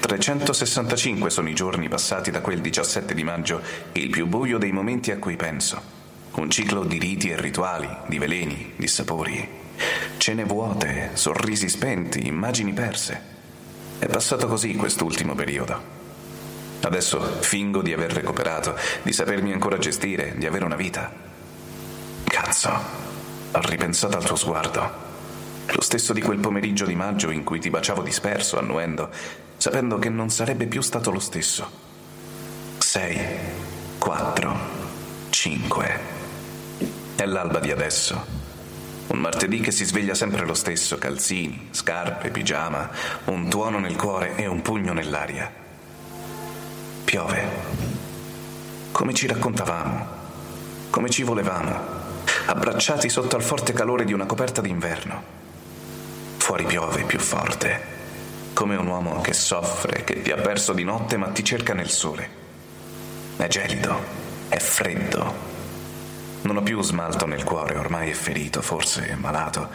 365 0.00 1.28
sono 1.28 1.50
i 1.50 1.54
giorni 1.54 1.88
passati 1.88 2.30
da 2.30 2.40
quel 2.40 2.62
17 2.62 3.12
di 3.12 3.22
maggio, 3.22 3.60
il 3.92 4.08
più 4.08 4.26
buio 4.26 4.56
dei 4.56 4.72
momenti 4.72 5.10
a 5.10 5.18
cui 5.18 5.36
penso. 5.36 5.78
Un 6.36 6.48
ciclo 6.48 6.84
di 6.84 6.98
riti 6.98 7.28
e 7.28 7.38
rituali, 7.38 7.88
di 8.06 8.18
veleni, 8.18 8.72
di 8.76 8.88
sapori. 8.88 9.46
Cene 10.16 10.44
vuote, 10.44 11.10
sorrisi 11.12 11.68
spenti, 11.68 12.26
immagini 12.26 12.72
perse. 12.72 13.20
È 13.98 14.06
passato 14.06 14.46
così 14.46 14.74
quest'ultimo 14.74 15.34
periodo. 15.34 15.97
Adesso 16.80 17.40
fingo 17.40 17.82
di 17.82 17.92
aver 17.92 18.12
recuperato, 18.12 18.76
di 19.02 19.12
sapermi 19.12 19.52
ancora 19.52 19.78
gestire, 19.78 20.34
di 20.36 20.46
avere 20.46 20.64
una 20.64 20.76
vita. 20.76 21.12
Cazzo, 22.24 22.70
ho 23.50 23.60
ripensato 23.60 24.16
al 24.16 24.24
tuo 24.24 24.36
sguardo. 24.36 25.06
Lo 25.66 25.82
stesso 25.82 26.12
di 26.12 26.22
quel 26.22 26.38
pomeriggio 26.38 26.86
di 26.86 26.94
maggio 26.94 27.30
in 27.30 27.44
cui 27.44 27.58
ti 27.58 27.68
baciavo 27.68 28.02
disperso, 28.02 28.58
annuendo, 28.58 29.10
sapendo 29.56 29.98
che 29.98 30.08
non 30.08 30.30
sarebbe 30.30 30.66
più 30.66 30.80
stato 30.80 31.10
lo 31.10 31.18
stesso. 31.18 31.68
Sei, 32.78 33.18
quattro, 33.98 34.56
cinque. 35.30 36.00
È 37.16 37.26
l'alba 37.26 37.58
di 37.58 37.70
adesso. 37.70 38.36
Un 39.08 39.18
martedì 39.18 39.60
che 39.60 39.72
si 39.72 39.84
sveglia 39.84 40.14
sempre 40.14 40.46
lo 40.46 40.54
stesso, 40.54 40.96
calzini, 40.96 41.68
scarpe, 41.72 42.30
pigiama, 42.30 42.90
un 43.26 43.48
tuono 43.48 43.78
nel 43.78 43.96
cuore 43.96 44.36
e 44.36 44.46
un 44.46 44.62
pugno 44.62 44.92
nell'aria. 44.92 45.66
Piove. 47.08 47.42
Come 48.92 49.14
ci 49.14 49.26
raccontavamo, 49.26 50.06
come 50.90 51.08
ci 51.08 51.22
volevamo, 51.22 51.74
abbracciati 52.44 53.08
sotto 53.08 53.34
al 53.34 53.42
forte 53.42 53.72
calore 53.72 54.04
di 54.04 54.12
una 54.12 54.26
coperta 54.26 54.60
d'inverno. 54.60 55.22
Fuori 56.36 56.64
piove 56.64 57.04
più 57.04 57.18
forte, 57.18 57.80
come 58.52 58.76
un 58.76 58.86
uomo 58.86 59.22
che 59.22 59.32
soffre, 59.32 60.04
che 60.04 60.20
ti 60.20 60.30
ha 60.30 60.36
perso 60.36 60.74
di 60.74 60.84
notte 60.84 61.16
ma 61.16 61.28
ti 61.28 61.42
cerca 61.42 61.72
nel 61.72 61.88
sole. 61.88 62.28
È 63.38 63.46
gelido, 63.46 63.98
è 64.50 64.58
freddo. 64.58 65.34
Non 66.42 66.58
ho 66.58 66.62
più 66.62 66.82
smalto 66.82 67.24
nel 67.24 67.42
cuore, 67.42 67.78
ormai 67.78 68.10
è 68.10 68.14
ferito, 68.14 68.60
forse 68.60 69.16
malato, 69.18 69.70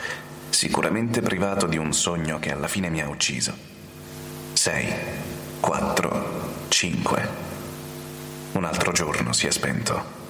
sicuramente 0.51 1.21
privato 1.21 1.65
di 1.65 1.77
un 1.77 1.93
sogno 1.93 2.37
che 2.37 2.51
alla 2.51 2.67
fine 2.67 2.89
mi 2.89 3.01
ha 3.01 3.09
ucciso. 3.09 3.57
Sei, 4.53 4.93
quattro, 5.59 6.52
5. 6.73 7.29
Un 8.53 8.65
altro 8.65 8.91
giorno 8.91 9.31
si 9.31 9.45
è 9.45 9.51
spento. 9.51 10.21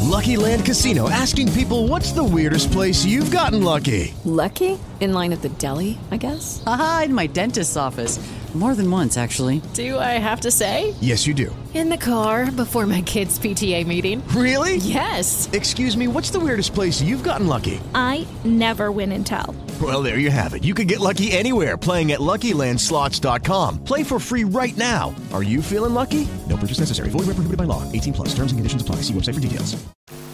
Lucky 0.00 0.36
Land 0.36 0.64
Casino 0.64 1.10
asking 1.10 1.52
people 1.52 1.86
what's 1.86 2.12
the 2.12 2.24
weirdest 2.24 2.72
place 2.72 3.04
you've 3.04 3.30
gotten 3.30 3.62
lucky? 3.62 4.14
Lucky? 4.24 4.78
In 5.00 5.12
line 5.12 5.34
at 5.34 5.42
the 5.42 5.50
deli, 5.50 5.98
I 6.10 6.16
guess? 6.16 6.62
Aha, 6.64 7.02
in 7.04 7.14
my 7.14 7.26
dentist's 7.26 7.76
office. 7.76 8.18
More 8.54 8.74
than 8.74 8.90
once, 8.90 9.18
actually. 9.18 9.60
Do 9.74 9.98
I 9.98 10.18
have 10.18 10.40
to 10.40 10.50
say? 10.50 10.94
Yes, 11.02 11.26
you 11.26 11.34
do. 11.34 11.54
In 11.74 11.90
the 11.90 11.98
car 11.98 12.50
before 12.50 12.86
my 12.86 13.02
kids' 13.02 13.38
PTA 13.38 13.86
meeting. 13.86 14.26
Really? 14.28 14.76
Yes. 14.76 15.50
Excuse 15.52 15.94
me, 15.94 16.08
what's 16.08 16.30
the 16.30 16.40
weirdest 16.40 16.72
place 16.72 17.02
you've 17.02 17.22
gotten 17.22 17.48
lucky? 17.48 17.80
I 17.94 18.26
never 18.46 18.90
win 18.90 19.12
and 19.12 19.26
tell. 19.26 19.54
Well, 19.78 20.02
there 20.02 20.18
you 20.18 20.30
have 20.30 20.54
it. 20.54 20.64
You 20.64 20.72
can 20.72 20.86
get 20.86 21.00
lucky 21.00 21.32
anywhere 21.32 21.76
playing 21.76 22.12
at 22.12 22.20
LuckyLandSlots.com. 22.20 23.84
Play 23.84 24.02
for 24.02 24.18
free 24.18 24.44
right 24.44 24.74
now. 24.78 25.14
Are 25.34 25.42
you 25.42 25.60
feeling 25.60 25.92
lucky? 25.92 26.26
No 26.48 26.56
purchase 26.56 26.80
necessary. 26.80 27.10
Void 27.10 27.26
where 27.26 27.36
prohibited 27.36 27.58
by 27.58 27.64
law. 27.64 27.82
18 27.92 28.14
plus. 28.14 28.28
Terms 28.28 28.52
and 28.52 28.58
conditions 28.58 28.80
apply. 28.80 29.02
See 29.02 29.12
website 29.12 29.34
for 29.34 29.40
details. 29.40 29.76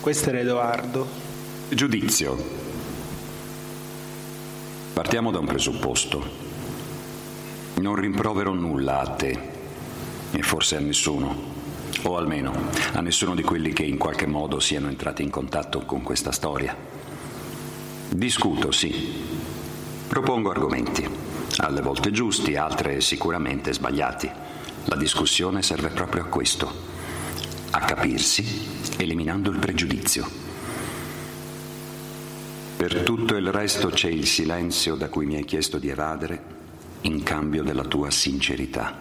Questo 0.01 0.31
era 0.31 0.39
Edoardo. 0.39 1.07
Giudizio. 1.71 2.37
Partiamo 4.95 5.31
da 5.33 5.39
un 5.39 5.47
presupposto. 5.47 6.23
Non 7.81 7.97
rimprovero 7.97 8.53
nulla 8.53 9.01
a 9.01 9.09
te, 9.09 9.39
e 10.33 10.43
forse 10.43 10.77
a 10.77 10.81
nessuno, 10.81 11.35
o 12.03 12.17
almeno 12.17 12.53
a 12.93 13.01
nessuno 13.01 13.35
di 13.35 13.43
quelli 13.43 13.73
che 13.73 13.83
in 13.83 13.97
qualche 13.97 14.27
modo 14.27 14.61
siano 14.61 14.89
entrati 14.89 15.23
in 15.23 15.31
contatto 15.31 15.81
con 15.81 16.03
questa 16.03 16.31
storia. 16.31 16.92
Discuto, 18.15 18.73
sì. 18.73 19.11
Propongo 20.07 20.51
argomenti, 20.51 21.09
alle 21.57 21.81
volte 21.81 22.11
giusti, 22.11 22.57
altre 22.57 23.01
sicuramente 23.01 23.73
sbagliati. 23.73 24.31
La 24.85 24.97
discussione 24.97 25.63
serve 25.63 25.89
proprio 25.89 26.25
a 26.25 26.27
questo, 26.27 26.71
a 27.71 27.81
capirsi, 27.81 28.45
eliminando 28.99 29.51
il 29.51 29.59
pregiudizio. 29.59 30.29
Per 32.77 33.01
tutto 33.01 33.35
il 33.35 33.51
resto 33.51 33.89
c'è 33.89 34.11
il 34.11 34.27
silenzio 34.27 34.95
da 34.95 35.09
cui 35.09 35.25
mi 35.25 35.37
hai 35.37 35.47
chiesto 35.47 35.79
di 35.79 35.89
evadere 35.89 36.43
in 37.03 37.23
cambio 37.23 37.63
della 37.63 37.85
tua 37.85 38.11
sincerità. 38.11 38.95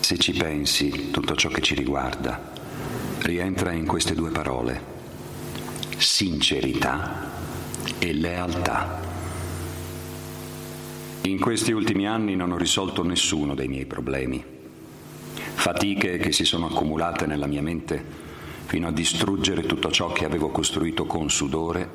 Se 0.00 0.18
ci 0.18 0.32
pensi, 0.32 1.10
tutto 1.12 1.36
ciò 1.36 1.48
che 1.48 1.60
ci 1.60 1.76
riguarda 1.76 2.54
rientra 3.20 3.70
in 3.70 3.86
queste 3.86 4.14
due 4.14 4.30
parole, 4.30 4.95
sincerità 5.96 7.30
e 7.98 8.12
lealtà. 8.12 9.00
In 11.22 11.40
questi 11.40 11.72
ultimi 11.72 12.06
anni 12.06 12.36
non 12.36 12.52
ho 12.52 12.56
risolto 12.56 13.02
nessuno 13.02 13.54
dei 13.54 13.66
miei 13.66 13.86
problemi, 13.86 14.42
fatiche 15.54 16.18
che 16.18 16.32
si 16.32 16.44
sono 16.44 16.66
accumulate 16.66 17.26
nella 17.26 17.46
mia 17.46 17.62
mente 17.62 18.24
fino 18.66 18.88
a 18.88 18.92
distruggere 18.92 19.62
tutto 19.62 19.90
ciò 19.90 20.12
che 20.12 20.24
avevo 20.24 20.50
costruito 20.50 21.06
con 21.06 21.30
sudore 21.30 21.88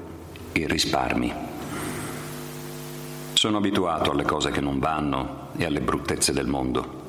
e 0.52 0.68
risparmi. 0.68 1.34
Sono 3.34 3.58
abituato 3.58 4.12
alle 4.12 4.24
cose 4.24 4.52
che 4.52 4.62
non 4.62 4.80
vanno 4.80 5.49
e 5.58 5.66
alle 5.66 5.82
bruttezze 5.82 6.34
del 6.34 6.47
mondo. 6.47 6.99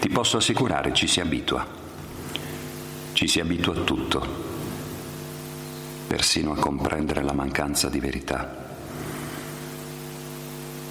Ti 0.00 0.08
posso 0.08 0.36
assicurare 0.36 0.92
ci 0.92 1.06
si 1.06 1.20
abitua. 1.20 1.66
Ci 3.12 3.28
si 3.28 3.40
abitua 3.40 3.74
a 3.74 3.80
tutto, 3.80 4.53
persino 6.06 6.52
a 6.52 6.56
comprendere 6.56 7.22
la 7.22 7.32
mancanza 7.32 7.88
di 7.88 8.00
verità. 8.00 8.62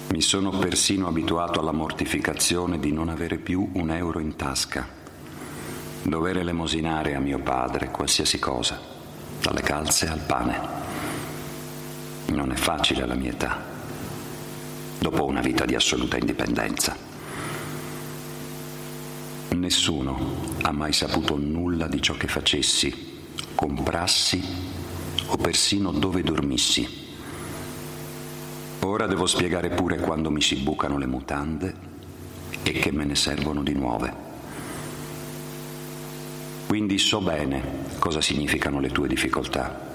Mi 0.08 0.20
sono 0.20 0.50
persino 0.50 1.08
abituato 1.08 1.60
alla 1.60 1.72
mortificazione 1.72 2.78
di 2.78 2.92
non 2.92 3.08
avere 3.08 3.38
più 3.38 3.68
un 3.72 3.90
euro 3.90 4.20
in 4.20 4.36
tasca, 4.36 4.86
dover 6.02 6.38
elemosinare 6.38 7.14
a 7.14 7.20
mio 7.20 7.38
padre 7.38 7.90
qualsiasi 7.90 8.38
cosa, 8.38 8.80
dalle 9.40 9.62
calze 9.62 10.08
al 10.08 10.20
pane. 10.20 10.60
Non 12.26 12.52
è 12.52 12.56
facile 12.56 13.02
alla 13.02 13.14
mia 13.14 13.30
età 13.30 13.72
dopo 14.98 15.26
una 15.26 15.40
vita 15.40 15.66
di 15.66 15.74
assoluta 15.74 16.16
indipendenza. 16.16 16.96
Nessuno 19.50 20.52
ha 20.62 20.72
mai 20.72 20.92
saputo 20.92 21.36
nulla 21.36 21.88
di 21.88 22.00
ciò 22.00 22.14
che 22.14 22.26
facessi, 22.26 23.22
comprassi 23.54 24.42
o 25.26 25.36
persino 25.36 25.90
dove 25.90 26.22
dormissi. 26.22 27.02
Ora 28.80 29.06
devo 29.06 29.26
spiegare 29.26 29.70
pure 29.70 29.98
quando 29.98 30.30
mi 30.30 30.40
si 30.40 30.56
bucano 30.56 30.98
le 30.98 31.06
mutande 31.06 31.74
e 32.62 32.72
che 32.72 32.92
me 32.92 33.04
ne 33.04 33.14
servono 33.14 33.62
di 33.62 33.72
nuove. 33.72 34.12
Quindi 36.66 36.98
so 36.98 37.20
bene 37.20 37.62
cosa 37.98 38.20
significano 38.20 38.80
le 38.80 38.90
tue 38.90 39.08
difficoltà. 39.08 39.92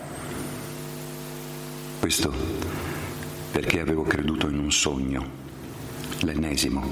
Questo 1.99 2.33
perché 3.51 3.79
avevo 3.79 4.03
creduto 4.03 4.47
in 4.47 4.57
un 4.57 4.71
sogno, 4.71 5.25
l'ennesimo, 6.19 6.83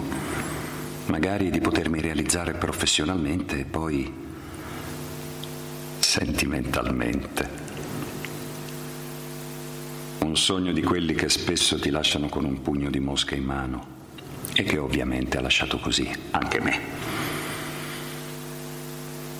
magari 1.05 1.49
di 1.49 1.61
potermi 1.61 2.01
realizzare 2.01 2.53
professionalmente 2.53 3.59
e 3.59 3.65
poi 3.65 4.13
sentimentalmente. 5.99 7.36
Un 10.27 10.35
sogno 10.35 10.73
di 10.73 10.83
quelli 10.83 11.13
che 11.13 11.29
spesso 11.29 11.79
ti 11.79 11.89
lasciano 11.89 12.27
con 12.27 12.43
un 12.43 12.61
pugno 12.61 12.89
di 12.89 12.99
mosche 12.99 13.35
in 13.35 13.45
mano 13.45 13.87
e 14.53 14.63
che 14.63 14.77
ovviamente 14.77 15.37
ha 15.37 15.41
lasciato 15.41 15.79
così 15.79 16.11
anche 16.31 16.59
me. 16.59 16.79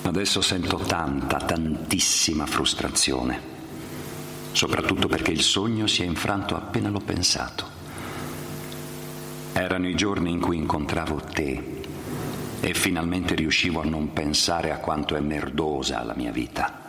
Adesso 0.04 0.40
sento 0.40 0.78
tanta, 0.78 1.40
tantissima 1.40 2.46
frustrazione 2.46 3.56
soprattutto 4.54 5.10
perché 5.10 5.32
il 5.32 5.42
sogno 5.42 5.88
si 5.88 6.04
è 6.04 6.06
infranto 6.06 6.56
appena 6.56 6.90
l'ho 6.90 7.02
pensato. 7.02 7.66
Erano 9.52 9.90
i 9.90 9.94
giorni 9.94 10.32
in 10.32 10.40
cui 10.40 10.56
incontravo 10.56 11.22
te 11.32 11.82
e 12.62 12.74
finalmente 12.74 13.36
riuscivo 13.36 13.82
a 13.82 13.86
non 13.86 14.14
pensare 14.14 14.72
a 14.72 14.78
quanto 14.78 15.18
è 15.18 15.20
merdosa 15.20 16.02
la 16.04 16.16
mia 16.16 16.32
vita. 16.32 16.86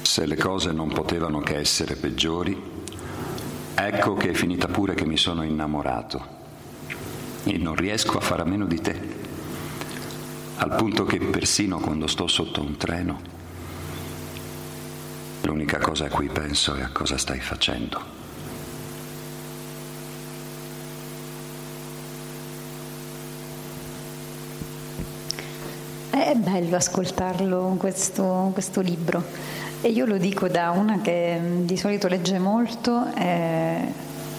Se 0.00 0.24
le 0.24 0.36
cose 0.36 0.72
non 0.72 0.88
potevano 0.88 1.40
che 1.40 1.58
essere 1.58 1.94
peggiori, 1.94 2.77
ecco 3.86 4.14
che 4.14 4.30
è 4.30 4.34
finita 4.34 4.66
pure 4.68 4.94
che 4.94 5.04
mi 5.04 5.16
sono 5.16 5.42
innamorato. 5.42 6.36
E 7.44 7.56
non 7.58 7.74
riesco 7.74 8.18
a 8.18 8.20
fare 8.20 8.42
a 8.42 8.44
meno 8.44 8.66
di 8.66 8.80
te, 8.80 9.00
al 10.56 10.74
punto 10.74 11.04
che 11.04 11.18
persino 11.18 11.78
quando 11.78 12.06
sto 12.06 12.26
sotto 12.26 12.60
un 12.60 12.76
treno 12.76 13.36
L'unica 15.48 15.78
cosa 15.78 16.04
a 16.04 16.08
cui 16.10 16.28
penso 16.28 16.74
è 16.74 16.82
a 16.82 16.90
cosa 16.92 17.16
stai 17.16 17.40
facendo. 17.40 18.16
È 26.10 26.34
bello 26.34 26.76
ascoltarlo 26.76 27.76
questo, 27.78 28.50
questo 28.52 28.82
libro 28.82 29.24
e 29.80 29.88
io 29.90 30.06
lo 30.06 30.16
dico 30.16 30.48
da 30.48 30.70
una 30.70 31.00
che 31.00 31.40
di 31.62 31.76
solito 31.76 32.08
legge 32.08 32.38
molto 32.38 33.06
eh, 33.14 33.92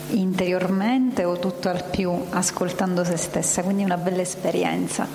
interiormente 0.09 1.23
o 1.23 1.39
tutto 1.39 1.69
al 1.69 1.83
più 1.83 2.11
ascoltando 2.31 3.03
se 3.03 3.15
stessa, 3.17 3.63
quindi 3.63 3.83
una 3.83 3.97
bella 3.97 4.21
esperienza. 4.21 5.07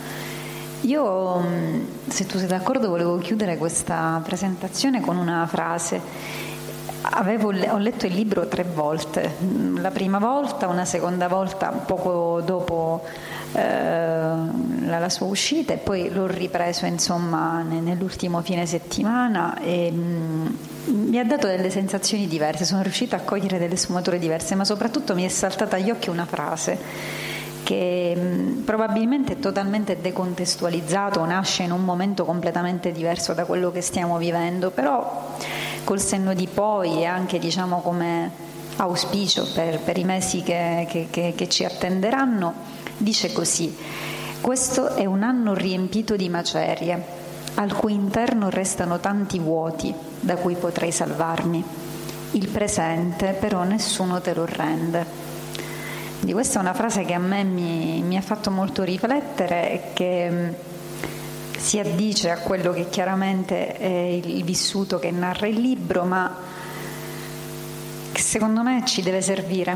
Io, 0.83 1.41
mm, 1.41 1.83
se 2.09 2.27
tu 2.27 2.39
sei 2.39 2.47
d'accordo, 2.47 2.89
volevo 2.89 3.19
chiudere 3.19 3.57
questa 3.57 4.21
presentazione 4.25 5.01
con 5.01 5.17
una 5.17 5.47
frase. 5.47 6.01
Avevo, 7.07 7.49
ho 7.49 7.77
letto 7.77 8.07
il 8.07 8.15
libro 8.15 8.49
tre 8.49 8.65
volte, 8.65 9.35
mm, 9.43 9.79
la 9.81 9.91
prima 9.91 10.19
volta, 10.19 10.69
una 10.69 10.87
seconda 10.87 11.29
volta 11.29 11.69
poco 11.69 12.41
dopo 12.43 13.03
eh, 13.53 14.33
la, 14.87 15.09
sua 15.11 15.27
uscita 15.27 15.75
e 15.75 15.77
poi 15.77 16.11
l'ho 16.11 16.27
ripreso 16.27 16.87
insomma 16.87 17.61
nell'ultimo 17.63 18.41
fine 18.41 18.65
settimana 18.65 19.59
e 19.61 19.91
mh, 19.93 20.57
mm, 20.91 21.09
mi 21.09 21.19
ha 21.19 21.25
dato 21.25 21.47
delle 21.47 21.69
sensazioni 21.69 22.27
diverse, 22.27 22.65
sono 22.65 22.81
riuscita 22.81 23.17
a 23.17 23.21
cogliere 23.21 23.59
delle 23.59 23.77
sfumature 23.77 24.19
diverse, 24.19 24.55
ma 24.55 24.65
soprattutto 24.65 25.15
mi 25.15 25.25
è 25.25 25.29
saltata 25.29 25.77
agli 25.77 25.91
occhi 25.91 26.09
una 26.09 26.25
frase 26.25 26.79
che 27.65 28.17
mh, 28.17 28.63
probabilmente 28.65 29.35
è 29.35 29.39
totalmente 29.39 30.01
decontestualizzato, 30.01 31.23
nasce 31.27 31.65
in 31.65 31.73
un 31.73 31.85
momento 31.85 32.25
completamente 32.25 32.93
diverso 32.93 33.35
da 33.35 33.45
quello 33.45 33.71
che 33.71 33.83
stiamo 33.83 34.17
vivendo, 34.17 34.71
però 34.71 35.37
col 35.85 36.01
senno 36.01 36.35
di 36.35 36.49
poi 36.53 37.03
e 37.03 37.05
anche 37.05 37.39
diciamo 37.39 37.81
come 37.81 38.31
auspicio 38.77 39.47
per, 39.53 39.79
per 39.81 39.99
i 39.99 40.05
mesi 40.05 40.43
che, 40.43 40.87
che, 40.89 41.07
che, 41.11 41.35
che 41.37 41.49
ci 41.49 41.65
attenderanno, 41.65 42.53
dice 42.97 43.33
così, 43.33 43.77
questo 44.41 44.95
è 44.95 45.05
un 45.05 45.23
anno 45.23 45.55
riempito 45.55 46.17
di 46.17 46.29
macerie, 46.29 47.23
al 47.55 47.75
cui 47.75 47.95
interno 47.95 48.51
restano 48.51 48.99
tanti 48.99 49.39
vuoti 49.39 49.95
da 50.21 50.37
cui 50.37 50.55
potrei 50.55 50.91
salvarmi. 50.91 51.65
Il 52.33 52.49
presente 52.49 53.37
però 53.39 53.63
nessuno 53.63 54.21
te 54.21 54.35
lo 54.35 54.45
rende. 54.45 55.07
Quindi 56.15 56.33
questa 56.33 56.59
è 56.59 56.63
una 56.63 56.75
frase 56.75 57.05
che 57.05 57.15
a 57.15 57.19
me 57.19 57.45
mi, 57.45 58.03
mi 58.03 58.17
ha 58.17 58.23
fatto 58.23 58.51
molto 58.51 58.83
riflettere 58.83 59.71
e 59.71 59.81
che 59.93 60.55
si 61.65 61.79
addice 61.79 62.29
a 62.29 62.37
quello 62.37 62.75
che 62.75 62.91
chiaramente 62.91 63.79
è 63.79 63.87
il 63.89 64.45
vissuto 64.45 64.99
che 64.99 65.11
narra 65.11 65.47
il 65.47 65.59
libro, 65.59 66.05
ma 66.05 66.37
che 68.13 68.21
secondo 68.21 68.63
me 68.63 68.83
ci 68.85 69.01
deve 69.01 69.23
servire 69.23 69.75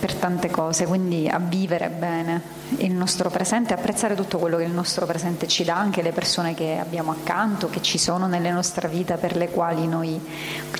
per 0.00 0.12
tante 0.14 0.50
cose, 0.50 0.86
quindi 0.86 1.28
a 1.28 1.38
vivere 1.38 1.88
bene 1.88 2.42
il 2.78 2.90
nostro 2.90 3.30
presente, 3.30 3.72
apprezzare 3.72 4.16
tutto 4.16 4.38
quello 4.38 4.56
che 4.56 4.64
il 4.64 4.72
nostro 4.72 5.06
presente 5.06 5.46
ci 5.46 5.62
dà, 5.62 5.76
anche 5.76 6.02
le 6.02 6.10
persone 6.10 6.52
che 6.54 6.78
abbiamo 6.80 7.12
accanto, 7.12 7.70
che 7.70 7.80
ci 7.80 7.96
sono 7.96 8.26
nelle 8.26 8.50
nostre 8.50 8.88
vite 8.88 9.14
per 9.14 9.36
le 9.36 9.50
quali 9.50 9.86
noi 9.86 10.20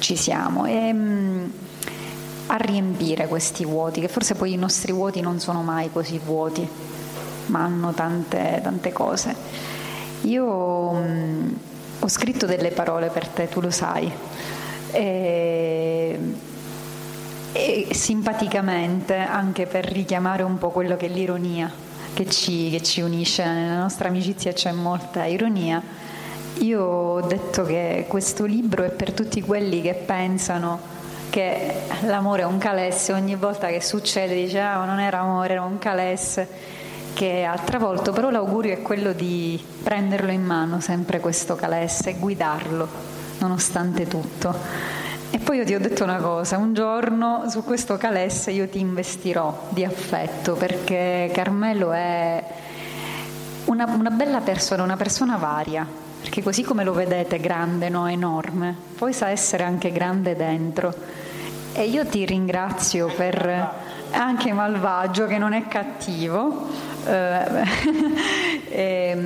ci 0.01 0.17
siamo. 0.17 0.67
E, 0.67 0.93
mh, 0.93 1.53
a 2.49 2.57
riempire 2.57 3.29
questi 3.29 3.65
vuoti, 3.65 4.01
che 4.01 4.09
forse 4.09 4.35
poi 4.35 4.55
i 4.55 4.57
nostri 4.57 4.91
vuoti 4.91 5.21
non 5.21 5.39
sono 5.39 5.63
mai 5.63 5.93
così 5.93 6.19
vuoti, 6.19 6.69
ma 7.47 7.63
hanno 7.63 7.93
tante, 7.93 8.59
tante 8.65 8.91
cose. 8.91 9.79
Io 10.23 10.93
mh, 10.93 11.59
ho 12.01 12.09
scritto 12.09 12.47
delle 12.47 12.71
parole 12.71 13.09
per 13.09 13.27
te, 13.27 13.49
tu 13.49 13.61
lo 13.61 13.71
sai, 13.71 14.11
e, 14.93 16.19
e 17.53 17.89
simpaticamente 17.93 19.17
anche 19.17 19.67
per 19.67 19.85
richiamare 19.87 20.43
un 20.43 20.59
po' 20.59 20.71
quello 20.71 20.97
che 20.97 21.07
è 21.07 21.09
l'ironia 21.09 21.89
che 22.13 22.29
ci, 22.29 22.71
che 22.71 22.83
ci 22.83 23.01
unisce, 23.01 23.45
nella 23.45 23.79
nostra 23.79 24.09
amicizia 24.09 24.53
c'è 24.53 24.73
molta 24.73 25.25
ironia. 25.25 25.83
Io 26.59 26.83
ho 26.83 27.21
detto 27.23 27.65
che 27.65 28.05
questo 28.09 28.45
libro 28.45 28.83
è 28.85 28.91
per 28.91 29.13
tutti 29.13 29.41
quelli 29.41 29.81
che 29.81 29.95
pensano 29.95 30.99
che 31.31 31.75
l'amore 32.03 32.43
è 32.43 32.45
un 32.45 32.59
calesse, 32.59 33.13
ogni 33.13 33.37
volta 33.37 33.69
che 33.69 33.81
succede 33.81 34.35
dice 34.35 34.59
ah 34.59 34.85
non 34.85 34.99
era 34.99 35.21
amore, 35.21 35.53
era 35.53 35.63
un 35.63 35.79
calesse 35.79 36.49
che 37.13 37.45
ha 37.45 37.57
travolto, 37.59 38.13
però 38.13 38.31
l'augurio 38.31 38.73
è 38.73 38.83
quello 38.83 39.13
di 39.13 39.63
prenderlo 39.83 40.31
in 40.31 40.45
mano 40.45 40.81
sempre 40.81 41.21
questo 41.21 41.55
calesse 41.55 42.11
e 42.11 42.15
guidarlo 42.15 42.89
nonostante 43.39 44.07
tutto. 44.07 44.55
E 45.31 45.39
poi 45.39 45.59
io 45.59 45.65
ti 45.65 45.75
ho 45.75 45.81
detto 45.81 46.03
una 46.03 46.17
cosa, 46.17 46.57
un 46.57 46.75
giorno 46.75 47.45
su 47.49 47.63
questo 47.63 47.97
calesse 47.97 48.51
io 48.51 48.69
ti 48.69 48.81
investirò 48.81 49.69
di 49.69 49.85
affetto 49.85 50.55
perché 50.55 51.31
Carmelo 51.33 51.93
è 51.93 52.43
una, 53.67 53.85
una 53.87 54.11
bella 54.11 54.41
persona, 54.41 54.83
una 54.83 54.97
persona 54.97 55.37
varia, 55.37 55.87
perché 56.21 56.43
così 56.43 56.63
come 56.63 56.83
lo 56.83 56.93
vedete 56.93 57.39
grande, 57.39 57.89
no, 57.89 58.09
enorme, 58.09 58.75
poi 58.99 59.13
sa 59.13 59.29
essere 59.29 59.63
anche 59.63 59.93
grande 59.93 60.35
dentro. 60.35 60.93
E 61.73 61.85
io 61.85 62.05
ti 62.05 62.27
ringrazio 62.27 63.07
per 63.07 63.89
anche 64.11 64.53
malvagio, 64.53 65.27
che 65.27 65.39
non 65.39 65.53
è 65.53 65.67
cattivo. 65.69 66.69
Eh, 67.07 67.45
e, 68.69 69.17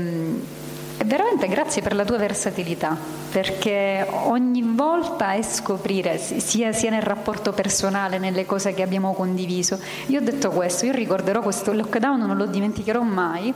e 0.97 1.05
veramente 1.05 1.49
grazie 1.49 1.83
per 1.83 1.95
la 1.95 2.05
tua 2.05 2.19
versatilità, 2.19 2.97
perché 3.31 4.07
ogni 4.09 4.63
volta 4.63 5.33
è 5.33 5.43
scoprire, 5.43 6.19
sia, 6.19 6.73
sia, 6.73 6.91
nel 6.91 7.03
rapporto 7.03 7.53
personale, 7.53 8.19
nelle 8.19 8.47
cose 8.47 8.75
che 8.75 8.83
abbiamo 8.83 9.13
condiviso. 9.13 9.79
Io 10.07 10.21
ho 10.21 10.23
detto 10.23 10.51
questo, 10.51 10.87
io 10.87 10.93
ricorderò 10.93 11.41
questo 11.41 11.73
lockdown, 11.73 12.21
non 12.21 12.37
lo 12.37 12.47
dimenticherò 12.47 13.03
mai, 13.03 13.53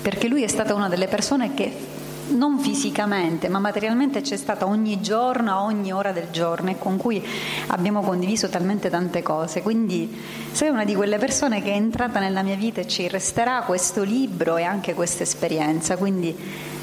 perché 0.00 0.28
lui 0.28 0.42
è 0.42 0.48
stata 0.48 0.74
una 0.74 0.88
delle 0.88 1.08
persone 1.08 1.54
che 1.54 1.93
non 2.28 2.58
fisicamente, 2.58 3.48
ma 3.48 3.58
materialmente 3.58 4.20
c'è 4.20 4.36
stata 4.36 4.66
ogni 4.66 5.00
giorno, 5.00 5.50
a 5.52 5.62
ogni 5.62 5.92
ora 5.92 6.12
del 6.12 6.30
giorno 6.30 6.70
e 6.70 6.78
con 6.78 6.96
cui 6.96 7.22
abbiamo 7.68 8.00
condiviso 8.02 8.48
talmente 8.48 8.90
tante 8.90 9.22
cose. 9.22 9.62
Quindi 9.62 10.22
sei 10.52 10.70
una 10.70 10.84
di 10.84 10.94
quelle 10.94 11.18
persone 11.18 11.62
che 11.62 11.72
è 11.72 11.76
entrata 11.76 12.20
nella 12.20 12.42
mia 12.42 12.56
vita 12.56 12.80
e 12.80 12.88
ci 12.88 13.08
resterà 13.08 13.62
questo 13.62 14.02
libro 14.02 14.56
e 14.56 14.62
anche 14.62 14.94
questa 14.94 15.22
esperienza. 15.22 15.96
Quindi 15.96 16.34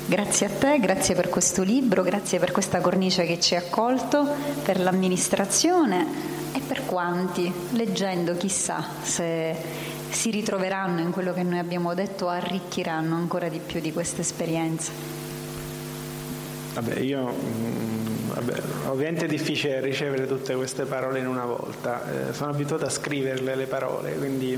grazie 0.06 0.46
a 0.48 0.50
te, 0.50 0.80
grazie 0.80 1.16
per 1.16 1.30
questo 1.30 1.64
libro, 1.64 2.04
grazie 2.04 2.40
per 2.40 2.52
questa 2.52 2.80
cornice 2.80 3.26
che 3.26 3.40
ci 3.40 3.56
ha 3.56 3.60
accolto, 3.60 4.28
per 4.64 4.80
l'amministrazione 4.80 6.40
e 6.54 6.60
per 6.60 6.86
quanti, 6.86 7.52
leggendo 7.72 8.36
chissà 8.36 8.84
se 9.02 9.56
si 10.10 10.30
ritroveranno 10.30 11.00
in 11.00 11.12
quello 11.12 11.34
che 11.34 11.44
noi 11.44 11.60
abbiamo 11.60 11.94
detto, 11.94 12.28
arricchiranno 12.28 13.16
ancora 13.16 13.48
di 13.48 13.60
più 13.66 13.80
di 13.80 13.94
questa 13.94 14.22
esperienza. 14.22 15.21
Vabbè, 16.74 17.00
io 17.00 17.28
mm, 17.28 18.30
vabbè, 18.30 18.62
ovviamente 18.88 19.26
è 19.26 19.28
difficile 19.28 19.82
ricevere 19.82 20.26
tutte 20.26 20.56
queste 20.56 20.86
parole 20.86 21.20
in 21.20 21.28
una 21.28 21.46
volta, 21.46 22.30
eh, 22.30 22.34
sono 22.34 22.52
abituato 22.52 22.86
a 22.86 22.90
scriverle 22.90 23.56
le 23.56 23.66
parole, 23.66 24.14
quindi 24.14 24.58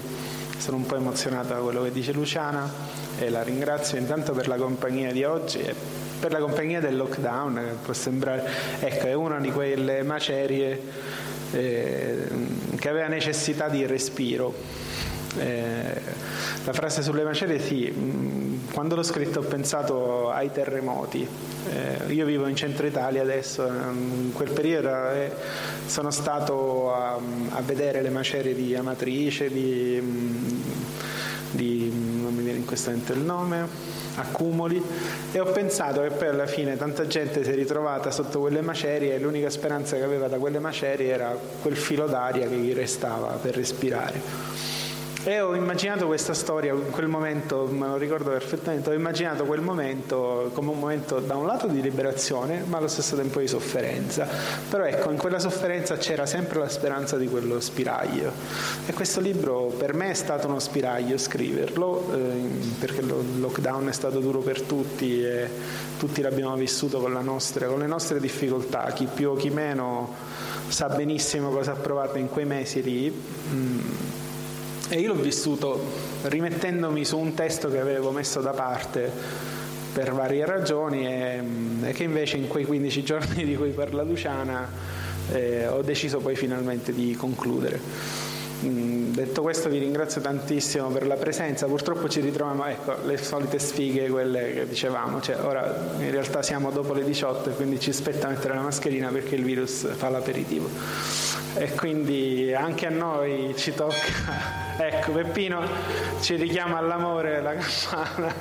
sono 0.58 0.78
un 0.78 0.86
po' 0.86 0.96
emozionato 0.96 1.54
da 1.54 1.60
quello 1.60 1.82
che 1.82 1.92
dice 1.92 2.12
Luciana 2.12 2.72
e 3.18 3.30
la 3.30 3.42
ringrazio 3.42 3.98
intanto 3.98 4.34
per 4.34 4.48
la 4.48 4.58
compagnia 4.58 5.12
di 5.12 5.24
oggi 5.24 5.60
e 5.60 5.74
per 6.20 6.32
la 6.32 6.40
compagnia 6.40 6.80
del 6.80 6.96
lockdown, 6.96 7.56
che 7.56 7.76
può 7.84 7.94
sembrare, 7.94 8.48
ecco, 8.80 9.08
è 9.08 9.14
una 9.14 9.40
di 9.40 9.52
quelle 9.52 10.04
macerie 10.04 10.82
eh, 11.52 12.28
che 12.78 12.90
aveva 12.90 13.08
necessità 13.08 13.68
di 13.68 13.86
respiro. 13.86 14.54
Eh, 15.38 16.02
la 16.66 16.74
frase 16.74 17.02
sulle 17.02 17.24
macerie 17.24 17.60
sì, 17.60 17.92
mm, 17.92 18.72
quando 18.72 18.96
l'ho 18.96 19.04
scritto 19.04 19.40
ho 19.40 19.44
pensato 19.44 20.30
ai 20.30 20.52
terremoti, 20.52 21.28
eh, 21.70 22.14
io 22.14 22.26
vivo 22.26 22.48
in 22.48 22.56
centro 22.56 22.86
Italia 22.86 23.22
adesso, 23.22 23.66
in 23.66 24.32
quel 24.34 24.52
periodo 24.52 25.10
eh, 25.12 25.32
sono 25.86 26.12
stato 26.12 26.94
a, 26.94 27.20
a, 27.50 27.62
vedere 27.62 28.02
le 28.02 28.10
macerie 28.10 28.54
di 28.54 28.76
Amatrice, 28.76 29.50
di, 29.50 30.00
mm, 30.02 30.62
di, 31.52 31.92
non 32.22 32.34
mi 32.34 32.44
viene 32.44 32.60
in 32.60 32.66
questo 32.66 32.92
momento 32.92 33.14
il 33.14 33.20
nome, 33.20 33.68
accumuli 34.16 34.82
e 35.32 35.40
ho 35.40 35.52
pensato 35.52 36.02
che 36.02 36.10
poi 36.10 36.28
alla 36.28 36.46
fine 36.46 36.78
tanta 36.78 37.08
gente 37.08 37.44
si 37.44 37.50
è 37.50 37.56
ritrovata 37.56 38.12
sotto 38.12 38.40
quelle 38.40 38.62
macerie 38.62 39.16
e 39.16 39.20
l'unica 39.20 39.50
speranza 39.50 39.96
che 39.96 40.04
aveva 40.04 40.28
da 40.28 40.38
quelle 40.38 40.60
macerie 40.60 41.12
era 41.12 41.36
quel 41.62 41.76
filo 41.76 42.06
d'aria 42.06 42.48
che 42.48 42.56
gli 42.56 42.74
restava 42.74 43.28
per 43.42 43.56
respirare. 43.56 44.73
E 45.26 45.40
ho 45.40 45.56
immaginato 45.56 46.06
questa 46.06 46.34
storia 46.34 46.74
in 46.74 46.92
quel 46.92 47.08
momento, 47.08 47.66
me 47.72 47.88
lo 47.88 47.96
ricordo 47.96 48.30
perfettamente, 48.30 48.90
ho 48.90 48.94
immaginato 48.94 49.46
quel 49.46 49.62
momento 49.62 50.52
come 50.54 50.72
un 50.72 50.80
momento 50.80 51.20
da 51.20 51.38
un 51.38 51.46
lato 51.46 51.68
di 51.68 51.82
liberazione, 51.82 52.66
ma 52.68 52.76
allo 52.76 52.90
stesso 52.90 53.16
tempo 53.16 53.40
di 53.40 53.48
sofferenza. 53.48 54.28
Però 54.70 54.84
ecco, 54.84 55.12
in 55.12 55.18
quella 55.18 55.40
sofferenza 55.40 55.96
c'era 55.96 56.26
sempre 56.26 56.60
la 56.60 56.68
speranza 56.68 57.16
di 57.16 57.30
quello 57.30 57.62
spiraglio. 57.62 58.34
E 58.86 58.92
questo 58.92 59.22
libro 59.22 59.68
per 59.68 59.94
me 59.94 60.10
è 60.10 60.14
stato 60.14 60.48
uno 60.50 60.60
spiraglio 60.60 61.18
scriverlo, 61.18 62.14
eh, 62.14 62.50
perché 62.80 63.00
il 63.00 63.40
lockdown 63.40 63.88
è 63.88 63.94
stato 63.94 64.20
duro 64.20 64.40
per 64.40 64.62
tutti 64.64 65.24
e 65.24 65.50
tutti 65.98 66.22
l'abbiamo 66.22 66.56
vissuto 66.56 67.00
con, 67.00 67.14
nostra, 67.24 67.68
con 67.68 67.80
le 67.80 67.88
nostre 67.88 68.20
difficoltà, 68.20 68.92
chi 68.92 69.06
più 69.06 69.30
o 69.30 69.36
chi 69.36 69.52
meno 69.52 70.14
sa 70.68 70.90
benissimo 70.90 71.50
cosa 71.50 71.72
ha 71.72 71.76
provato 71.76 72.18
in 72.18 72.28
quei 72.28 72.46
mesi 72.46 72.82
lì. 72.82 73.24
Mm 73.54 74.22
e 74.94 75.00
io 75.00 75.08
l'ho 75.08 75.20
vissuto 75.20 75.84
rimettendomi 76.22 77.04
su 77.04 77.18
un 77.18 77.34
testo 77.34 77.68
che 77.72 77.80
avevo 77.80 78.12
messo 78.12 78.42
da 78.42 78.52
parte 78.52 79.12
per 79.92 80.14
varie 80.14 80.46
ragioni 80.46 81.08
e, 81.08 81.44
e 81.82 81.92
che 81.94 82.04
invece 82.04 82.38
in 82.38 82.48
quei 82.48 82.64
15 82.64 83.02
giorni 83.04 83.44
di 83.44 83.56
cui 83.56 83.72
parla 83.72 84.04
Luciana 84.04 84.70
eh, 85.32 85.66
ho 85.66 85.82
deciso 85.82 86.20
poi 86.20 86.36
finalmente 86.36 86.94
di 86.94 87.16
concludere. 87.16 87.80
Mm, 88.66 89.14
detto 89.14 89.42
questo 89.42 89.68
vi 89.68 89.80
ringrazio 89.80 90.22
tantissimo 90.22 90.90
per 90.90 91.08
la 91.08 91.16
presenza, 91.16 91.66
purtroppo 91.66 92.08
ci 92.08 92.20
ritroviamo, 92.20 92.66
ecco, 92.68 92.96
le 93.04 93.18
solite 93.18 93.58
sfighe, 93.58 94.10
quelle 94.10 94.54
che 94.54 94.68
dicevamo, 94.68 95.22
cioè, 95.22 95.38
ora 95.44 95.96
in 95.98 96.12
realtà 96.12 96.44
siamo 96.44 96.70
dopo 96.70 96.94
le 96.94 97.04
18 97.04 97.50
e 97.50 97.54
quindi 97.56 97.80
ci 97.80 97.92
spetta 97.92 98.28
mettere 98.28 98.54
la 98.54 98.62
mascherina 98.62 99.10
perché 99.10 99.34
il 99.34 99.44
virus 99.44 99.88
fa 99.96 100.10
l'aperitivo 100.10 100.70
e 101.56 101.72
quindi 101.72 102.54
anche 102.54 102.86
a 102.86 102.92
noi 102.92 103.56
ci 103.58 103.74
tocca. 103.74 104.63
Ecco, 104.76 105.12
Peppino 105.12 105.62
ci 106.22 106.36
richiama 106.36 106.78
all'amore 106.78 107.42
la 107.42 107.54
campana. 107.54 108.34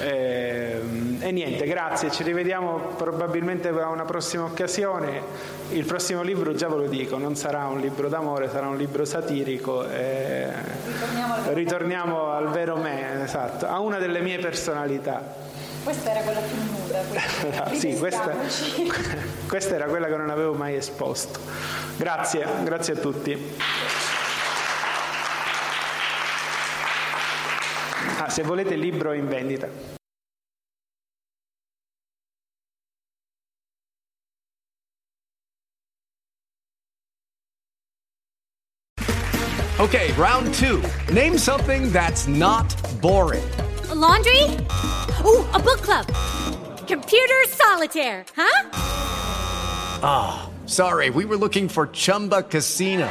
e, 0.00 0.80
ehm, 0.82 1.18
e, 1.20 1.30
niente, 1.30 1.64
grazie, 1.66 2.10
ci 2.10 2.24
rivediamo 2.24 2.94
probabilmente 2.96 3.68
a 3.68 3.88
una 3.88 4.04
prossima 4.04 4.44
occasione. 4.44 5.22
Il 5.70 5.84
prossimo 5.84 6.22
libro, 6.22 6.54
già 6.54 6.68
ve 6.68 6.76
lo 6.76 6.86
dico, 6.88 7.18
non 7.18 7.36
sarà 7.36 7.66
un 7.66 7.80
libro 7.80 8.08
d'amore, 8.08 8.50
sarà 8.50 8.66
un 8.66 8.76
libro 8.76 9.04
satirico. 9.04 9.88
E... 9.88 10.48
Ritorniamo, 10.84 11.34
al... 11.34 11.42
Ritorniamo 11.54 12.30
al 12.30 12.48
vero 12.50 12.76
me, 12.76 13.22
esatto, 13.22 13.66
a 13.66 13.78
una 13.78 13.98
delle 13.98 14.20
mie 14.20 14.38
personalità. 14.38 15.50
Questa 15.84 16.10
era 16.10 16.20
quella 16.20 16.40
più 16.40 16.56
nuda. 16.56 17.74
sì, 17.74 17.96
questa, 17.96 18.34
questa 19.48 19.74
era 19.74 19.86
quella 19.86 20.06
che 20.08 20.16
non 20.16 20.30
avevo 20.30 20.52
mai 20.52 20.74
esposto. 20.74 21.38
Grazie, 21.96 22.46
grazie 22.64 22.94
a 22.94 22.96
tutti. 22.96 23.56
Ah, 28.24 28.28
se 28.28 28.44
volete 28.44 28.74
il 28.74 28.80
libro 28.80 29.10
è 29.10 29.16
in 29.16 29.26
vendita. 29.26 29.68
Ok, 39.78 40.14
round 40.16 40.54
two. 40.54 40.80
Name 41.12 41.36
something 41.36 41.90
that's 41.90 42.28
not 42.28 42.72
boring. 43.00 43.42
A 43.90 43.94
laundry? 43.96 44.44
Ooh, 45.24 45.44
a 45.52 45.58
book 45.58 45.82
club. 45.82 46.06
Computer 46.86 47.42
solitaire, 47.48 48.24
huh? 48.36 48.68
Ah, 50.04 50.42
oh, 50.44 50.68
sorry, 50.68 51.10
we 51.10 51.24
were 51.24 51.36
looking 51.36 51.68
for 51.68 51.88
Chumba 51.88 52.44
Casino. 52.44 53.10